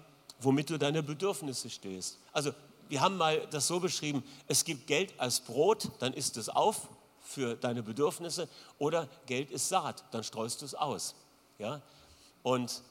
womit 0.45 0.71
du 0.71 0.79
deine 0.79 1.03
Bedürfnisse 1.03 1.71
stehst. 1.71 2.19
Also 2.33 2.53
wir 2.89 3.01
haben 3.01 3.17
mal 3.17 3.47
das 3.51 3.67
so 3.67 3.81
beschrieben, 3.81 4.23
es 4.47 4.65
gibt 4.65 4.87
Geld 4.87 5.19
als 5.19 5.41
Brot, 5.41 5.91
dann 5.99 6.13
isst 6.13 6.37
es 6.37 6.49
auf 6.49 6.89
für 7.21 7.57
deine 7.57 7.83
Bedürfnisse 7.83 8.49
oder 8.79 9.09
Geld 9.27 9.51
ist 9.51 9.69
Saat, 9.69 10.05
dann 10.11 10.23
streust 10.23 10.61
du 10.61 10.67
es 10.67 10.75
aus. 10.75 11.15
Ja? 11.59 11.81
Und 12.43 12.83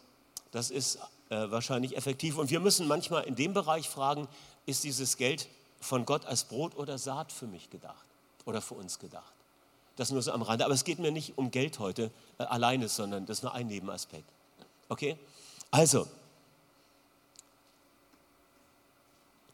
das 0.52 0.72
ist 0.72 0.98
äh, 1.30 1.52
wahrscheinlich 1.52 1.96
effektiv. 1.96 2.38
Und 2.38 2.50
wir 2.50 2.60
müssen 2.60 2.88
manchmal 2.88 3.24
in 3.24 3.36
dem 3.36 3.54
Bereich 3.54 3.88
fragen, 3.88 4.28
ist 4.66 4.84
dieses 4.84 5.18
Geld 5.18 5.48
von 5.80 6.06
Gott 6.06 6.26
als 6.26 6.46
Brot 6.46 6.76
oder 6.76 6.98
Saat 6.98 7.32
für 7.32 7.48
mich 7.48 7.70
gedacht 7.70 8.06
oder 8.46 8.62
für 8.62 8.74
uns 8.74 9.00
gedacht? 9.00 9.34
Das 9.96 10.10
nur 10.10 10.22
so 10.22 10.32
am 10.32 10.42
Rande. 10.42 10.66
Aber 10.66 10.74
es 10.74 10.84
geht 10.84 10.98
mir 10.98 11.12
nicht 11.12 11.38
um 11.38 11.52
Geld 11.52 11.78
heute 11.80 12.10
äh, 12.40 12.44
alleine, 12.44 12.90
sondern 12.90 13.26
das 13.26 13.38
ist 13.38 13.44
nur 13.44 13.54
ein 13.54 13.68
Nebenaspekt. 13.68 14.28
Okay? 14.90 15.18
Also, 15.70 16.08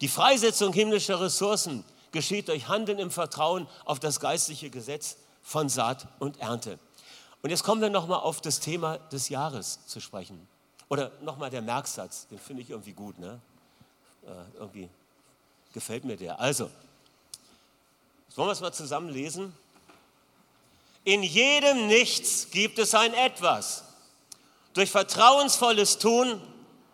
die 0.02 0.08
Freisetzung 0.08 0.74
himmlischer 0.74 1.20
Ressourcen 1.20 1.84
geschieht 2.12 2.48
durch 2.48 2.68
Handeln 2.68 3.00
im 3.00 3.12
Vertrauen 3.12 3.68
auf 3.86 4.00
das 4.00 4.20
geistliche 4.20 4.70
Gesetz 4.70 5.18
von 5.44 5.70
Saat 5.70 6.08
und 6.20 6.40
Ernte. 6.40 6.80
Und 7.42 7.50
jetzt 7.50 7.64
kommen 7.64 7.82
wir 7.82 7.90
nochmal 7.90 8.20
auf 8.20 8.42
das 8.42 8.60
Thema 8.60 8.98
des 8.98 9.30
Jahres 9.30 9.86
zu 9.86 10.00
sprechen. 10.00 10.48
Oder 10.90 11.12
nochmal 11.22 11.50
der 11.50 11.62
Merksatz, 11.62 12.28
den 12.28 12.40
finde 12.40 12.64
ich 12.64 12.70
irgendwie 12.70 12.94
gut. 12.94 13.20
Ne? 13.20 13.40
Äh, 14.26 14.30
irgendwie 14.58 14.90
gefällt 15.74 16.04
mir 16.04 16.18
der. 16.18 16.40
Also, 16.40 16.70
wollen 18.36 18.48
wir 18.48 18.54
es 18.54 18.62
mal 18.62 18.72
zusammen 18.72 19.10
lesen? 19.10 19.54
In 21.04 21.24
jedem 21.24 21.88
Nichts 21.88 22.50
gibt 22.52 22.80
es 22.80 22.96
ein 22.96 23.14
Etwas. 23.14 23.84
Durch 24.74 24.90
vertrauensvolles 24.92 25.98
Tun, 25.98 26.42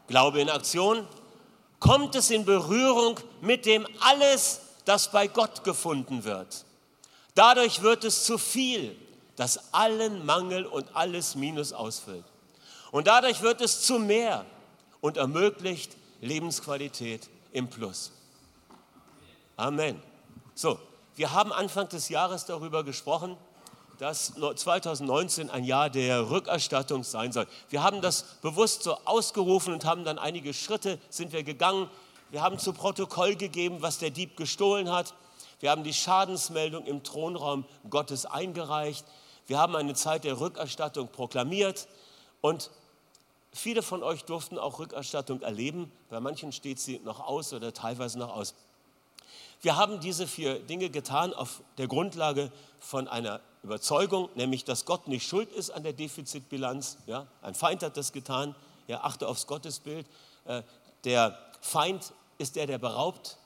Glaube 0.07 0.41
in 0.41 0.49
Aktion, 0.49 1.07
kommt 1.85 2.15
es 2.15 2.31
in 2.31 2.45
Berührung 2.45 3.19
mit 3.41 3.67
dem 3.67 3.87
alles 3.99 4.61
das 4.85 5.11
bei 5.11 5.27
Gott 5.27 5.63
gefunden 5.63 6.23
wird. 6.23 6.65
Dadurch 7.35 7.83
wird 7.83 8.03
es 8.03 8.23
zu 8.23 8.39
viel, 8.39 8.95
das 9.35 9.71
allen 9.73 10.25
Mangel 10.25 10.65
und 10.65 10.95
alles 10.95 11.35
Minus 11.35 11.73
ausfüllt. 11.73 12.25
Und 12.91 13.05
dadurch 13.05 13.41
wird 13.41 13.61
es 13.61 13.81
zu 13.81 13.99
mehr 13.99 14.45
und 14.99 15.17
ermöglicht 15.17 15.95
Lebensqualität 16.21 17.29
im 17.51 17.69
Plus. 17.69 18.11
Amen. 19.55 20.01
So, 20.55 20.79
wir 21.15 21.33
haben 21.33 21.53
Anfang 21.53 21.87
des 21.89 22.09
Jahres 22.09 22.45
darüber 22.45 22.83
gesprochen, 22.83 23.37
dass 23.97 24.33
2019 24.33 25.49
ein 25.49 25.63
Jahr 25.63 25.89
der 25.89 26.29
Rückerstattung 26.29 27.03
sein 27.03 27.31
soll. 27.31 27.47
Wir 27.69 27.83
haben 27.83 28.01
das 28.01 28.23
bewusst 28.41 28.83
so 28.83 28.97
ausgerufen 29.05 29.73
und 29.73 29.85
haben 29.85 30.03
dann 30.03 30.19
einige 30.19 30.53
Schritte 30.53 30.99
sind 31.09 31.31
wir 31.33 31.43
gegangen. 31.43 31.89
Wir 32.31 32.41
haben 32.41 32.59
zu 32.59 32.73
Protokoll 32.73 33.35
gegeben, 33.35 33.77
was 33.81 33.97
der 33.97 34.09
Dieb 34.09 34.35
gestohlen 34.37 34.91
hat. 34.91 35.13
Wir 35.59 35.71
haben 35.71 35.83
die 35.83 35.93
Schadensmeldung 35.93 36.85
im 36.85 37.03
Thronraum 37.03 37.65
Gottes 37.89 38.25
eingereicht. 38.25 39.05
Wir 39.47 39.57
haben 39.57 39.75
eine 39.75 39.93
Zeit 39.93 40.23
der 40.23 40.39
Rückerstattung 40.39 41.07
proklamiert. 41.07 41.87
Und 42.41 42.71
viele 43.53 43.81
von 43.81 44.03
euch 44.03 44.25
durften 44.25 44.57
auch 44.57 44.79
Rückerstattung 44.79 45.41
erleben. 45.41 45.91
Bei 46.09 46.19
manchen 46.19 46.51
steht 46.51 46.79
sie 46.79 46.99
noch 46.99 47.19
aus 47.19 47.53
oder 47.53 47.73
teilweise 47.73 48.19
noch 48.19 48.35
aus. 48.35 48.53
Wir 49.61 49.75
haben 49.75 49.99
diese 49.99 50.27
vier 50.27 50.59
Dinge 50.59 50.89
getan 50.89 51.33
auf 51.33 51.61
der 51.77 51.87
Grundlage 51.87 52.51
von 52.79 53.07
einer 53.07 53.41
Überzeugung, 53.63 54.29
nämlich 54.35 54.63
dass 54.63 54.85
Gott 54.85 55.07
nicht 55.07 55.27
schuld 55.27 55.51
ist 55.51 55.71
an 55.71 55.83
der 55.83 55.93
Defizitbilanz. 55.93 56.97
Ja, 57.07 57.27
ein 57.41 57.55
Feind 57.55 57.81
hat 57.83 57.97
das 57.97 58.11
getan. 58.11 58.55
Ja, 58.87 59.03
achte 59.03 59.27
aufs 59.27 59.47
Gottesbild. 59.47 60.05
Äh, 60.45 60.61
der 61.03 61.37
Feind 61.61 62.13
ist 62.37 62.55
der, 62.55 62.67
der 62.67 62.77
beraubt 62.77 63.37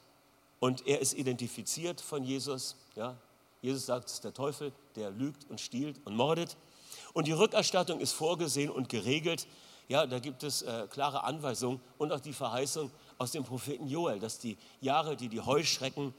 und 0.60 0.86
er 0.86 1.00
ist 1.00 1.14
identifiziert 1.14 2.02
von 2.02 2.24
Jesus. 2.24 2.76
Ja? 2.96 3.16
Jesus 3.62 3.86
sagt, 3.86 4.08
es 4.08 4.16
ist 4.16 4.24
der 4.24 4.34
Teufel, 4.34 4.74
der 4.96 5.12
lügt 5.12 5.50
und 5.50 5.62
stiehlt 5.62 6.06
und 6.06 6.16
mordet. 6.16 6.58
Und 7.14 7.28
die 7.28 7.32
Rückerstattung 7.32 8.00
ist 8.00 8.14
vorgesehen 8.14 8.70
und 8.70 8.90
geregelt. 8.90 9.48
Ja, 9.88 10.06
da 10.06 10.20
gibt 10.20 10.44
es 10.44 10.62
äh, 10.62 10.88
klare 10.90 11.24
Anweisungen 11.24 11.82
und 11.98 12.12
auch 12.12 12.20
die 12.20 12.34
Verheißung 12.34 12.92
aus 13.20 13.32
dem 13.32 13.44
Propheten 13.44 13.88
Joel, 13.88 14.20
dass 14.20 14.40
die 14.40 14.58
Jahre, 14.82 15.16
die 15.16 15.30
die 15.30 15.42
Heuschrecken 15.42 16.14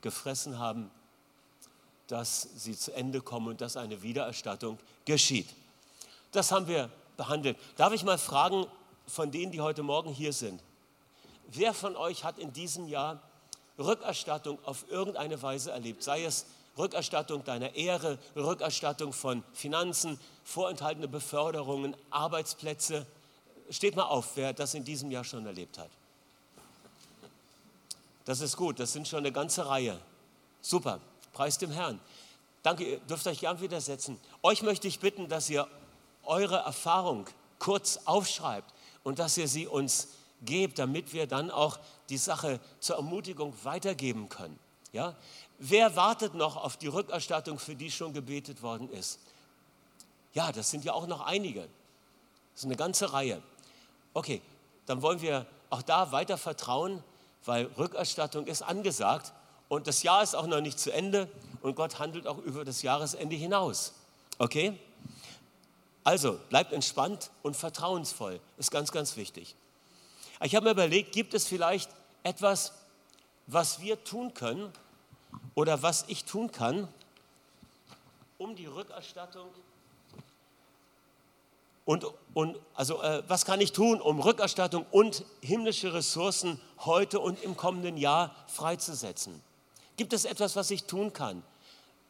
gefressen 0.00 0.58
haben, 0.58 0.90
dass 2.06 2.48
sie 2.56 2.76
zu 2.76 2.92
Ende 2.94 3.20
kommen 3.20 3.48
und 3.48 3.60
dass 3.60 3.76
eine 3.76 4.02
Wiedererstattung 4.02 4.78
geschieht. 5.04 5.48
Das 6.32 6.50
haben 6.50 6.66
wir 6.66 6.90
behandelt. 7.18 7.58
Darf 7.76 7.92
ich 7.92 8.04
mal 8.04 8.18
fragen 8.18 8.66
von 9.06 9.30
denen, 9.30 9.52
die 9.52 9.60
heute 9.60 9.82
Morgen 9.82 10.10
hier 10.10 10.32
sind, 10.32 10.62
Wer 11.48 11.74
von 11.74 11.96
euch 11.96 12.24
hat 12.24 12.38
in 12.38 12.52
diesem 12.52 12.88
Jahr 12.88 13.20
Rückerstattung 13.78 14.58
auf 14.64 14.86
irgendeine 14.90 15.40
Weise 15.42 15.70
erlebt? 15.70 16.02
Sei 16.02 16.24
es 16.24 16.46
Rückerstattung 16.76 17.44
deiner 17.44 17.74
Ehre, 17.74 18.18
Rückerstattung 18.34 19.12
von 19.12 19.44
Finanzen, 19.52 20.18
vorenthaltene 20.42 21.06
Beförderungen, 21.06 21.96
Arbeitsplätze. 22.10 23.06
Steht 23.70 23.94
mal 23.94 24.04
auf, 24.04 24.36
wer 24.36 24.52
das 24.52 24.74
in 24.74 24.84
diesem 24.84 25.10
Jahr 25.10 25.24
schon 25.24 25.46
erlebt 25.46 25.78
hat. 25.78 25.90
Das 28.24 28.40
ist 28.40 28.56
gut, 28.56 28.80
das 28.80 28.92
sind 28.92 29.06
schon 29.06 29.20
eine 29.20 29.32
ganze 29.32 29.66
Reihe. 29.68 30.00
Super, 30.60 31.00
preis 31.32 31.58
dem 31.58 31.70
Herrn. 31.70 32.00
Danke, 32.62 32.84
ihr 32.84 32.98
dürft 33.00 33.26
euch 33.26 33.40
gern 33.40 33.60
widersetzen. 33.60 34.18
Euch 34.42 34.62
möchte 34.62 34.88
ich 34.88 35.00
bitten, 35.00 35.28
dass 35.28 35.50
ihr 35.50 35.68
eure 36.24 36.56
Erfahrung 36.56 37.26
kurz 37.58 38.00
aufschreibt 38.06 38.72
und 39.02 39.18
dass 39.18 39.36
ihr 39.36 39.48
sie 39.48 39.66
uns 39.66 40.08
gebt, 40.42 40.78
damit 40.78 41.12
wir 41.12 41.26
dann 41.26 41.50
auch 41.50 41.78
die 42.08 42.16
Sache 42.16 42.60
zur 42.80 42.96
Ermutigung 42.96 43.54
weitergeben 43.62 44.28
können. 44.28 44.58
Ja? 44.92 45.14
Wer 45.58 45.96
wartet 45.96 46.34
noch 46.34 46.56
auf 46.56 46.76
die 46.76 46.86
Rückerstattung, 46.86 47.58
für 47.58 47.74
die 47.74 47.90
schon 47.90 48.12
gebetet 48.12 48.62
worden 48.62 48.88
ist? 48.90 49.20
Ja, 50.32 50.50
das 50.50 50.70
sind 50.70 50.84
ja 50.84 50.92
auch 50.94 51.06
noch 51.06 51.20
einige. 51.20 51.60
Das 51.60 52.60
ist 52.60 52.64
eine 52.64 52.76
ganze 52.76 53.12
Reihe. 53.12 53.42
Okay, 54.14 54.40
dann 54.86 55.02
wollen 55.02 55.20
wir 55.20 55.46
auch 55.70 55.82
da 55.82 56.12
weiter 56.12 56.38
vertrauen, 56.38 57.02
weil 57.44 57.66
Rückerstattung 57.76 58.46
ist 58.46 58.62
angesagt 58.62 59.32
Und 59.68 59.86
das 59.86 60.02
Jahr 60.02 60.22
ist 60.22 60.36
auch 60.36 60.46
noch 60.46 60.60
nicht 60.60 60.78
zu 60.78 60.92
Ende 60.92 61.28
und 61.62 61.74
Gott 61.74 61.98
handelt 61.98 62.26
auch 62.26 62.38
über 62.38 62.64
das 62.64 62.82
Jahresende 62.82 63.34
hinaus. 63.34 63.94
Okay? 64.38 64.78
Also 66.04 66.38
bleibt 66.50 66.72
entspannt 66.72 67.30
und 67.42 67.56
vertrauensvoll, 67.56 68.40
ist 68.58 68.70
ganz, 68.70 68.92
ganz 68.92 69.16
wichtig. 69.16 69.54
Ich 70.42 70.54
habe 70.54 70.66
mir 70.66 70.72
überlegt, 70.72 71.12
gibt 71.12 71.32
es 71.32 71.46
vielleicht 71.46 71.90
etwas, 72.22 72.72
was 73.46 73.80
wir 73.80 74.02
tun 74.04 74.34
können 74.34 74.70
oder 75.54 75.82
was 75.82 76.04
ich 76.08 76.24
tun 76.24 76.52
kann, 76.52 76.88
um 78.36 78.54
die 78.54 78.66
Rückerstattung 78.66 79.48
und, 81.84 82.06
und 82.32 82.58
also 82.74 83.02
äh, 83.02 83.22
was 83.28 83.44
kann 83.44 83.60
ich 83.60 83.72
tun, 83.72 84.00
um 84.00 84.20
Rückerstattung 84.20 84.86
und 84.90 85.24
himmlische 85.42 85.92
Ressourcen 85.92 86.60
heute 86.80 87.20
und 87.20 87.42
im 87.42 87.56
kommenden 87.56 87.96
Jahr 87.96 88.34
freizusetzen? 88.46 89.40
Gibt 89.96 90.12
es 90.12 90.24
etwas, 90.24 90.56
was 90.56 90.70
ich 90.70 90.84
tun 90.84 91.12
kann? 91.12 91.42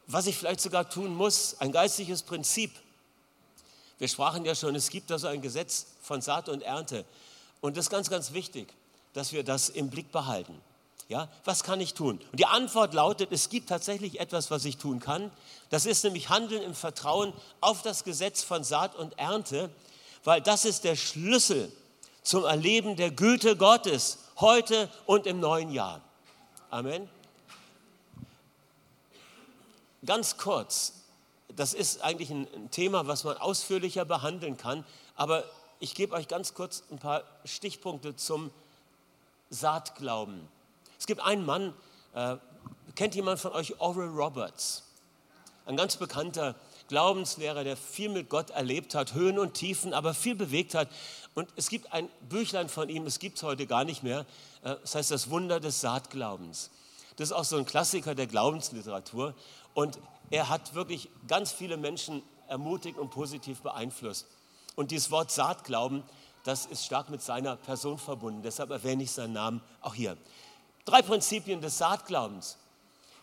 Was 0.07 0.27
ich 0.27 0.37
vielleicht 0.37 0.61
sogar 0.61 0.89
tun 0.89 1.15
muss? 1.15 1.61
Ein 1.61 1.73
geistliches 1.73 2.23
Prinzip. 2.23 2.71
Wir 3.99 4.09
sprachen 4.09 4.45
ja 4.45 4.55
schon, 4.55 4.75
es 4.75 4.91
gibt 4.91 5.11
also 5.11 5.27
ein 5.27 5.43
Gesetz 5.43 5.87
von 6.03 6.21
Saat 6.21 6.49
und 6.49 6.63
Ernte. 6.63 7.05
Und 7.61 7.77
das 7.77 7.87
ist 7.87 7.91
ganz, 7.91 8.11
ganz 8.11 8.33
wichtig, 8.33 8.73
dass 9.13 9.33
wir 9.33 9.43
das 9.43 9.71
im 9.71 9.91
Blick 9.91 10.13
behalten. 10.13 10.61
Ja, 11.09 11.29
was 11.45 11.62
kann 11.64 11.81
ich 11.81 11.93
tun? 11.93 12.19
Und 12.33 12.40
die 12.40 12.47
Antwort 12.47 12.95
lautet, 12.95 13.31
es 13.31 13.51
gibt 13.51 13.69
tatsächlich 13.69 14.21
etwas, 14.21 14.51
was 14.51 14.64
ich 14.64 14.79
tun 14.79 15.01
kann. 15.01 15.31
Das 15.69 15.85
ist 15.85 16.03
nämlich 16.03 16.31
Handeln 16.31 16.62
im 16.62 16.75
Vertrauen 16.75 17.35
auf 17.61 17.83
das 17.83 18.05
Gesetz 18.05 18.43
von 18.43 18.64
Saat 18.64 18.95
und 18.95 19.19
Ernte, 19.19 19.71
weil 20.25 20.40
das 20.40 20.64
ist 20.64 20.85
der 20.85 20.97
Schlüssel 20.97 21.71
zum 22.23 22.45
Erleben 22.45 22.97
der 22.97 23.11
Güte 23.11 23.57
Gottes 23.57 24.19
heute 24.40 24.88
und 25.05 25.27
im 25.27 25.40
neuen 25.40 25.71
Jahr. 25.71 26.01
Amen. 26.71 27.09
Ganz 30.07 30.38
kurz, 30.38 30.95
das 31.49 31.75
ist 31.75 32.03
eigentlich 32.03 32.31
ein 32.31 32.71
Thema, 32.71 33.07
was 33.07 33.25
man 33.25 33.37
ausführlicher 33.37 34.07
behandeln 34.07 34.57
kann, 34.57 34.85
aber 35.17 35.45
ich 35.81 35.95
gebe 35.95 36.14
euch 36.14 36.29
ganz 36.29 36.55
kurz 36.55 36.83
ein 36.90 36.99
paar 36.99 37.25
Stichpunkte 37.45 38.17
zum 38.17 38.51
Saatglauben. 39.51 40.49
Es 41.05 41.07
gibt 41.07 41.21
einen 41.21 41.45
Mann, 41.45 41.75
äh, 42.14 42.37
kennt 42.95 43.14
jemand 43.14 43.38
von 43.38 43.53
euch 43.53 43.79
Oral 43.79 44.09
Roberts? 44.09 44.85
Ein 45.67 45.77
ganz 45.77 45.99
bekannter 45.99 46.55
Glaubenslehrer, 46.88 47.62
der 47.62 47.77
viel 47.77 48.09
mit 48.09 48.31
Gott 48.31 48.49
erlebt 48.49 48.95
hat, 48.95 49.12
Höhen 49.12 49.38
und 49.38 49.53
Tiefen, 49.53 49.93
aber 49.93 50.14
viel 50.14 50.35
bewegt 50.35 50.75
hat. 50.75 50.88
Und 51.35 51.47
es 51.57 51.69
gibt 51.69 51.93
ein 51.93 52.09
Büchlein 52.31 52.71
von 52.71 52.88
ihm, 52.88 53.05
es 53.05 53.19
gibt 53.19 53.37
es 53.37 53.43
heute 53.43 53.67
gar 53.67 53.85
nicht 53.85 54.03
mehr, 54.03 54.21
äh, 54.62 54.77
das 54.81 54.95
heißt 54.95 55.11
Das 55.11 55.29
Wunder 55.29 55.61
des 55.61 55.83
Saatglaubens. 55.83 56.71
Das 57.17 57.29
ist 57.29 57.33
auch 57.33 57.45
so 57.45 57.59
ein 57.59 57.67
Klassiker 57.67 58.14
der 58.14 58.27
Glaubensliteratur. 58.27 59.35
Und 59.75 59.99
er 60.31 60.49
hat 60.49 60.75
wirklich 60.75 61.11
ganz 61.29 61.53
viele 61.53 61.77
Menschen 61.77 62.23
ermutigt 62.49 62.97
und 62.97 63.11
positiv 63.11 63.61
beeinflusst. 63.61 64.27
Und 64.75 64.90
dieses 64.90 65.11
Wort 65.11 65.31
Saatglauben, 65.31 66.03
das 66.45 66.64
ist 66.64 66.87
stark 66.87 67.11
mit 67.11 67.21
seiner 67.21 67.57
Person 67.57 67.99
verbunden. 67.99 68.43
Deshalb 68.43 68.71
erwähne 68.71 69.03
ich 69.03 69.11
seinen 69.11 69.35
Namen 69.35 69.61
auch 69.83 69.95
hier. 69.95 70.17
Drei 70.85 71.03
Prinzipien 71.03 71.61
des 71.61 71.79
Saatglaubens. 71.79 72.59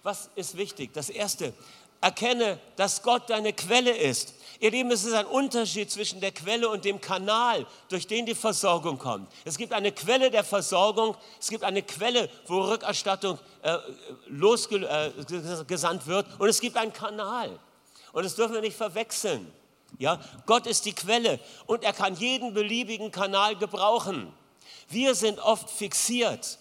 Was 0.03 0.29
ist 0.35 0.57
wichtig? 0.57 0.93
Das 0.93 1.09
erste, 1.09 1.53
erkenne, 2.01 2.59
dass 2.75 3.03
Gott 3.03 3.29
deine 3.29 3.53
Quelle 3.53 3.95
ist. 3.95 4.33
Ihr 4.59 4.71
Lieben, 4.71 4.91
es 4.91 5.03
ist 5.03 5.13
ein 5.13 5.27
Unterschied 5.27 5.89
zwischen 5.91 6.19
der 6.19 6.31
Quelle 6.31 6.67
und 6.69 6.83
dem 6.83 6.99
Kanal, 6.99 7.65
durch 7.89 8.07
den 8.07 8.25
die 8.25 8.35
Versorgung 8.35 8.97
kommt. 8.97 9.31
Es 9.45 9.57
gibt 9.57 9.73
eine 9.73 9.91
Quelle 9.91 10.31
der 10.31 10.43
Versorgung, 10.43 11.15
es 11.39 11.49
gibt 11.49 11.63
eine 11.63 11.83
Quelle, 11.83 12.29
wo 12.47 12.61
Rückerstattung 12.61 13.39
äh, 13.61 13.77
losgesandt 14.27 16.03
äh, 16.03 16.07
wird 16.07 16.27
und 16.39 16.49
es 16.49 16.59
gibt 16.59 16.77
einen 16.77 16.93
Kanal. 16.93 17.57
Und 18.13 18.23
das 18.23 18.35
dürfen 18.35 18.53
wir 18.53 18.61
nicht 18.61 18.75
verwechseln. 18.75 19.51
Ja? 19.99 20.19
Gott 20.45 20.67
ist 20.67 20.85
die 20.85 20.93
Quelle 20.93 21.39
und 21.67 21.83
er 21.83 21.93
kann 21.93 22.15
jeden 22.15 22.53
beliebigen 22.53 23.11
Kanal 23.11 23.55
gebrauchen. 23.55 24.33
Wir 24.89 25.13
sind 25.15 25.39
oft 25.39 25.69
fixiert 25.69 26.57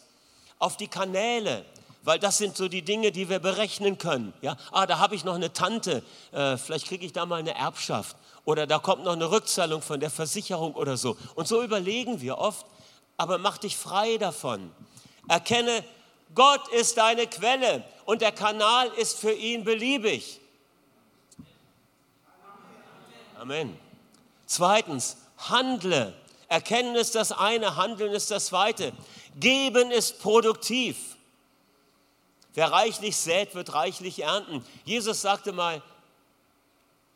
auf 0.61 0.77
die 0.77 0.87
Kanäle, 0.87 1.65
weil 2.05 2.21
das 2.21 2.39
sind 2.39 2.57
so 2.57 2.69
die 2.69 2.83
Dinge, 2.83 3.11
die 3.11 3.29
wir 3.29 3.41
berechnen 3.41 3.99
können. 3.99 4.33
Ja? 4.43 4.57
Ah, 4.71 4.87
da 4.87 5.01
habe 5.01 5.17
ich 5.17 5.25
noch 5.25 5.35
eine 5.35 5.53
Tante, 5.53 6.05
äh, 6.31 6.57
vielleicht 6.57 6.87
kriege 6.87 7.05
ich 7.05 7.13
da 7.13 7.27
mal 7.27 7.41
eine 7.41 7.57
Erbschaft 7.57 8.17
oder 8.45 8.67
da 8.67 8.79
kommt 8.79 9.05
noch 9.05 9.13
eine 9.13 9.31
Rückzahlung 9.31 9.83
von 9.83 9.99
der 9.99 10.11
Versicherung 10.11 10.75
oder 10.75 10.97
so. 10.97 11.17
Und 11.35 11.49
so 11.49 11.63
überlegen 11.63 12.21
wir 12.21 12.39
oft, 12.39 12.65
aber 13.17 13.39
mach 13.39 13.59
dich 13.59 13.77
frei 13.77 14.17
davon. 14.17 14.73
Erkenne, 15.29 15.85
Gott 16.35 16.69
ist 16.69 16.97
deine 16.97 17.27
Quelle 17.27 17.85
und 18.05 18.23
der 18.23 18.33
Kanal 18.33 18.89
ist 18.97 19.19
für 19.19 19.33
ihn 19.33 19.65
beliebig. 19.65 20.41
Amen. 23.39 23.79
Zweitens, 24.47 25.17
handle. 25.39 26.15
Erkennen 26.49 26.97
ist 26.97 27.15
das 27.15 27.33
eine, 27.33 27.77
handeln 27.77 28.13
ist 28.13 28.31
das 28.31 28.47
zweite. 28.47 28.93
Geben 29.39 29.91
ist 29.91 30.21
produktiv. 30.21 31.17
Wer 32.55 32.73
reichlich 32.73 33.17
sät, 33.17 33.55
wird 33.55 33.75
reichlich 33.75 34.23
ernten. 34.23 34.65
Jesus 34.85 35.21
sagte 35.21 35.53
mal, 35.53 35.83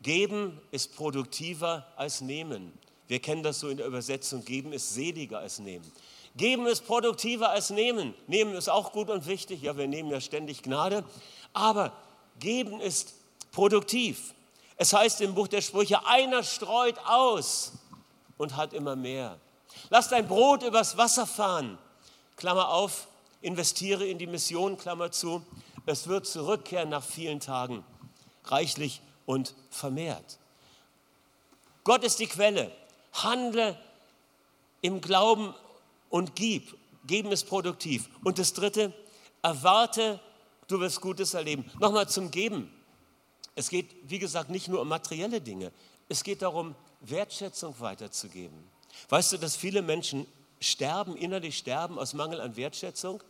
geben 0.01 0.61
ist 0.71 0.95
produktiver 0.95 1.85
als 1.97 2.21
nehmen. 2.21 2.71
Wir 3.07 3.19
kennen 3.19 3.43
das 3.43 3.59
so 3.59 3.69
in 3.69 3.77
der 3.77 3.85
Übersetzung, 3.85 4.45
geben 4.45 4.71
ist 4.71 4.93
seliger 4.93 5.39
als 5.39 5.59
nehmen. 5.59 5.89
Geben 6.37 6.67
ist 6.67 6.85
produktiver 6.85 7.49
als 7.49 7.69
nehmen. 7.69 8.13
Nehmen 8.27 8.55
ist 8.55 8.69
auch 8.69 8.91
gut 8.91 9.09
und 9.09 9.27
wichtig, 9.27 9.61
ja, 9.61 9.77
wir 9.77 9.87
nehmen 9.87 10.09
ja 10.09 10.19
ständig 10.21 10.63
Gnade. 10.63 11.03
Aber 11.53 11.93
geben 12.39 12.81
ist 12.81 13.13
produktiv. 13.51 14.33
Es 14.77 14.93
heißt 14.93 15.21
im 15.21 15.35
Buch 15.35 15.47
der 15.47 15.61
Sprüche, 15.61 16.05
einer 16.05 16.43
streut 16.43 16.97
aus 17.05 17.73
und 18.37 18.57
hat 18.57 18.73
immer 18.73 18.95
mehr. 18.95 19.37
Lass 19.89 20.09
dein 20.09 20.27
Brot 20.27 20.63
übers 20.63 20.97
Wasser 20.97 21.25
fahren 21.25 21.77
Klammer 22.35 22.69
auf, 22.69 23.07
investiere 23.41 24.05
in 24.05 24.17
die 24.17 24.27
Mission, 24.27 24.77
Klammer 24.77 25.11
zu. 25.11 25.45
Es 25.85 26.07
wird 26.07 26.25
zurückkehren 26.25 26.89
nach 26.89 27.03
vielen 27.03 27.39
Tagen, 27.39 27.83
reichlich 28.45 29.01
und 29.25 29.53
vermehrt. 29.69 30.39
Gott 31.83 32.03
ist 32.03 32.19
die 32.19 32.27
Quelle. 32.27 32.71
Handle 33.13 33.79
im 34.81 35.01
Glauben 35.01 35.53
und 36.09 36.35
gib. 36.35 36.75
Geben 37.05 37.31
ist 37.31 37.45
produktiv. 37.45 38.09
Und 38.23 38.39
das 38.39 38.53
Dritte, 38.53 38.93
erwarte, 39.43 40.19
du 40.67 40.79
wirst 40.79 41.01
Gutes 41.01 41.33
erleben. 41.35 41.69
Nochmal 41.79 42.09
zum 42.09 42.31
Geben. 42.31 42.71
Es 43.53 43.69
geht, 43.69 43.95
wie 44.03 44.19
gesagt, 44.19 44.49
nicht 44.49 44.67
nur 44.67 44.81
um 44.81 44.87
materielle 44.87 45.39
Dinge. 45.39 45.71
Es 46.09 46.23
geht 46.23 46.41
darum, 46.41 46.75
Wertschätzung 47.01 47.79
weiterzugeben. 47.79 48.67
Weißt 49.09 49.33
du, 49.33 49.37
dass 49.37 49.55
viele 49.55 49.81
Menschen 49.81 50.25
sterben, 50.59 51.15
innerlich 51.15 51.57
sterben 51.57 51.99
aus 51.99 52.13
Mangel 52.13 52.41
an 52.41 52.55
Wertschätzung. 52.55 53.21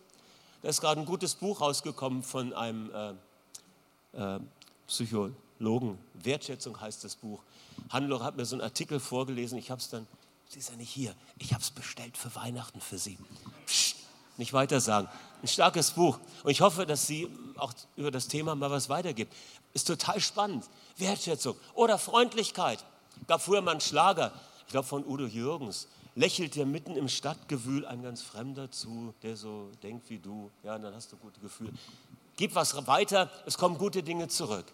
Da 0.61 0.69
ist 0.69 0.81
gerade 0.81 0.99
ein 0.99 1.05
gutes 1.05 1.35
Buch 1.35 1.61
rausgekommen 1.61 2.23
von 2.23 2.53
einem 2.53 2.91
äh, 4.13 4.35
äh, 4.35 4.39
Psychologen. 4.87 5.99
Wertschätzung 6.13 6.79
heißt 6.79 7.03
das 7.03 7.15
Buch. 7.15 7.41
Hannelore 7.89 8.23
hat 8.23 8.37
mir 8.37 8.45
so 8.45 8.55
einen 8.55 8.63
Artikel 8.63 8.99
vorgelesen. 8.99 9.57
Ich 9.57 9.69
habe 9.69 9.81
es 9.81 9.89
dann, 9.89 10.07
sie 10.49 10.59
ist 10.59 10.69
ja 10.69 10.75
nicht 10.75 10.89
hier, 10.89 11.13
ich 11.37 11.53
habe 11.53 11.61
es 11.61 11.71
bestellt 11.71 12.17
für 12.17 12.33
Weihnachten 12.35 12.81
für 12.81 12.97
sie. 12.97 13.17
Psst, 13.65 13.97
nicht 14.37 14.53
weiter 14.53 14.79
sagen. 14.79 15.07
Ein 15.41 15.47
starkes 15.47 15.91
Buch. 15.91 16.19
Und 16.43 16.51
ich 16.51 16.61
hoffe, 16.61 16.85
dass 16.85 17.07
sie 17.07 17.29
auch 17.57 17.73
über 17.95 18.11
das 18.11 18.27
Thema 18.27 18.55
mal 18.55 18.71
was 18.71 18.89
weitergibt. 18.89 19.33
Ist 19.73 19.87
total 19.87 20.19
spannend. 20.19 20.65
Wertschätzung 20.97 21.55
oder 21.73 21.97
Freundlichkeit. 21.97 22.83
Gab 23.27 23.41
früher 23.41 23.61
mal 23.61 23.71
einen 23.71 23.81
Schlager, 23.81 24.33
ich 24.65 24.71
glaube 24.71 24.87
von 24.87 25.05
Udo 25.05 25.25
Jürgens 25.25 25.87
lächelt 26.15 26.55
dir 26.55 26.65
mitten 26.65 26.95
im 26.95 27.09
Stadtgewühl 27.09 27.85
ein 27.85 28.01
ganz 28.01 28.21
Fremder 28.21 28.71
zu, 28.71 29.13
der 29.21 29.35
so 29.35 29.69
denkt 29.83 30.09
wie 30.09 30.17
du. 30.17 30.49
Ja, 30.63 30.79
dann 30.79 30.95
hast 30.95 31.11
du 31.11 31.17
gute 31.17 31.39
Gefühle. 31.39 31.71
Gib 32.37 32.55
was 32.55 32.87
weiter, 32.87 33.29
es 33.45 33.57
kommen 33.57 33.77
gute 33.77 34.01
Dinge 34.01 34.27
zurück. 34.27 34.65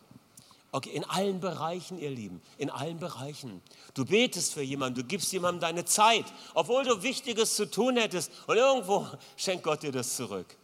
Okay, 0.74 0.92
in 0.92 1.04
allen 1.04 1.42
Bereichen, 1.42 2.00
ihr 2.00 2.12
Lieben, 2.12 2.42
in 2.58 2.70
allen 2.70 2.98
Bereichen. 2.98 3.62
Du 3.94 4.06
betest 4.06 4.54
für 4.54 4.62
jemanden, 4.62 5.02
du 5.02 5.04
gibst 5.04 5.32
jemandem 5.34 5.60
deine 5.60 5.84
Zeit, 5.84 6.26
obwohl 6.54 6.86
du 6.86 7.04
Wichtiges 7.04 7.56
zu 7.56 7.70
tun 7.70 7.98
hättest 7.98 8.32
und 8.48 8.56
irgendwo 8.56 9.06
schenkt 9.36 9.64
Gott 9.64 9.84
dir 9.84 9.92
das 9.92 10.16
zurück. 10.16 10.56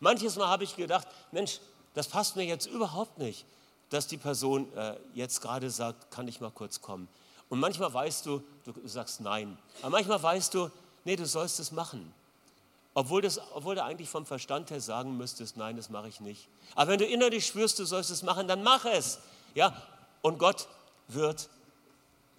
Manches 0.00 0.36
Mal 0.36 0.48
habe 0.48 0.64
ich 0.64 0.76
gedacht, 0.76 1.08
Mensch, 1.32 1.60
das 1.94 2.08
passt 2.08 2.36
mir 2.36 2.44
jetzt 2.44 2.66
überhaupt 2.66 3.18
nicht, 3.18 3.46
dass 3.88 4.06
die 4.06 4.18
Person 4.18 4.72
äh, 4.74 4.96
jetzt 5.14 5.40
gerade 5.40 5.70
sagt, 5.70 6.10
kann 6.10 6.28
ich 6.28 6.40
mal 6.40 6.50
kurz 6.50 6.80
kommen. 6.82 7.08
Und 7.48 7.58
manchmal 7.58 7.92
weißt 7.92 8.26
du, 8.26 8.42
du 8.72 8.88
sagst 8.88 9.20
nein. 9.20 9.56
Aber 9.80 9.90
manchmal 9.90 10.22
weißt 10.22 10.54
du, 10.54 10.70
nee, 11.04 11.16
du 11.16 11.26
sollst 11.26 11.60
es 11.60 11.72
machen. 11.72 12.12
Obwohl, 12.94 13.22
das, 13.22 13.40
obwohl 13.54 13.76
du 13.76 13.84
eigentlich 13.84 14.08
vom 14.08 14.26
Verstand 14.26 14.70
her 14.70 14.80
sagen 14.80 15.16
müsstest, 15.16 15.56
nein, 15.56 15.76
das 15.76 15.90
mache 15.90 16.08
ich 16.08 16.20
nicht. 16.20 16.48
Aber 16.74 16.90
wenn 16.90 16.98
du 16.98 17.06
innerlich 17.06 17.46
spürst, 17.46 17.78
du 17.78 17.84
sollst 17.84 18.10
es 18.10 18.22
machen, 18.22 18.48
dann 18.48 18.62
mach 18.62 18.84
es. 18.84 19.20
Ja? 19.54 19.80
Und 20.22 20.38
Gott 20.38 20.68
wird 21.08 21.48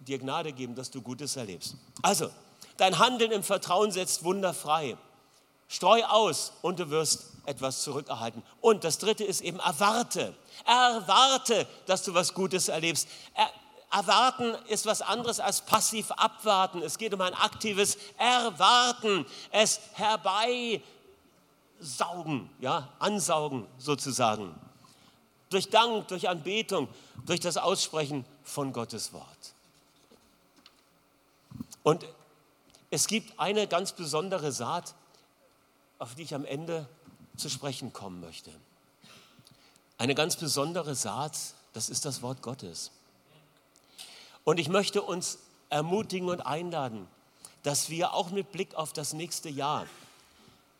dir 0.00 0.18
Gnade 0.18 0.52
geben, 0.52 0.74
dass 0.74 0.90
du 0.90 1.00
Gutes 1.00 1.36
erlebst. 1.36 1.76
Also, 2.02 2.30
dein 2.76 2.98
Handeln 2.98 3.32
im 3.32 3.42
Vertrauen 3.42 3.92
setzt 3.92 4.24
Wunder 4.24 4.52
frei. 4.52 4.96
Streu 5.68 6.04
aus 6.04 6.52
und 6.60 6.78
du 6.80 6.90
wirst 6.90 7.28
etwas 7.46 7.82
zurückerhalten. 7.82 8.42
Und 8.60 8.84
das 8.84 8.98
dritte 8.98 9.24
ist 9.24 9.40
eben 9.40 9.58
erwarte. 9.58 10.34
Erwarte, 10.66 11.66
dass 11.86 12.02
du 12.02 12.12
was 12.12 12.34
Gutes 12.34 12.68
erlebst. 12.68 13.08
Er, 13.34 13.48
erwarten 13.92 14.54
ist 14.68 14.86
was 14.86 15.02
anderes 15.02 15.38
als 15.38 15.60
passiv 15.60 16.10
abwarten. 16.12 16.82
Es 16.82 16.98
geht 16.98 17.12
um 17.14 17.20
ein 17.20 17.34
aktives 17.34 17.98
Erwarten, 18.18 19.26
es 19.50 19.80
herbeisaugen, 19.94 20.82
ja, 22.58 22.88
ansaugen 22.98 23.66
sozusagen. 23.78 24.54
Durch 25.50 25.68
Dank, 25.68 26.08
durch 26.08 26.28
Anbetung, 26.28 26.88
durch 27.26 27.40
das 27.40 27.58
Aussprechen 27.58 28.24
von 28.42 28.72
Gottes 28.72 29.12
Wort. 29.12 29.54
Und 31.82 32.06
es 32.90 33.06
gibt 33.06 33.38
eine 33.38 33.66
ganz 33.66 33.92
besondere 33.92 34.52
Saat, 34.52 34.94
auf 35.98 36.14
die 36.14 36.22
ich 36.22 36.34
am 36.34 36.44
Ende 36.44 36.88
zu 37.36 37.48
sprechen 37.48 37.92
kommen 37.92 38.20
möchte. 38.20 38.50
Eine 39.98 40.14
ganz 40.14 40.36
besondere 40.36 40.94
Saat, 40.94 41.38
das 41.72 41.90
ist 41.90 42.04
das 42.04 42.22
Wort 42.22 42.42
Gottes. 42.42 42.90
Und 44.44 44.58
ich 44.58 44.68
möchte 44.68 45.02
uns 45.02 45.38
ermutigen 45.70 46.28
und 46.28 46.40
einladen, 46.40 47.06
dass 47.62 47.90
wir 47.90 48.14
auch 48.14 48.30
mit 48.30 48.52
Blick 48.52 48.74
auf 48.74 48.92
das 48.92 49.12
nächste 49.12 49.48
Jahr 49.48 49.86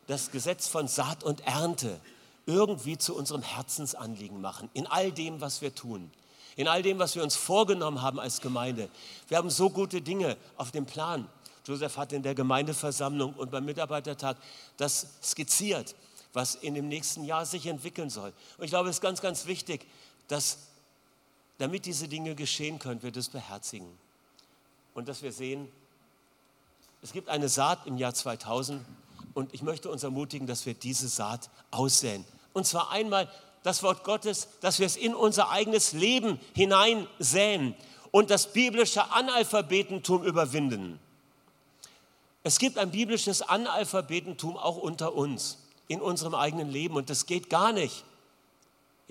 das 0.06 0.30
Gesetz 0.30 0.66
von 0.66 0.88
Saat 0.88 1.22
und 1.22 1.46
Ernte 1.46 2.00
irgendwie 2.46 2.98
zu 2.98 3.14
unserem 3.14 3.42
Herzensanliegen 3.42 4.40
machen, 4.40 4.68
in 4.74 4.86
all 4.86 5.12
dem, 5.12 5.40
was 5.40 5.62
wir 5.62 5.74
tun, 5.74 6.10
in 6.56 6.66
all 6.66 6.82
dem, 6.82 6.98
was 6.98 7.14
wir 7.14 7.22
uns 7.22 7.36
vorgenommen 7.36 8.02
haben 8.02 8.18
als 8.18 8.40
Gemeinde. 8.40 8.88
Wir 9.28 9.38
haben 9.38 9.48
so 9.48 9.70
gute 9.70 10.02
Dinge 10.02 10.36
auf 10.56 10.72
dem 10.72 10.86
Plan. 10.86 11.28
Joseph 11.64 11.96
hat 11.96 12.12
in 12.12 12.24
der 12.24 12.34
Gemeindeversammlung 12.34 13.34
und 13.34 13.52
beim 13.52 13.64
Mitarbeitertag 13.64 14.36
das 14.76 15.06
skizziert 15.22 15.94
was 16.32 16.54
in 16.54 16.74
dem 16.74 16.88
nächsten 16.88 17.24
Jahr 17.24 17.46
sich 17.46 17.66
entwickeln 17.66 18.10
soll. 18.10 18.32
Und 18.58 18.64
ich 18.64 18.70
glaube, 18.70 18.88
es 18.88 18.96
ist 18.96 19.02
ganz, 19.02 19.20
ganz 19.20 19.46
wichtig, 19.46 19.86
dass 20.28 20.58
damit 21.62 21.86
diese 21.86 22.08
Dinge 22.08 22.34
geschehen 22.34 22.80
können, 22.80 23.04
wir 23.04 23.12
das 23.12 23.28
beherzigen. 23.28 23.86
Und 24.94 25.06
dass 25.06 25.22
wir 25.22 25.30
sehen, 25.30 25.68
es 27.02 27.12
gibt 27.12 27.28
eine 27.28 27.48
Saat 27.48 27.86
im 27.86 27.96
Jahr 27.96 28.12
2000 28.12 28.84
und 29.34 29.54
ich 29.54 29.62
möchte 29.62 29.88
uns 29.88 30.02
ermutigen, 30.02 30.48
dass 30.48 30.66
wir 30.66 30.74
diese 30.74 31.06
Saat 31.06 31.50
aussäen. 31.70 32.24
Und 32.52 32.66
zwar 32.66 32.90
einmal 32.90 33.30
das 33.62 33.84
Wort 33.84 34.02
Gottes, 34.02 34.48
dass 34.60 34.80
wir 34.80 34.86
es 34.86 34.96
in 34.96 35.14
unser 35.14 35.50
eigenes 35.50 35.92
Leben 35.92 36.40
hineinsäen 36.52 37.76
und 38.10 38.30
das 38.30 38.52
biblische 38.52 39.12
Analphabetentum 39.12 40.24
überwinden. 40.24 40.98
Es 42.42 42.58
gibt 42.58 42.76
ein 42.76 42.90
biblisches 42.90 43.40
Analphabetentum 43.40 44.56
auch 44.56 44.78
unter 44.78 45.14
uns 45.14 45.58
in 45.86 46.00
unserem 46.00 46.34
eigenen 46.34 46.70
Leben 46.70 46.96
und 46.96 47.08
das 47.08 47.26
geht 47.26 47.50
gar 47.50 47.72
nicht. 47.72 48.04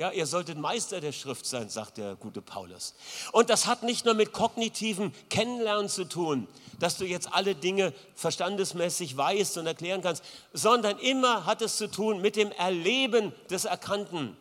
Ja, 0.02 0.10
ihr 0.10 0.26
solltet 0.26 0.58
Meister 0.58 1.00
der 1.00 1.12
Schrift 1.12 1.46
sein, 1.46 1.70
sagt 1.70 2.00
der 2.00 2.16
gute 2.16 2.42
Paulus. 2.42 2.96
Und 3.34 3.52
das 3.52 3.68
hat 3.68 3.84
nicht 3.84 4.04
nur 4.04 4.16
mit 4.16 4.34
kognitivem 4.34 5.14
Kennenlernen 5.30 5.90
zu 5.90 6.06
tun, 6.06 6.48
dass 6.80 6.98
du 6.98 7.06
jetzt 7.06 7.32
alle 7.32 7.54
Dinge 7.54 7.94
verstandesmäßig 8.16 9.16
weißt 9.16 9.60
und 9.60 9.68
erklären 9.68 10.02
kannst, 10.02 10.24
sondern 10.54 10.98
immer 10.98 11.46
hat 11.46 11.62
es 11.62 11.78
zu 11.78 11.86
tun 11.86 12.20
mit 12.20 12.36
dem 12.36 12.52
Erleben 12.54 13.32
des 13.52 13.66
Erkannten. 13.66 14.36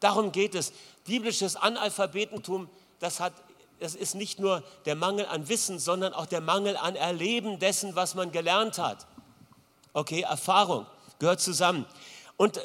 Darum 0.00 0.32
geht 0.32 0.56
es. 0.56 0.72
Biblisches 1.04 1.54
Analphabetentum, 1.54 2.68
das, 2.98 3.20
hat, 3.20 3.34
das 3.78 3.94
ist 3.94 4.16
nicht 4.16 4.40
nur 4.40 4.64
der 4.84 4.96
Mangel 4.96 5.26
an 5.26 5.48
Wissen, 5.48 5.78
sondern 5.78 6.12
auch 6.12 6.26
der 6.26 6.40
Mangel 6.40 6.76
an 6.76 6.96
Erleben 6.96 7.60
dessen, 7.60 7.94
was 7.94 8.16
man 8.16 8.32
gelernt 8.32 8.78
hat. 8.78 9.06
Okay, 9.92 10.22
Erfahrung 10.22 10.86
gehört 11.20 11.40
zusammen. 11.40 11.86
Und 12.36 12.60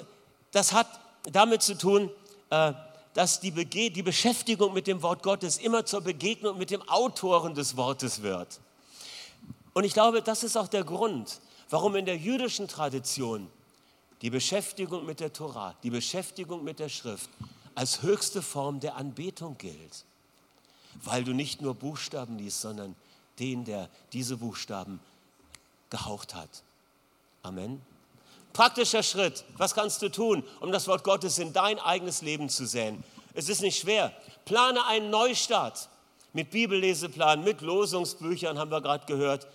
das 0.49 0.73
hat 0.73 0.87
damit 1.31 1.61
zu 1.61 1.77
tun, 1.77 2.09
dass 2.49 3.39
die, 3.39 3.51
Bege 3.51 3.91
die 3.91 4.03
Beschäftigung 4.03 4.73
mit 4.73 4.87
dem 4.87 5.01
Wort 5.01 5.23
Gottes 5.23 5.57
immer 5.57 5.85
zur 5.85 6.01
Begegnung 6.01 6.57
mit 6.57 6.71
dem 6.71 6.81
Autoren 6.87 7.53
des 7.53 7.77
Wortes 7.77 8.21
wird. 8.21 8.59
Und 9.73 9.83
ich 9.83 9.93
glaube, 9.93 10.21
das 10.21 10.43
ist 10.43 10.57
auch 10.57 10.67
der 10.67 10.83
Grund, 10.83 11.39
warum 11.69 11.95
in 11.95 12.05
der 12.05 12.17
jüdischen 12.17 12.67
Tradition 12.67 13.49
die 14.21 14.29
Beschäftigung 14.29 15.05
mit 15.05 15.19
der 15.19 15.31
Torah, 15.31 15.75
die 15.83 15.89
Beschäftigung 15.89 16.63
mit 16.63 16.79
der 16.79 16.89
Schrift 16.89 17.29
als 17.75 18.01
höchste 18.01 18.41
Form 18.41 18.79
der 18.79 18.95
Anbetung 18.95 19.57
gilt. 19.57 20.03
Weil 21.03 21.23
du 21.23 21.33
nicht 21.33 21.61
nur 21.61 21.75
Buchstaben 21.75 22.37
liest, 22.37 22.61
sondern 22.61 22.95
den, 23.39 23.63
der 23.63 23.89
diese 24.11 24.37
Buchstaben 24.37 24.99
gehaucht 25.89 26.35
hat. 26.35 26.49
Amen. 27.41 27.81
Praktischer 28.59 29.03
Schritt. 29.03 29.45
Was 29.55 29.73
kannst 29.73 30.01
du 30.01 30.09
tun, 30.09 30.43
um 30.59 30.73
das 30.73 30.85
Wort 30.89 31.05
Gottes 31.05 31.39
in 31.39 31.53
dein 31.53 31.79
eigenes 31.79 32.21
Leben 32.21 32.49
zu 32.49 32.65
säen? 32.65 33.01
Es 33.33 33.47
ist 33.47 33.61
nicht 33.61 33.79
schwer. 33.79 34.11
Plane 34.43 34.85
einen 34.85 35.09
Neustart 35.09 35.87
mit 36.33 36.51
Bibelleseplan, 36.51 37.41
mit 37.41 37.61
Losungsbüchern, 37.61 38.59
haben 38.59 38.69
wir 38.69 38.81
gerade 38.81 39.05
gehört. 39.05 39.47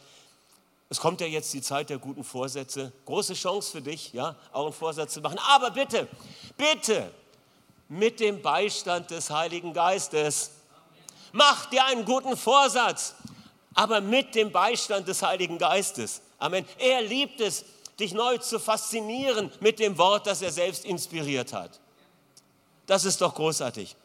Es 0.89 1.01
kommt 1.01 1.21
ja 1.21 1.27
jetzt 1.27 1.53
die 1.53 1.61
Zeit 1.61 1.91
der 1.91 1.99
guten 1.99 2.25
Vorsätze. 2.25 2.95
Große 3.05 3.35
Chance 3.35 3.73
für 3.73 3.83
dich, 3.83 4.15
ja, 4.15 4.37
auch 4.53 4.65
einen 4.65 4.73
Vorsatz 4.73 5.13
zu 5.13 5.21
machen. 5.21 5.39
Aber 5.51 5.71
bitte, 5.71 6.09
bitte, 6.57 7.11
mit 7.91 8.21
dem 8.21 8.41
Beistand 8.41 9.11
des 9.11 9.29
Heiligen 9.29 9.75
Geistes. 9.75 10.53
Mach 11.33 11.67
dir 11.67 11.85
einen 11.85 12.07
guten 12.07 12.39
Vorsatz, 12.39 13.17
aber 13.75 14.01
mit 14.01 14.35
dem 14.35 14.51
Beistand 14.51 15.07
des 15.09 15.21
Heiligen 15.21 15.59
Geistes. 15.59 16.23
Amen. 16.39 16.65
Er 16.79 17.03
liebt 17.03 17.43
es, 17.43 17.67
dich 17.99 18.13
neu 18.13 18.39
zu 18.39 18.59
faszinieren 18.59 19.53
mit 19.61 19.79
dem 19.79 19.99
Wort, 19.99 20.27
das 20.27 20.43
er 20.43 20.53
selbst 20.53 20.85
inspiriert 20.85 21.53
hat. 21.53 21.81
Das 22.87 23.05
ist 23.05 23.21
doch 23.21 23.35
großartig. 23.35 23.97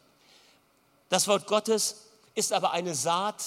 Das 1.08 1.26
Wort 1.28 1.46
Gottes 1.46 2.06
ist 2.34 2.52
aber 2.52 2.70
eine 2.70 2.94
Saat, 2.94 3.44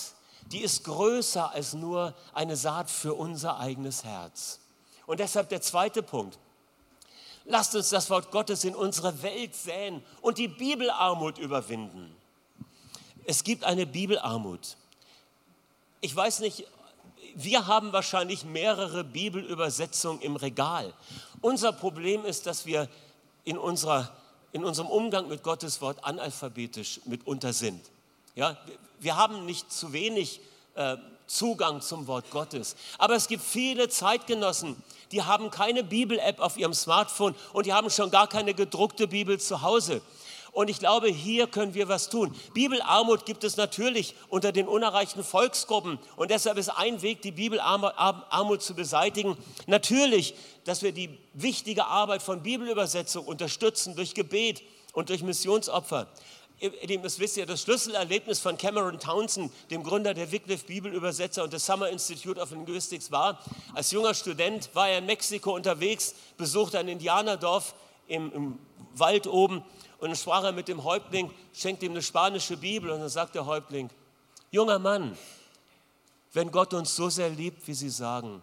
die 0.51 0.59
ist 0.59 0.83
größer 0.83 1.51
als 1.51 1.73
nur 1.73 2.13
eine 2.33 2.57
Saat 2.57 2.91
für 2.91 3.13
unser 3.13 3.59
eigenes 3.59 4.03
Herz. 4.03 4.59
Und 5.05 5.19
deshalb 5.19 5.49
der 5.49 5.61
zweite 5.61 6.03
Punkt. 6.03 6.37
Lasst 7.45 7.75
uns 7.75 7.89
das 7.89 8.09
Wort 8.09 8.31
Gottes 8.31 8.63
in 8.63 8.75
unsere 8.75 9.21
Welt 9.21 9.55
säen 9.55 10.03
und 10.21 10.37
die 10.37 10.47
Bibelarmut 10.47 11.37
überwinden. 11.37 12.15
Es 13.25 13.43
gibt 13.43 13.63
eine 13.63 13.85
Bibelarmut. 13.85 14.77
Ich 15.99 16.15
weiß 16.15 16.39
nicht, 16.39 16.67
wir 17.35 17.67
haben 17.67 17.93
wahrscheinlich 17.93 18.45
mehrere 18.45 19.03
Bibelübersetzungen 19.03 20.21
im 20.21 20.35
Regal. 20.35 20.93
Unser 21.41 21.73
Problem 21.73 22.25
ist, 22.25 22.45
dass 22.45 22.65
wir 22.65 22.87
in, 23.43 23.57
unserer, 23.57 24.11
in 24.51 24.63
unserem 24.63 24.89
Umgang 24.89 25.27
mit 25.27 25.43
Gottes 25.43 25.81
Wort 25.81 26.03
analphabetisch 26.03 27.01
mitunter 27.05 27.53
sind. 27.53 27.81
Ja, 28.35 28.57
wir 28.99 29.15
haben 29.15 29.45
nicht 29.45 29.71
zu 29.71 29.93
wenig 29.93 30.39
äh, 30.75 30.97
Zugang 31.27 31.81
zum 31.81 32.07
Wort 32.07 32.29
Gottes. 32.31 32.75
Aber 32.97 33.15
es 33.15 33.27
gibt 33.27 33.43
viele 33.43 33.89
Zeitgenossen, 33.89 34.81
die 35.11 35.23
haben 35.23 35.51
keine 35.51 35.83
Bibel-App 35.83 36.39
auf 36.39 36.57
ihrem 36.57 36.73
Smartphone 36.73 37.35
und 37.53 37.65
die 37.65 37.73
haben 37.73 37.89
schon 37.89 38.11
gar 38.11 38.27
keine 38.27 38.53
gedruckte 38.53 39.07
Bibel 39.07 39.39
zu 39.39 39.61
Hause. 39.61 40.01
Und 40.53 40.69
ich 40.69 40.77
glaube, 40.77 41.07
hier 41.07 41.47
können 41.47 41.73
wir 41.73 41.87
was 41.87 42.09
tun. 42.09 42.33
Bibelarmut 42.53 43.25
gibt 43.25 43.43
es 43.43 43.57
natürlich 43.57 44.13
unter 44.29 44.51
den 44.51 44.67
unerreichten 44.67 45.23
Volksgruppen. 45.23 45.97
Und 46.15 46.29
deshalb 46.29 46.59
ist 46.59 46.69
ein 46.69 47.01
Weg, 47.01 47.23
die 47.23 47.31
Bibelarmut 47.31 48.61
zu 48.61 48.75
beseitigen, 48.75 49.35
natürlich, 49.65 50.35
dass 50.63 50.83
wir 50.83 50.91
die 50.91 51.17
wichtige 51.33 51.85
Arbeit 51.85 52.21
von 52.21 52.43
Bibelübersetzung 52.43 53.25
unterstützen 53.25 53.95
durch 53.95 54.13
Gebet 54.13 54.61
und 54.93 55.09
durch 55.09 55.23
Missionsopfer. 55.23 56.07
Das 57.01 57.17
wisst 57.17 57.35
ihr, 57.37 57.47
das 57.47 57.63
Schlüsselerlebnis 57.63 58.39
von 58.39 58.55
Cameron 58.55 58.99
Townsend, 58.99 59.51
dem 59.71 59.83
Gründer 59.83 60.13
der 60.13 60.31
Wycliffe 60.31 60.67
Bibelübersetzer 60.67 61.43
und 61.43 61.51
des 61.51 61.65
Summer 61.65 61.89
Institute 61.89 62.39
of 62.39 62.51
Linguistics 62.51 63.11
war, 63.11 63.39
als 63.73 63.89
junger 63.89 64.13
Student 64.13 64.69
war 64.73 64.87
er 64.87 64.99
in 64.99 65.07
Mexiko 65.07 65.55
unterwegs, 65.55 66.13
besuchte 66.37 66.77
ein 66.77 66.87
Indianerdorf 66.87 67.73
im, 68.07 68.31
im 68.31 68.59
Wald 68.95 69.25
oben 69.25 69.63
und 70.03 70.09
dann 70.09 70.17
sprach 70.17 70.43
er 70.43 70.51
mit 70.51 70.67
dem 70.67 70.83
Häuptling, 70.83 71.31
schenkt 71.53 71.81
ihm 71.81 71.93
eine 71.93 72.01
spanische 72.01 72.57
Bibel 72.57 72.89
und 72.89 72.99
dann 72.99 73.07
sagt 73.07 73.35
der 73.35 73.45
Häuptling, 73.45 73.89
junger 74.51 74.77
Mann, 74.77 75.17
wenn 76.33 76.51
Gott 76.51 76.73
uns 76.73 76.93
so 76.93 77.09
sehr 77.09 77.29
liebt, 77.29 77.65
wie 77.69 77.73
Sie 77.73 77.89
sagen, 77.89 78.41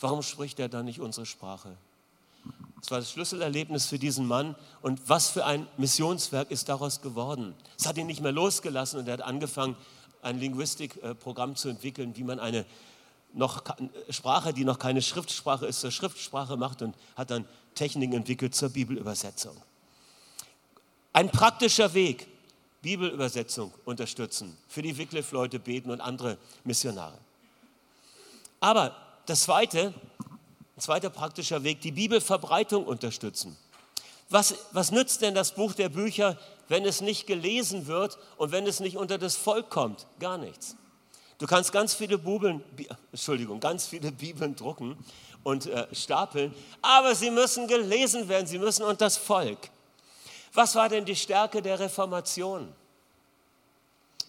warum 0.00 0.22
spricht 0.22 0.58
er 0.60 0.70
dann 0.70 0.86
nicht 0.86 1.00
unsere 1.00 1.26
Sprache? 1.26 1.76
Das 2.80 2.90
war 2.90 3.00
das 3.00 3.10
Schlüsselerlebnis 3.10 3.84
für 3.84 3.98
diesen 3.98 4.26
Mann 4.26 4.54
und 4.80 5.06
was 5.06 5.28
für 5.28 5.44
ein 5.44 5.66
Missionswerk 5.76 6.50
ist 6.50 6.70
daraus 6.70 7.02
geworden. 7.02 7.54
Es 7.78 7.86
hat 7.86 7.98
ihn 7.98 8.06
nicht 8.06 8.22
mehr 8.22 8.32
losgelassen 8.32 9.00
und 9.00 9.06
er 9.06 9.12
hat 9.12 9.22
angefangen, 9.22 9.76
ein 10.22 10.38
Linguistikprogramm 10.40 11.54
zu 11.54 11.68
entwickeln, 11.68 12.16
wie 12.16 12.24
man 12.24 12.40
eine 12.40 12.64
noch 13.34 13.62
Sprache, 14.08 14.54
die 14.54 14.64
noch 14.64 14.78
keine 14.78 15.02
Schriftsprache 15.02 15.66
ist, 15.66 15.80
zur 15.80 15.90
Schriftsprache 15.90 16.56
macht 16.56 16.80
und 16.80 16.96
hat 17.14 17.30
dann 17.30 17.44
Techniken 17.74 18.14
entwickelt 18.14 18.54
zur 18.54 18.70
Bibelübersetzung. 18.70 19.54
Ein 21.14 21.30
praktischer 21.30 21.94
Weg, 21.94 22.26
Bibelübersetzung 22.82 23.72
unterstützen, 23.84 24.58
für 24.66 24.82
die 24.82 24.98
Wycliffe-Leute 24.98 25.60
beten 25.60 25.92
und 25.92 26.00
andere 26.00 26.38
Missionare. 26.64 27.16
Aber 28.58 28.96
das 29.26 29.42
Zweite, 29.42 29.94
ein 30.76 30.80
zweiter 30.80 31.10
praktischer 31.10 31.62
Weg, 31.62 31.80
die 31.82 31.92
Bibelverbreitung 31.92 32.84
unterstützen. 32.84 33.56
Was, 34.28 34.56
was 34.72 34.90
nützt 34.90 35.22
denn 35.22 35.36
das 35.36 35.54
Buch 35.54 35.74
der 35.74 35.88
Bücher, 35.88 36.36
wenn 36.68 36.84
es 36.84 37.00
nicht 37.00 37.28
gelesen 37.28 37.86
wird 37.86 38.18
und 38.36 38.50
wenn 38.50 38.66
es 38.66 38.80
nicht 38.80 38.96
unter 38.96 39.16
das 39.16 39.36
Volk 39.36 39.70
kommt? 39.70 40.08
Gar 40.18 40.38
nichts. 40.38 40.74
Du 41.38 41.46
kannst 41.46 41.70
ganz 41.70 41.94
viele 41.94 42.18
Bibeln, 42.18 42.60
Entschuldigung, 43.12 43.60
ganz 43.60 43.86
viele 43.86 44.10
Bibeln 44.10 44.56
drucken 44.56 44.98
und 45.44 45.66
äh, 45.66 45.86
stapeln, 45.94 46.52
aber 46.82 47.14
sie 47.14 47.30
müssen 47.30 47.68
gelesen 47.68 48.28
werden, 48.28 48.48
sie 48.48 48.58
müssen 48.58 48.82
unter 48.82 49.04
das 49.04 49.16
Volk. 49.16 49.70
Was 50.54 50.76
war 50.76 50.88
denn 50.88 51.04
die 51.04 51.16
Stärke 51.16 51.60
der 51.60 51.80
Reformation? 51.80 52.72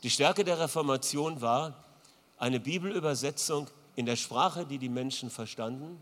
Die 0.02 0.10
Stärke 0.10 0.44
der 0.44 0.60
Reformation 0.60 1.40
war 1.40 1.74
eine 2.38 2.60
Bibelübersetzung 2.60 3.70
in 3.96 4.06
der 4.06 4.16
Sprache, 4.16 4.66
die 4.66 4.80
die 4.80 4.90
Menschen 4.90 5.30
verstanden, 5.30 6.02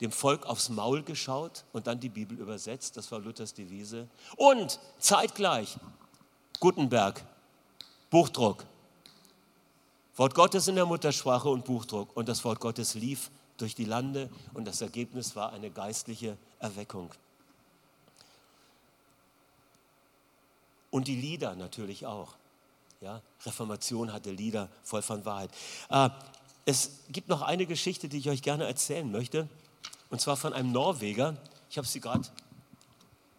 dem 0.00 0.10
Volk 0.10 0.46
aufs 0.46 0.68
Maul 0.70 1.02
geschaut 1.02 1.64
und 1.72 1.86
dann 1.86 2.00
die 2.00 2.08
Bibel 2.08 2.38
übersetzt. 2.38 2.96
Das 2.96 3.12
war 3.12 3.20
Luthers 3.20 3.54
Devise. 3.54 4.08
Und 4.36 4.80
zeitgleich 4.98 5.78
Gutenberg, 6.58 7.22
Buchdruck. 8.10 8.64
Wort 10.16 10.34
Gottes 10.34 10.68
in 10.68 10.74
der 10.74 10.86
Muttersprache 10.86 11.48
und 11.50 11.66
Buchdruck. 11.66 12.16
Und 12.16 12.28
das 12.28 12.44
Wort 12.44 12.60
Gottes 12.60 12.94
lief 12.94 13.30
durch 13.58 13.74
die 13.74 13.84
Lande 13.84 14.30
und 14.54 14.66
das 14.66 14.80
Ergebnis 14.80 15.36
war 15.36 15.52
eine 15.52 15.70
geistliche 15.70 16.36
Erweckung. 16.58 17.10
Und 20.96 21.08
die 21.08 21.14
Lieder 21.14 21.54
natürlich 21.56 22.06
auch. 22.06 22.32
Ja, 23.02 23.20
Reformation 23.44 24.14
hatte 24.14 24.30
Lieder 24.30 24.70
voll 24.82 25.02
von 25.02 25.26
Wahrheit. 25.26 25.50
Äh, 25.90 26.08
es 26.64 27.00
gibt 27.10 27.28
noch 27.28 27.42
eine 27.42 27.66
Geschichte, 27.66 28.08
die 28.08 28.16
ich 28.16 28.30
euch 28.30 28.40
gerne 28.40 28.64
erzählen 28.64 29.12
möchte. 29.12 29.46
Und 30.08 30.22
zwar 30.22 30.38
von 30.38 30.54
einem 30.54 30.72
Norweger. 30.72 31.36
Ich 31.68 31.76
habe 31.76 31.86
sie 31.86 32.00
gerade 32.00 32.26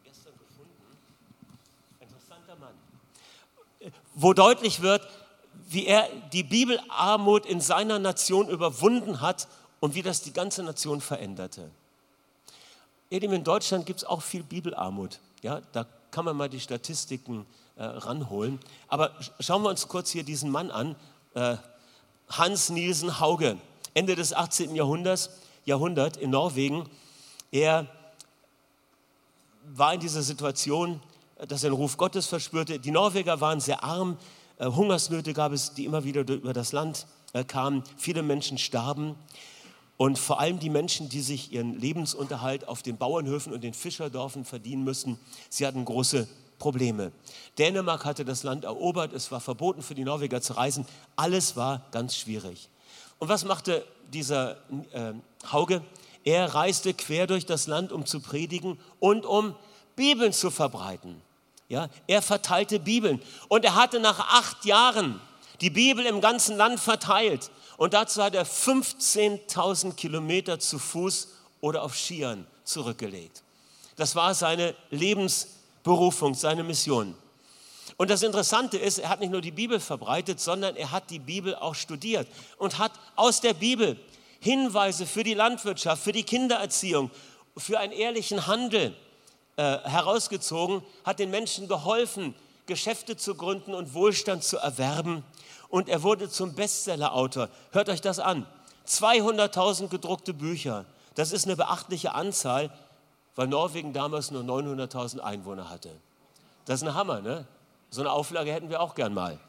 gestern 0.03 0.33
gefunden. 0.33 0.71
Interessanter 1.99 2.57
Mann. 2.57 2.75
Wo 4.13 4.33
deutlich 4.33 4.83
wird, 4.83 5.01
wie 5.67 5.87
er 5.87 6.07
die 6.33 6.43
Bibelarmut 6.43 7.47
in 7.47 7.59
seiner 7.59 7.97
Nation 7.97 8.49
überwunden 8.49 9.19
hat 9.19 9.47
und 9.79 9.95
wie 9.95 10.03
das 10.03 10.21
die 10.21 10.31
ganze 10.31 10.61
Nation 10.61 11.01
veränderte. 11.01 11.71
Eben 13.09 13.33
in 13.33 13.43
Deutschland 13.43 13.87
gibt 13.87 14.01
es 14.01 14.05
auch 14.05 14.21
viel 14.21 14.43
Bibelarmut. 14.43 15.19
Ja, 15.41 15.61
da 15.71 15.87
kann 16.17 16.25
man 16.25 16.35
mal 16.35 16.49
die 16.49 16.59
Statistiken 16.59 17.45
äh, 17.75 17.83
ranholen. 17.83 18.59
Aber 18.87 19.11
schauen 19.39 19.61
wir 19.61 19.69
uns 19.69 19.87
kurz 19.87 20.09
hier 20.09 20.23
diesen 20.23 20.49
Mann 20.49 20.71
an, 20.71 20.95
äh, 21.35 21.57
Hans 22.27 22.69
Nielsen 22.71 23.19
Hauge, 23.19 23.59
Ende 23.93 24.15
des 24.15 24.33
18. 24.33 24.75
Jahrhunderts. 24.75 25.29
Jahrhundert 25.65 26.17
in 26.17 26.31
Norwegen. 26.31 26.89
Er 27.51 27.85
war 29.75 29.93
in 29.93 29.99
dieser 29.99 30.23
Situation, 30.23 31.03
dass 31.47 31.63
er 31.63 31.69
den 31.69 31.75
Ruf 31.75 31.97
Gottes 31.97 32.25
verspürte. 32.25 32.79
Die 32.79 32.89
Norweger 32.89 33.39
waren 33.39 33.59
sehr 33.59 33.83
arm, 33.83 34.17
äh, 34.57 34.65
Hungersnöte 34.65 35.33
gab 35.33 35.51
es, 35.51 35.75
die 35.75 35.85
immer 35.85 36.03
wieder 36.03 36.21
über 36.21 36.53
das 36.53 36.71
Land 36.71 37.05
äh, 37.33 37.43
kamen. 37.43 37.83
Viele 37.95 38.23
Menschen 38.23 38.57
starben. 38.57 39.13
Und 39.97 40.19
vor 40.19 40.39
allem 40.39 40.59
die 40.59 40.69
Menschen, 40.69 41.09
die 41.09 41.21
sich 41.21 41.51
ihren 41.51 41.79
Lebensunterhalt 41.79 42.67
auf 42.67 42.83
den 42.83 42.97
Bauernhöfen 42.97 43.51
und 43.51 43.63
den 43.63 43.73
Fischerdorfen 43.73 44.45
verdienen 44.45 44.83
müssen, 44.83 45.19
sie 45.49 45.65
hatten 45.65 45.83
große 45.83 46.27
Probleme. 46.59 47.11
Dänemark 47.57 48.05
hatte 48.05 48.23
das 48.23 48.43
Land 48.43 48.63
erobert, 48.63 49.13
es 49.13 49.31
war 49.31 49.39
verboten 49.39 49.81
für 49.81 49.95
die 49.95 50.03
Norweger 50.03 50.41
zu 50.41 50.53
reisen, 50.53 50.85
alles 51.15 51.55
war 51.55 51.85
ganz 51.91 52.15
schwierig. 52.15 52.69
Und 53.19 53.29
was 53.29 53.45
machte 53.45 53.85
dieser 54.13 54.57
äh, 54.91 55.13
Hauge? 55.51 55.81
Er 56.23 56.53
reiste 56.53 56.93
quer 56.93 57.25
durch 57.25 57.45
das 57.45 57.67
Land, 57.67 57.91
um 57.91 58.05
zu 58.05 58.19
predigen 58.19 58.77
und 58.99 59.25
um 59.25 59.55
Bibeln 59.95 60.33
zu 60.33 60.51
verbreiten. 60.51 61.21
Ja, 61.69 61.89
er 62.05 62.21
verteilte 62.21 62.79
Bibeln 62.79 63.21
und 63.49 63.65
er 63.65 63.75
hatte 63.75 63.99
nach 63.99 64.19
acht 64.19 64.63
Jahren 64.63 65.19
die 65.61 65.69
Bibel 65.69 66.05
im 66.05 66.21
ganzen 66.21 66.57
Land 66.57 66.79
verteilt. 66.79 67.51
Und 67.77 67.93
dazu 67.93 68.23
hat 68.23 68.35
er 68.35 68.45
15.000 68.45 69.95
Kilometer 69.95 70.59
zu 70.59 70.79
Fuß 70.79 71.29
oder 71.61 71.83
auf 71.83 71.95
Skiern 71.95 72.47
zurückgelegt. 72.63 73.43
Das 73.95 74.15
war 74.15 74.33
seine 74.33 74.75
Lebensberufung, 74.89 76.35
seine 76.35 76.63
Mission. 76.63 77.15
Und 77.97 78.09
das 78.11 78.21
Interessante 78.21 78.77
ist, 78.77 78.99
er 78.99 79.09
hat 79.09 79.19
nicht 79.19 79.31
nur 79.31 79.41
die 79.41 79.51
Bibel 79.51 79.79
verbreitet, 79.79 80.39
sondern 80.39 80.75
er 80.75 80.91
hat 80.91 81.09
die 81.09 81.19
Bibel 81.19 81.55
auch 81.55 81.73
studiert 81.73 82.27
und 82.57 82.77
hat 82.77 82.91
aus 83.15 83.41
der 83.41 83.53
Bibel 83.53 83.97
Hinweise 84.39 85.07
für 85.07 85.23
die 85.23 85.33
Landwirtschaft, 85.33 86.03
für 86.03 86.11
die 86.11 86.23
Kindererziehung, 86.23 87.09
für 87.57 87.79
einen 87.79 87.93
ehrlichen 87.93 88.45
Handel 88.45 88.95
äh, 89.55 89.79
herausgezogen, 89.79 90.83
hat 91.03 91.17
den 91.17 91.31
Menschen 91.31 91.67
geholfen, 91.67 92.35
Geschäfte 92.67 93.17
zu 93.17 93.35
gründen 93.35 93.73
und 93.73 93.93
Wohlstand 93.93 94.43
zu 94.43 94.57
erwerben. 94.57 95.23
Und 95.69 95.89
er 95.89 96.03
wurde 96.03 96.29
zum 96.29 96.53
Bestsellerautor. 96.53 97.49
Hört 97.71 97.89
euch 97.89 98.01
das 98.01 98.19
an. 98.19 98.45
200.000 98.87 99.87
gedruckte 99.89 100.33
Bücher. 100.33 100.85
Das 101.15 101.31
ist 101.31 101.45
eine 101.45 101.55
beachtliche 101.55 102.13
Anzahl, 102.13 102.69
weil 103.35 103.47
Norwegen 103.47 103.91
damals 103.91 104.31
nur 104.31 104.43
900.000 104.43 105.19
Einwohner 105.19 105.69
hatte. 105.69 105.89
Das 106.65 106.81
ist 106.81 106.87
ein 106.87 106.93
Hammer, 106.93 107.21
ne? 107.21 107.47
So 107.89 108.01
eine 108.01 108.11
Auflage 108.11 108.53
hätten 108.53 108.69
wir 108.69 108.81
auch 108.81 108.95
gern 108.95 109.13
mal. 109.13 109.39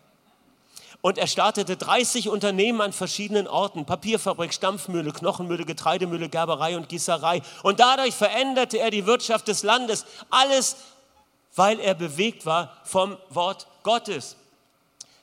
Und 1.00 1.18
er 1.18 1.26
startete 1.28 1.76
30 1.76 2.28
Unternehmen 2.28 2.80
an 2.80 2.92
verschiedenen 2.92 3.46
Orten. 3.46 3.84
Papierfabrik, 3.84 4.52
Stampfmühle, 4.52 5.12
Knochenmühle, 5.12 5.64
Getreidemühle, 5.64 6.28
Gerberei 6.28 6.76
und 6.76 6.88
Gießerei. 6.88 7.42
Und 7.62 7.78
dadurch 7.78 8.14
veränderte 8.14 8.78
er 8.78 8.90
die 8.90 9.06
Wirtschaft 9.06 9.46
des 9.46 9.62
Landes. 9.62 10.06
Alles, 10.30 10.76
weil 11.58 11.80
er 11.80 11.94
bewegt 11.94 12.46
war 12.46 12.80
vom 12.84 13.18
Wort 13.28 13.66
Gottes. 13.82 14.36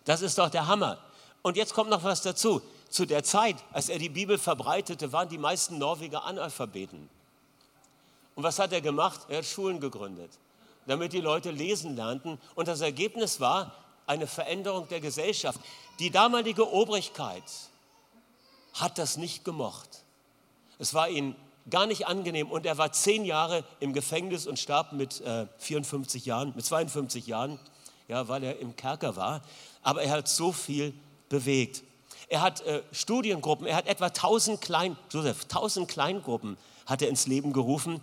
Das 0.04 0.21
ist 0.21 0.38
doch 0.38 0.50
der 0.50 0.67
Hammer. 0.67 1.00
Und 1.41 1.58
jetzt 1.58 1.74
kommt 1.74 1.89
noch 1.89 2.04
was 2.04 2.21
dazu. 2.21 2.62
Zu 2.89 3.06
der 3.06 3.24
Zeit, 3.24 3.56
als 3.74 3.89
er 3.89 3.98
die 3.98 4.10
Bibel 4.10 4.38
verbreitete, 4.38 5.12
waren 5.12 5.28
die 5.30 5.38
meisten 5.38 5.78
Norweger 5.78 6.24
Analphabeten. 6.24 7.10
Und 8.36 8.43
was 8.43 8.60
hat 8.60 8.71
er 8.71 8.82
gemacht? 8.82 9.21
Er 9.30 9.39
hat 9.39 9.45
Schulen 9.45 9.80
gegründet 9.80 10.32
damit 10.86 11.13
die 11.13 11.21
Leute 11.21 11.52
lesen 11.52 11.95
lernten. 11.95 12.39
Und 12.56 12.67
das 12.67 12.82
Ergebnis 12.82 13.39
war 13.39 13.74
eine 14.08 14.28
Veränderung 14.28 14.88
der 14.88 15.00
Gesellschaft. 15.00 15.60
Die 16.00 16.12
damalige 16.12 16.71
Obrigkeit 16.71 17.43
hat 18.74 18.98
das 18.98 19.17
nicht 19.17 19.43
gemocht. 19.43 20.04
Es 20.78 20.93
war 20.93 21.10
ihnen 21.10 21.36
gar 21.69 21.88
nicht 21.88 22.08
angenehm 22.08 22.51
und 22.51 22.65
er 22.65 22.78
war 22.78 22.91
zehn 22.91 23.25
Jahre 23.25 23.63
im 23.80 23.93
Gefängnis 23.93 24.47
und 24.47 24.60
starb 24.60 24.93
mit 24.93 25.21
äh, 25.21 25.47
54 25.58 26.25
Jahren, 26.25 26.54
mit 26.56 26.65
52 26.65 27.28
Jahren, 27.28 27.60
ja, 28.08 28.28
weil 28.28 28.43
er 28.43 28.60
im 28.60 28.75
Kerker 28.75 29.15
war. 29.15 29.41
Aber 29.82 30.04
er 30.04 30.12
hat 30.12 30.28
so 30.28 30.51
viel 30.51 30.93
bewegt. 31.30 31.84
Er 32.28 32.41
hat 32.41 32.62
äh, 32.62 32.82
Studiengruppen, 32.91 33.67
er 33.67 33.75
hat 33.75 33.88
etwa 33.88 34.08
1000 34.08 34.62
Klein, 34.62 34.97
Joseph, 35.12 35.43
1000 35.43 35.88
Kleingruppen 35.88 36.58
hat 36.86 37.01
er 37.01 37.10
ins 37.10 37.28
Leben 37.28 37.54
gerufen 37.54 38.01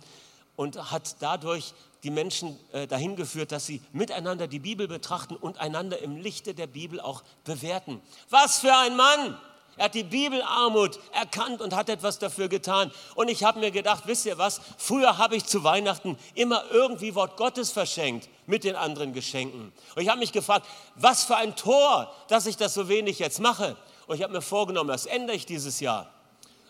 und 0.55 0.91
hat 0.91 1.15
dadurch 1.19 1.73
die 2.03 2.11
Menschen 2.11 2.59
äh, 2.73 2.85
dahin 2.85 3.15
geführt, 3.15 3.51
dass 3.51 3.65
sie 3.65 3.81
miteinander 3.93 4.47
die 4.47 4.59
Bibel 4.59 4.87
betrachten 4.87 5.35
und 5.35 5.57
einander 5.59 5.99
im 5.99 6.17
Lichte 6.17 6.53
der 6.53 6.67
Bibel 6.67 6.99
auch 6.99 7.23
bewerten. 7.45 8.01
Was 8.29 8.59
für 8.59 8.75
ein 8.75 8.97
Mann! 8.97 9.37
Er 9.77 9.85
hat 9.85 9.95
die 9.95 10.03
Bibelarmut 10.03 10.99
erkannt 11.11 11.61
und 11.61 11.75
hat 11.75 11.89
etwas 11.89 12.19
dafür 12.19 12.47
getan. 12.47 12.91
Und 13.15 13.29
ich 13.29 13.43
habe 13.43 13.59
mir 13.59 13.71
gedacht, 13.71 14.03
wisst 14.05 14.25
ihr 14.25 14.37
was? 14.37 14.61
Früher 14.77 15.17
habe 15.17 15.35
ich 15.35 15.45
zu 15.45 15.63
Weihnachten 15.63 16.17
immer 16.35 16.63
irgendwie 16.71 17.15
Wort 17.15 17.37
Gottes 17.37 17.71
verschenkt 17.71 18.29
mit 18.45 18.63
den 18.63 18.75
anderen 18.75 19.13
Geschenken. 19.13 19.73
Und 19.95 20.01
ich 20.01 20.09
habe 20.09 20.19
mich 20.19 20.31
gefragt, 20.31 20.67
was 20.95 21.23
für 21.23 21.35
ein 21.35 21.55
Tor, 21.55 22.13
dass 22.27 22.45
ich 22.45 22.57
das 22.57 22.73
so 22.73 22.87
wenig 22.87 23.19
jetzt 23.19 23.39
mache. 23.39 23.75
Und 24.05 24.15
ich 24.15 24.23
habe 24.23 24.33
mir 24.33 24.41
vorgenommen, 24.41 24.89
das 24.89 25.05
ändere 25.05 25.35
ich 25.35 25.45
dieses 25.45 25.79
Jahr. 25.79 26.09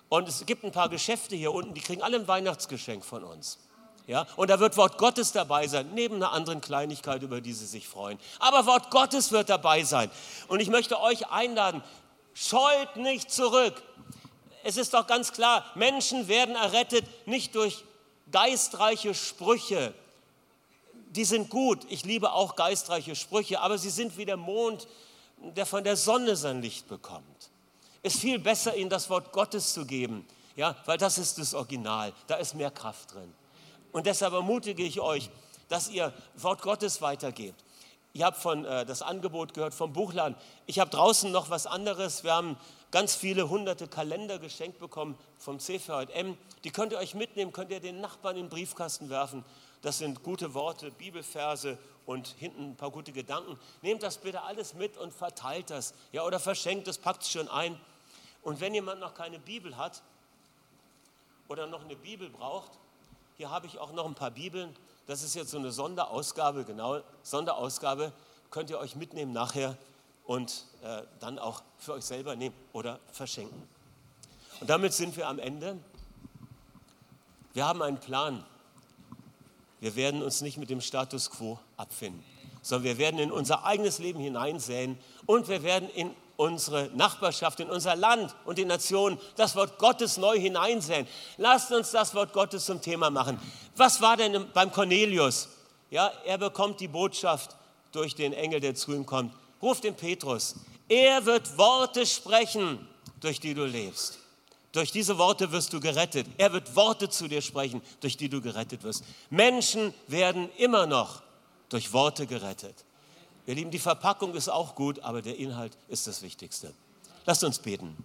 Und 0.08 0.30
es 0.30 0.46
gibt 0.46 0.64
ein 0.64 0.72
paar 0.72 0.90
Geschäfte 0.90 1.36
hier 1.36 1.52
unten, 1.52 1.74
die 1.74 1.82
kriegen 1.82 2.04
alle 2.04 2.18
ein 2.18 2.28
Weihnachtsgeschenk 2.28 3.04
von 3.04 3.24
uns. 3.24 3.58
Ja, 4.06 4.28
und 4.36 4.50
da 4.50 4.60
wird 4.60 4.76
Wort 4.76 4.98
Gottes 4.98 5.32
dabei 5.32 5.66
sein, 5.68 5.92
neben 5.94 6.18
einer 6.18 6.34
anderen 6.34 6.60
Kleinigkeit, 6.60 7.24
über 7.24 7.40
die 7.40 7.54
Sie 7.54 7.66
sich 7.66 7.88
freuen. 7.88 8.20
Aber 8.40 8.66
Wort 8.66 8.92
Gottes 8.92 9.32
wird 9.32 9.50
dabei 9.50 9.84
sein. 9.84 10.12
Und 10.50 10.60
ich 10.60 10.70
möchte 10.70 11.00
euch 11.00 11.30
einladen, 11.30 11.82
scheut 12.34 12.96
nicht 12.96 13.32
zurück. 13.32 13.82
Es 14.64 14.78
ist 14.78 14.94
doch 14.94 15.08
ganz 15.08 15.34
klar, 15.34 15.66
Menschen 15.76 16.28
werden 16.28 16.56
errettet 16.56 17.06
nicht 17.28 17.56
durch 17.56 17.84
geistreiche 18.32 19.14
Sprüche. 19.14 19.94
Die 21.12 21.26
sind 21.26 21.50
gut, 21.50 21.86
ich 21.90 22.06
liebe 22.06 22.32
auch 22.32 22.56
geistreiche 22.56 23.16
Sprüche, 23.16 23.60
aber 23.60 23.78
sie 23.78 23.90
sind 23.90 24.18
wie 24.18 24.26
der 24.26 24.38
Mond, 24.38 24.88
der 25.38 25.66
von 25.66 25.84
der 25.84 25.96
Sonne 25.96 26.36
sein 26.36 26.62
Licht 26.62 26.88
bekommt. 26.88 27.50
Es 28.02 28.16
ist 28.16 28.22
viel 28.22 28.40
besser, 28.40 28.76
ihnen 28.76 28.90
das 28.90 29.10
Wort 29.10 29.32
Gottes 29.32 29.74
zu 29.74 29.86
geben, 29.86 30.26
ja, 30.56 30.76
weil 30.86 30.98
das 30.98 31.18
ist 31.18 31.38
das 31.38 31.54
Original, 31.54 32.14
da 32.28 32.36
ist 32.36 32.56
mehr 32.56 32.72
Kraft 32.72 33.14
drin. 33.14 33.34
Und 33.92 34.06
deshalb 34.06 34.34
ermutige 34.34 34.84
ich 34.84 35.00
euch, 35.00 35.30
dass 35.70 35.90
ihr 35.90 36.14
Wort 36.36 36.62
Gottes 36.62 37.02
weitergebt. 37.02 37.64
Ihr 38.16 38.26
habt 38.26 38.38
von 38.38 38.64
äh, 38.64 38.86
das 38.86 39.02
Angebot 39.02 39.56
gehört 39.56 39.74
vom 39.74 39.92
Buchladen. 39.92 40.36
Ich 40.68 40.78
habe 40.78 40.92
draußen 40.92 41.32
noch 41.32 41.50
was 41.50 41.66
anderes. 41.66 42.24
Wir 42.24 42.34
haben 42.34 42.58
ganz 42.92 43.16
viele 43.16 43.50
hunderte 43.50 43.88
Kalender 43.88 44.38
geschenkt 44.38 44.80
bekommen 44.80 45.18
vom 45.40 45.60
CVM. 45.60 46.38
Die 46.64 46.70
könnt 46.70 46.92
ihr 46.92 47.00
euch 47.00 47.16
mitnehmen, 47.16 47.52
könnt 47.52 47.72
ihr 47.72 47.80
den 47.80 48.02
Nachbarn 48.02 48.38
in 48.38 48.44
den 48.44 48.50
Briefkasten 48.50 49.10
werfen. 49.10 49.44
Das 49.82 49.98
sind 49.98 50.22
gute 50.22 50.54
Worte, 50.54 50.92
Bibelverse 50.92 51.80
und 52.06 52.28
hinten 52.38 52.72
ein 52.72 52.76
paar 52.76 52.92
gute 52.92 53.12
Gedanken. 53.12 53.60
Nehmt 53.82 54.04
das 54.04 54.20
bitte 54.20 54.44
alles 54.44 54.76
mit 54.76 54.96
und 54.96 55.12
verteilt 55.12 55.72
das. 55.72 55.96
Ja, 56.12 56.24
oder 56.24 56.40
verschenkt 56.40 56.88
es, 56.88 57.00
packt 57.00 57.24
es 57.24 57.32
schon 57.32 57.48
ein. 57.48 57.80
Und 58.44 58.62
wenn 58.62 58.76
jemand 58.76 59.00
noch 59.00 59.16
keine 59.16 59.40
Bibel 59.40 59.76
hat 59.76 60.04
oder 61.48 61.66
noch 61.66 61.84
eine 61.84 61.96
Bibel 61.96 62.30
braucht, 62.30 62.72
hier 63.38 63.50
habe 63.50 63.66
ich 63.66 63.80
auch 63.80 63.92
noch 63.92 64.06
ein 64.06 64.14
paar 64.14 64.32
Bibeln. 64.32 64.76
Das 65.06 65.22
ist 65.22 65.36
jetzt 65.36 65.52
so 65.52 65.58
eine 65.58 65.72
Sonderausgabe, 65.72 66.64
genau, 66.64 67.02
Sonderausgabe. 67.24 68.14
Könnt 68.52 68.70
ihr 68.70 68.80
euch 68.80 68.96
mitnehmen 68.96 69.34
nachher 69.34 69.78
und 70.26 70.66
äh, 70.82 71.02
dann 71.20 71.40
auch 71.40 71.62
für 71.78 71.94
euch 71.94 72.06
selber 72.06 72.36
nehmen 72.36 72.56
oder 72.72 73.00
verschenken. 73.12 73.68
Und 74.62 74.70
damit 74.70 74.94
sind 74.94 75.18
wir 75.18 75.28
am 75.28 75.40
Ende. 75.40 75.78
Wir 77.54 77.66
haben 77.66 77.82
einen 77.82 78.00
Plan. 78.00 78.46
Wir 79.82 79.96
werden 79.96 80.24
uns 80.24 80.42
nicht 80.42 80.58
mit 80.58 80.70
dem 80.70 80.80
Status 80.80 81.30
quo 81.30 81.60
abfinden, 81.76 82.24
sondern 82.62 82.86
wir 82.86 82.98
werden 82.98 83.20
in 83.20 83.32
unser 83.32 83.66
eigenes 83.66 84.00
Leben 84.00 84.22
hineinsäen 84.22 84.98
und 85.26 85.50
wir 85.50 85.64
werden 85.64 85.90
in 85.90 86.16
unsere 86.36 86.90
Nachbarschaft, 86.96 87.60
in 87.60 87.70
unser 87.70 87.96
Land 87.96 88.36
und 88.46 88.58
die 88.58 88.66
Nation 88.66 89.20
das 89.36 89.56
Wort 89.56 89.78
Gottes 89.78 90.18
neu 90.18 90.40
hineinsäen. 90.40 91.08
Lasst 91.38 91.72
uns 91.72 91.92
das 91.92 92.16
Wort 92.16 92.34
Gottes 92.34 92.66
zum 92.66 92.82
Thema 92.82 93.10
machen. 93.10 93.40
Was 93.76 94.02
war 94.02 94.18
denn 94.18 94.48
beim 94.54 94.72
Cornelius? 94.72 95.50
Ja, 95.90 96.12
er 96.26 96.38
bekommt 96.38 96.80
die 96.80 96.88
Botschaft 96.88 97.56
durch 97.92 98.16
den 98.16 98.34
Engel, 98.34 98.60
der 98.60 98.76
zu 98.76 98.94
ihm 98.94 99.06
kommt. 99.06 99.34
Ruf 99.62 99.80
den 99.80 99.96
Petrus. 99.96 100.56
Er 100.90 101.26
wird 101.26 101.58
Worte 101.58 102.06
sprechen, 102.06 102.88
durch 103.22 103.40
die 103.40 103.54
du 103.54 103.66
lebst. 103.66 104.20
Durch 104.74 104.92
diese 104.92 105.20
Worte 105.20 105.52
wirst 105.52 105.72
du 105.72 105.80
gerettet. 105.80 106.26
Er 106.38 106.52
wird 106.52 106.76
Worte 106.76 107.08
zu 107.08 107.28
dir 107.28 107.42
sprechen, 107.42 107.82
durch 108.02 108.18
die 108.18 108.28
du 108.28 108.42
gerettet 108.42 108.84
wirst. 108.84 109.04
Menschen 109.30 109.94
werden 110.08 110.50
immer 110.58 110.88
noch 110.88 111.22
durch 111.70 111.94
Worte 111.94 112.26
gerettet. 112.26 112.84
Ihr 113.46 113.56
Lieben, 113.56 113.72
die 113.72 113.80
Verpackung 113.80 114.36
ist 114.36 114.50
auch 114.50 114.76
gut, 114.76 115.00
aber 115.00 115.22
der 115.22 115.38
Inhalt 115.38 115.78
ist 115.90 116.08
das 116.08 116.22
Wichtigste. 116.22 116.74
Lasst 117.26 117.44
uns 117.44 117.60
beten. 117.60 117.96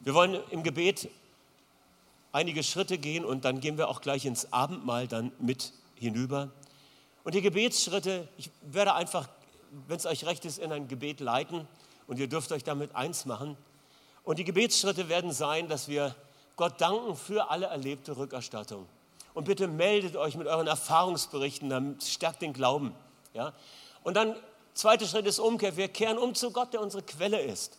Wir 0.00 0.14
wollen 0.14 0.40
im 0.50 0.62
Gebet 0.62 1.10
einige 2.32 2.62
Schritte 2.62 2.98
gehen 2.98 3.24
und 3.24 3.44
dann 3.44 3.60
gehen 3.60 3.78
wir 3.78 3.88
auch 3.88 4.00
gleich 4.00 4.24
ins 4.24 4.52
Abendmahl 4.52 5.08
dann 5.08 5.32
mit 5.38 5.72
hinüber. 5.96 6.50
Und 7.24 7.34
die 7.34 7.42
Gebetsschritte, 7.42 8.28
ich 8.38 8.50
werde 8.62 8.94
einfach, 8.94 9.28
wenn 9.88 9.96
es 9.96 10.06
euch 10.06 10.24
recht 10.24 10.44
ist, 10.44 10.58
in 10.58 10.72
ein 10.72 10.88
Gebet 10.88 11.20
leiten 11.20 11.66
und 12.06 12.18
ihr 12.18 12.28
dürft 12.28 12.52
euch 12.52 12.64
damit 12.64 12.94
eins 12.94 13.26
machen. 13.26 13.56
Und 14.24 14.38
die 14.38 14.44
Gebetsschritte 14.44 15.08
werden 15.08 15.32
sein, 15.32 15.68
dass 15.68 15.88
wir 15.88 16.14
Gott 16.56 16.80
danken 16.80 17.16
für 17.16 17.50
alle 17.50 17.66
erlebte 17.66 18.16
Rückerstattung. 18.16 18.86
Und 19.34 19.44
bitte 19.44 19.68
meldet 19.68 20.16
euch 20.16 20.36
mit 20.36 20.46
euren 20.46 20.66
Erfahrungsberichten, 20.66 21.68
dann 21.68 22.00
stärkt 22.00 22.42
den 22.42 22.52
Glauben. 22.52 22.94
Ja? 23.32 23.52
Und 24.02 24.14
dann, 24.14 24.34
zweiter 24.74 25.06
Schritt 25.06 25.26
ist 25.26 25.38
Umkehr. 25.38 25.76
Wir 25.76 25.88
kehren 25.88 26.18
um 26.18 26.34
zu 26.34 26.50
Gott, 26.50 26.72
der 26.72 26.80
unsere 26.80 27.02
Quelle 27.02 27.40
ist. 27.40 27.76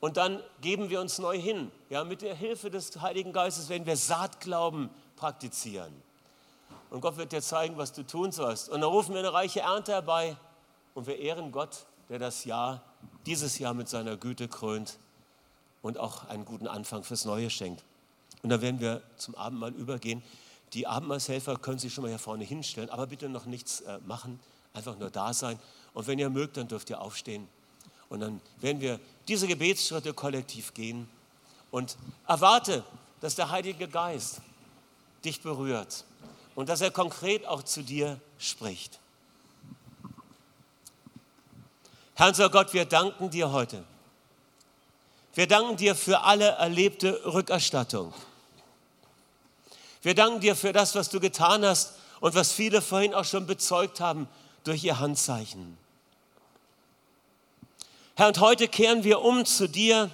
Und 0.00 0.16
dann 0.16 0.42
geben 0.62 0.88
wir 0.88 1.00
uns 1.00 1.18
neu 1.18 1.38
hin. 1.38 1.70
Ja, 1.90 2.04
mit 2.04 2.22
der 2.22 2.34
Hilfe 2.34 2.70
des 2.70 3.00
Heiligen 3.00 3.32
Geistes 3.32 3.68
werden 3.68 3.84
wir 3.84 3.96
Saatglauben 3.96 4.88
praktizieren. 5.16 5.92
Und 6.88 7.02
Gott 7.02 7.18
wird 7.18 7.32
dir 7.32 7.42
zeigen, 7.42 7.76
was 7.76 7.92
du 7.92 8.02
tun 8.04 8.32
sollst. 8.32 8.70
Und 8.70 8.80
dann 8.80 8.90
rufen 8.90 9.12
wir 9.12 9.20
eine 9.20 9.32
reiche 9.32 9.60
Ernte 9.60 9.92
herbei 9.92 10.36
und 10.94 11.06
wir 11.06 11.18
ehren 11.18 11.52
Gott, 11.52 11.86
der 12.08 12.18
das 12.18 12.44
Jahr, 12.44 12.82
dieses 13.26 13.58
Jahr 13.58 13.74
mit 13.74 13.88
seiner 13.88 14.16
Güte 14.16 14.48
krönt 14.48 14.98
und 15.82 15.98
auch 15.98 16.28
einen 16.28 16.44
guten 16.44 16.66
Anfang 16.66 17.04
fürs 17.04 17.26
Neue 17.26 17.50
schenkt. 17.50 17.84
Und 18.42 18.48
dann 18.50 18.62
werden 18.62 18.80
wir 18.80 19.02
zum 19.16 19.34
Abendmahl 19.34 19.72
übergehen. 19.72 20.22
Die 20.72 20.86
Abendmahlshelfer 20.86 21.56
können 21.56 21.78
sich 21.78 21.92
schon 21.92 22.02
mal 22.02 22.08
hier 22.08 22.18
vorne 22.18 22.44
hinstellen, 22.44 22.90
aber 22.90 23.06
bitte 23.06 23.28
noch 23.28 23.46
nichts 23.46 23.80
äh, 23.80 23.98
machen, 24.06 24.38
einfach 24.72 24.96
nur 24.98 25.10
da 25.10 25.32
sein. 25.32 25.58
Und 25.94 26.06
wenn 26.06 26.18
ihr 26.18 26.30
mögt, 26.30 26.56
dann 26.56 26.68
dürft 26.68 26.90
ihr 26.90 27.00
aufstehen. 27.00 27.48
Und 28.08 28.20
dann 28.20 28.40
werden 28.60 28.80
wir 28.80 29.00
diese 29.28 29.46
Gebetsschritte 29.46 30.14
kollektiv 30.14 30.74
gehen. 30.74 31.08
Und 31.70 31.96
erwarte, 32.26 32.84
dass 33.20 33.34
der 33.34 33.50
Heilige 33.50 33.88
Geist 33.88 34.40
dich 35.24 35.40
berührt 35.40 36.04
und 36.54 36.68
dass 36.68 36.80
er 36.80 36.90
konkret 36.90 37.46
auch 37.46 37.62
zu 37.62 37.82
dir 37.82 38.20
spricht. 38.38 38.98
Herr 42.14 42.28
unser 42.28 42.50
Gott, 42.50 42.72
wir 42.72 42.84
danken 42.84 43.30
dir 43.30 43.50
heute. 43.52 43.84
Wir 45.34 45.46
danken 45.46 45.76
dir 45.76 45.94
für 45.94 46.20
alle 46.22 46.48
erlebte 46.48 47.24
Rückerstattung. 47.24 48.12
Wir 50.02 50.14
danken 50.14 50.40
dir 50.40 50.56
für 50.56 50.72
das, 50.72 50.94
was 50.94 51.10
du 51.10 51.20
getan 51.20 51.64
hast 51.64 51.94
und 52.20 52.34
was 52.34 52.52
viele 52.52 52.80
vorhin 52.80 53.14
auch 53.14 53.24
schon 53.24 53.46
bezeugt 53.46 54.00
haben 54.00 54.28
durch 54.64 54.84
ihr 54.84 54.98
Handzeichen. 54.98 55.76
Herr, 58.16 58.28
und 58.28 58.40
heute 58.40 58.68
kehren 58.68 59.04
wir 59.04 59.20
um 59.20 59.44
zu 59.44 59.68
dir, 59.68 60.10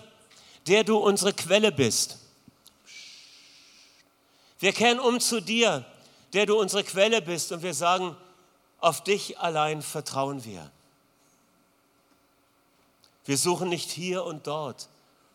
der 0.67 0.85
du 0.85 0.97
unsere 0.97 1.33
Quelle 1.33 1.73
bist. 1.73 2.19
Wir 4.59 4.73
kehren 4.73 4.99
um 4.99 5.21
zu 5.21 5.41
dir, 5.41 5.85
der 6.33 6.47
du 6.47 6.59
unsere 6.59 6.85
Quelle 6.85 7.23
bist 7.23 7.53
und 7.53 7.63
wir 7.63 7.75
sagen, 7.75 8.17
auf 8.79 9.03
dich 9.03 9.39
allein 9.39 9.83
vertrauen 9.83 10.45
wir. 10.45 10.71
Wir 13.25 13.39
suchen 13.39 13.69
nicht 13.69 13.91
hier 13.91 14.25
und 14.25 14.47
dort, 14.47 14.89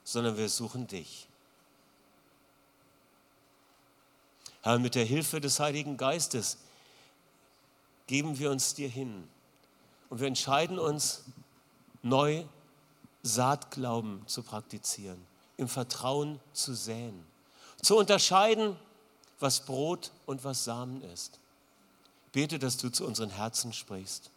sondern 0.03 0.37
wir 0.37 0.49
suchen 0.49 0.87
dich. 0.87 1.27
Herr, 4.61 4.79
mit 4.79 4.95
der 4.95 5.05
Hilfe 5.05 5.41
des 5.41 5.59
Heiligen 5.59 5.97
Geistes 5.97 6.57
geben 8.07 8.37
wir 8.39 8.51
uns 8.51 8.73
dir 8.73 8.89
hin 8.89 9.27
und 10.09 10.19
wir 10.19 10.27
entscheiden 10.27 10.77
uns, 10.77 11.23
neu 12.03 12.43
Saatglauben 13.23 14.27
zu 14.27 14.43
praktizieren, 14.43 15.23
im 15.57 15.67
Vertrauen 15.67 16.39
zu 16.53 16.73
säen, 16.73 17.23
zu 17.81 17.97
unterscheiden, 17.97 18.75
was 19.39 19.65
Brot 19.65 20.11
und 20.25 20.43
was 20.43 20.63
Samen 20.63 21.01
ist. 21.01 21.39
Bete, 22.31 22.59
dass 22.59 22.77
du 22.77 22.89
zu 22.89 23.05
unseren 23.05 23.29
Herzen 23.29 23.73
sprichst. 23.73 24.31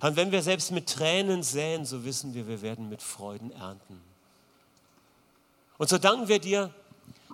Und 0.00 0.16
wenn 0.16 0.32
wir 0.32 0.42
selbst 0.42 0.70
mit 0.70 0.88
Tränen 0.88 1.42
säen, 1.42 1.86
so 1.86 2.04
wissen 2.04 2.34
wir, 2.34 2.46
wir 2.46 2.60
werden 2.62 2.88
mit 2.88 3.02
Freuden 3.02 3.50
ernten. 3.52 4.00
Und 5.78 5.88
so 5.88 5.98
danken 5.98 6.28
wir 6.28 6.38
dir, 6.40 6.74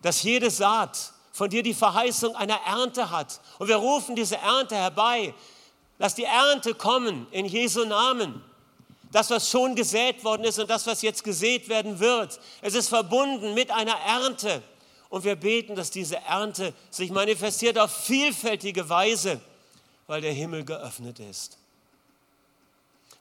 dass 0.03 0.23
jede 0.23 0.51
Saat 0.51 1.13
von 1.33 1.51
dir 1.51 1.63
die 1.63 1.75
Verheißung 1.75 2.35
einer 2.37 2.61
Ernte 2.67 3.11
hat. 3.11 3.41
Und 3.59 3.69
wir 3.69 3.77
rufen 3.77 4.17
diese 4.17 4.37
Ernte 4.37 4.77
herbei. 4.77 5.35
Lass 5.99 6.15
die 6.15 6.25
Ernte 6.25 6.75
kommen 6.75 7.27
in 7.31 7.47
Jesu 7.47 7.85
Namen. 7.85 8.43
Das, 9.13 9.31
was 9.31 9.51
schon 9.51 9.75
gesät 9.75 10.23
worden 10.23 10.45
ist 10.45 10.59
und 10.59 10.71
das, 10.71 10.87
was 10.87 11.03
jetzt 11.03 11.25
gesät 11.25 11.69
werden 11.69 11.99
wird, 11.99 12.39
es 12.63 12.75
ist 12.75 12.89
verbunden 12.89 13.55
mit 13.55 13.71
einer 13.71 13.97
Ernte. 14.07 14.63
Und 15.09 15.25
wir 15.25 15.35
beten, 15.35 15.75
dass 15.75 15.91
diese 15.91 16.17
Ernte 16.19 16.73
sich 16.91 17.11
manifestiert 17.11 17.79
auf 17.79 17.91
vielfältige 17.91 18.89
Weise, 18.89 19.41
weil 20.07 20.21
der 20.21 20.33
Himmel 20.33 20.65
geöffnet 20.65 21.19
ist. 21.19 21.59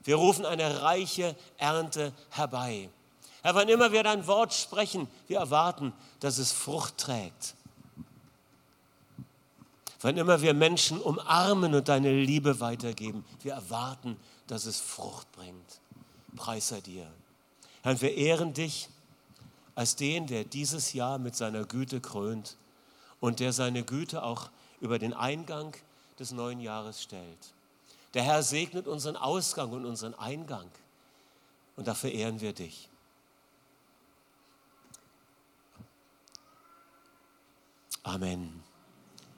Wir 0.04 0.16
rufen 0.16 0.46
eine 0.46 0.82
reiche 0.82 1.36
Ernte 1.58 2.12
herbei. 2.30 2.88
Herr, 3.42 3.54
wann 3.54 3.68
immer 3.68 3.92
wir 3.92 4.02
dein 4.02 4.26
Wort 4.26 4.54
sprechen, 4.54 5.08
wir 5.26 5.38
erwarten, 5.38 5.92
dass 6.20 6.38
es 6.38 6.52
Frucht 6.52 6.98
trägt. 6.98 7.54
Wann 10.02 10.16
immer 10.16 10.40
wir 10.40 10.54
Menschen 10.54 11.00
umarmen 11.00 11.74
und 11.74 11.88
deine 11.88 12.12
Liebe 12.12 12.60
weitergeben, 12.60 13.24
wir 13.42 13.52
erwarten, 13.52 14.16
dass 14.46 14.64
es 14.64 14.80
Frucht 14.80 15.30
bringt. 15.32 15.80
Preis 16.36 16.68
sei 16.68 16.80
dir. 16.80 17.06
Herr, 17.82 18.00
wir 18.00 18.14
ehren 18.14 18.54
dich 18.54 18.88
als 19.74 19.96
den, 19.96 20.26
der 20.26 20.44
dieses 20.44 20.92
Jahr 20.92 21.18
mit 21.18 21.36
seiner 21.36 21.64
Güte 21.64 22.00
krönt 22.00 22.56
und 23.20 23.40
der 23.40 23.52
seine 23.52 23.84
Güte 23.84 24.22
auch 24.22 24.50
über 24.80 24.98
den 24.98 25.12
Eingang 25.12 25.74
des 26.18 26.32
neuen 26.32 26.60
Jahres 26.60 27.02
stellt. 27.02 27.52
Der 28.14 28.22
Herr 28.22 28.42
segnet 28.42 28.86
unseren 28.86 29.16
Ausgang 29.16 29.70
und 29.70 29.84
unseren 29.84 30.14
Eingang 30.14 30.70
und 31.76 31.86
dafür 31.86 32.10
ehren 32.10 32.40
wir 32.40 32.52
dich. 32.52 32.88
Amen. 38.02 38.59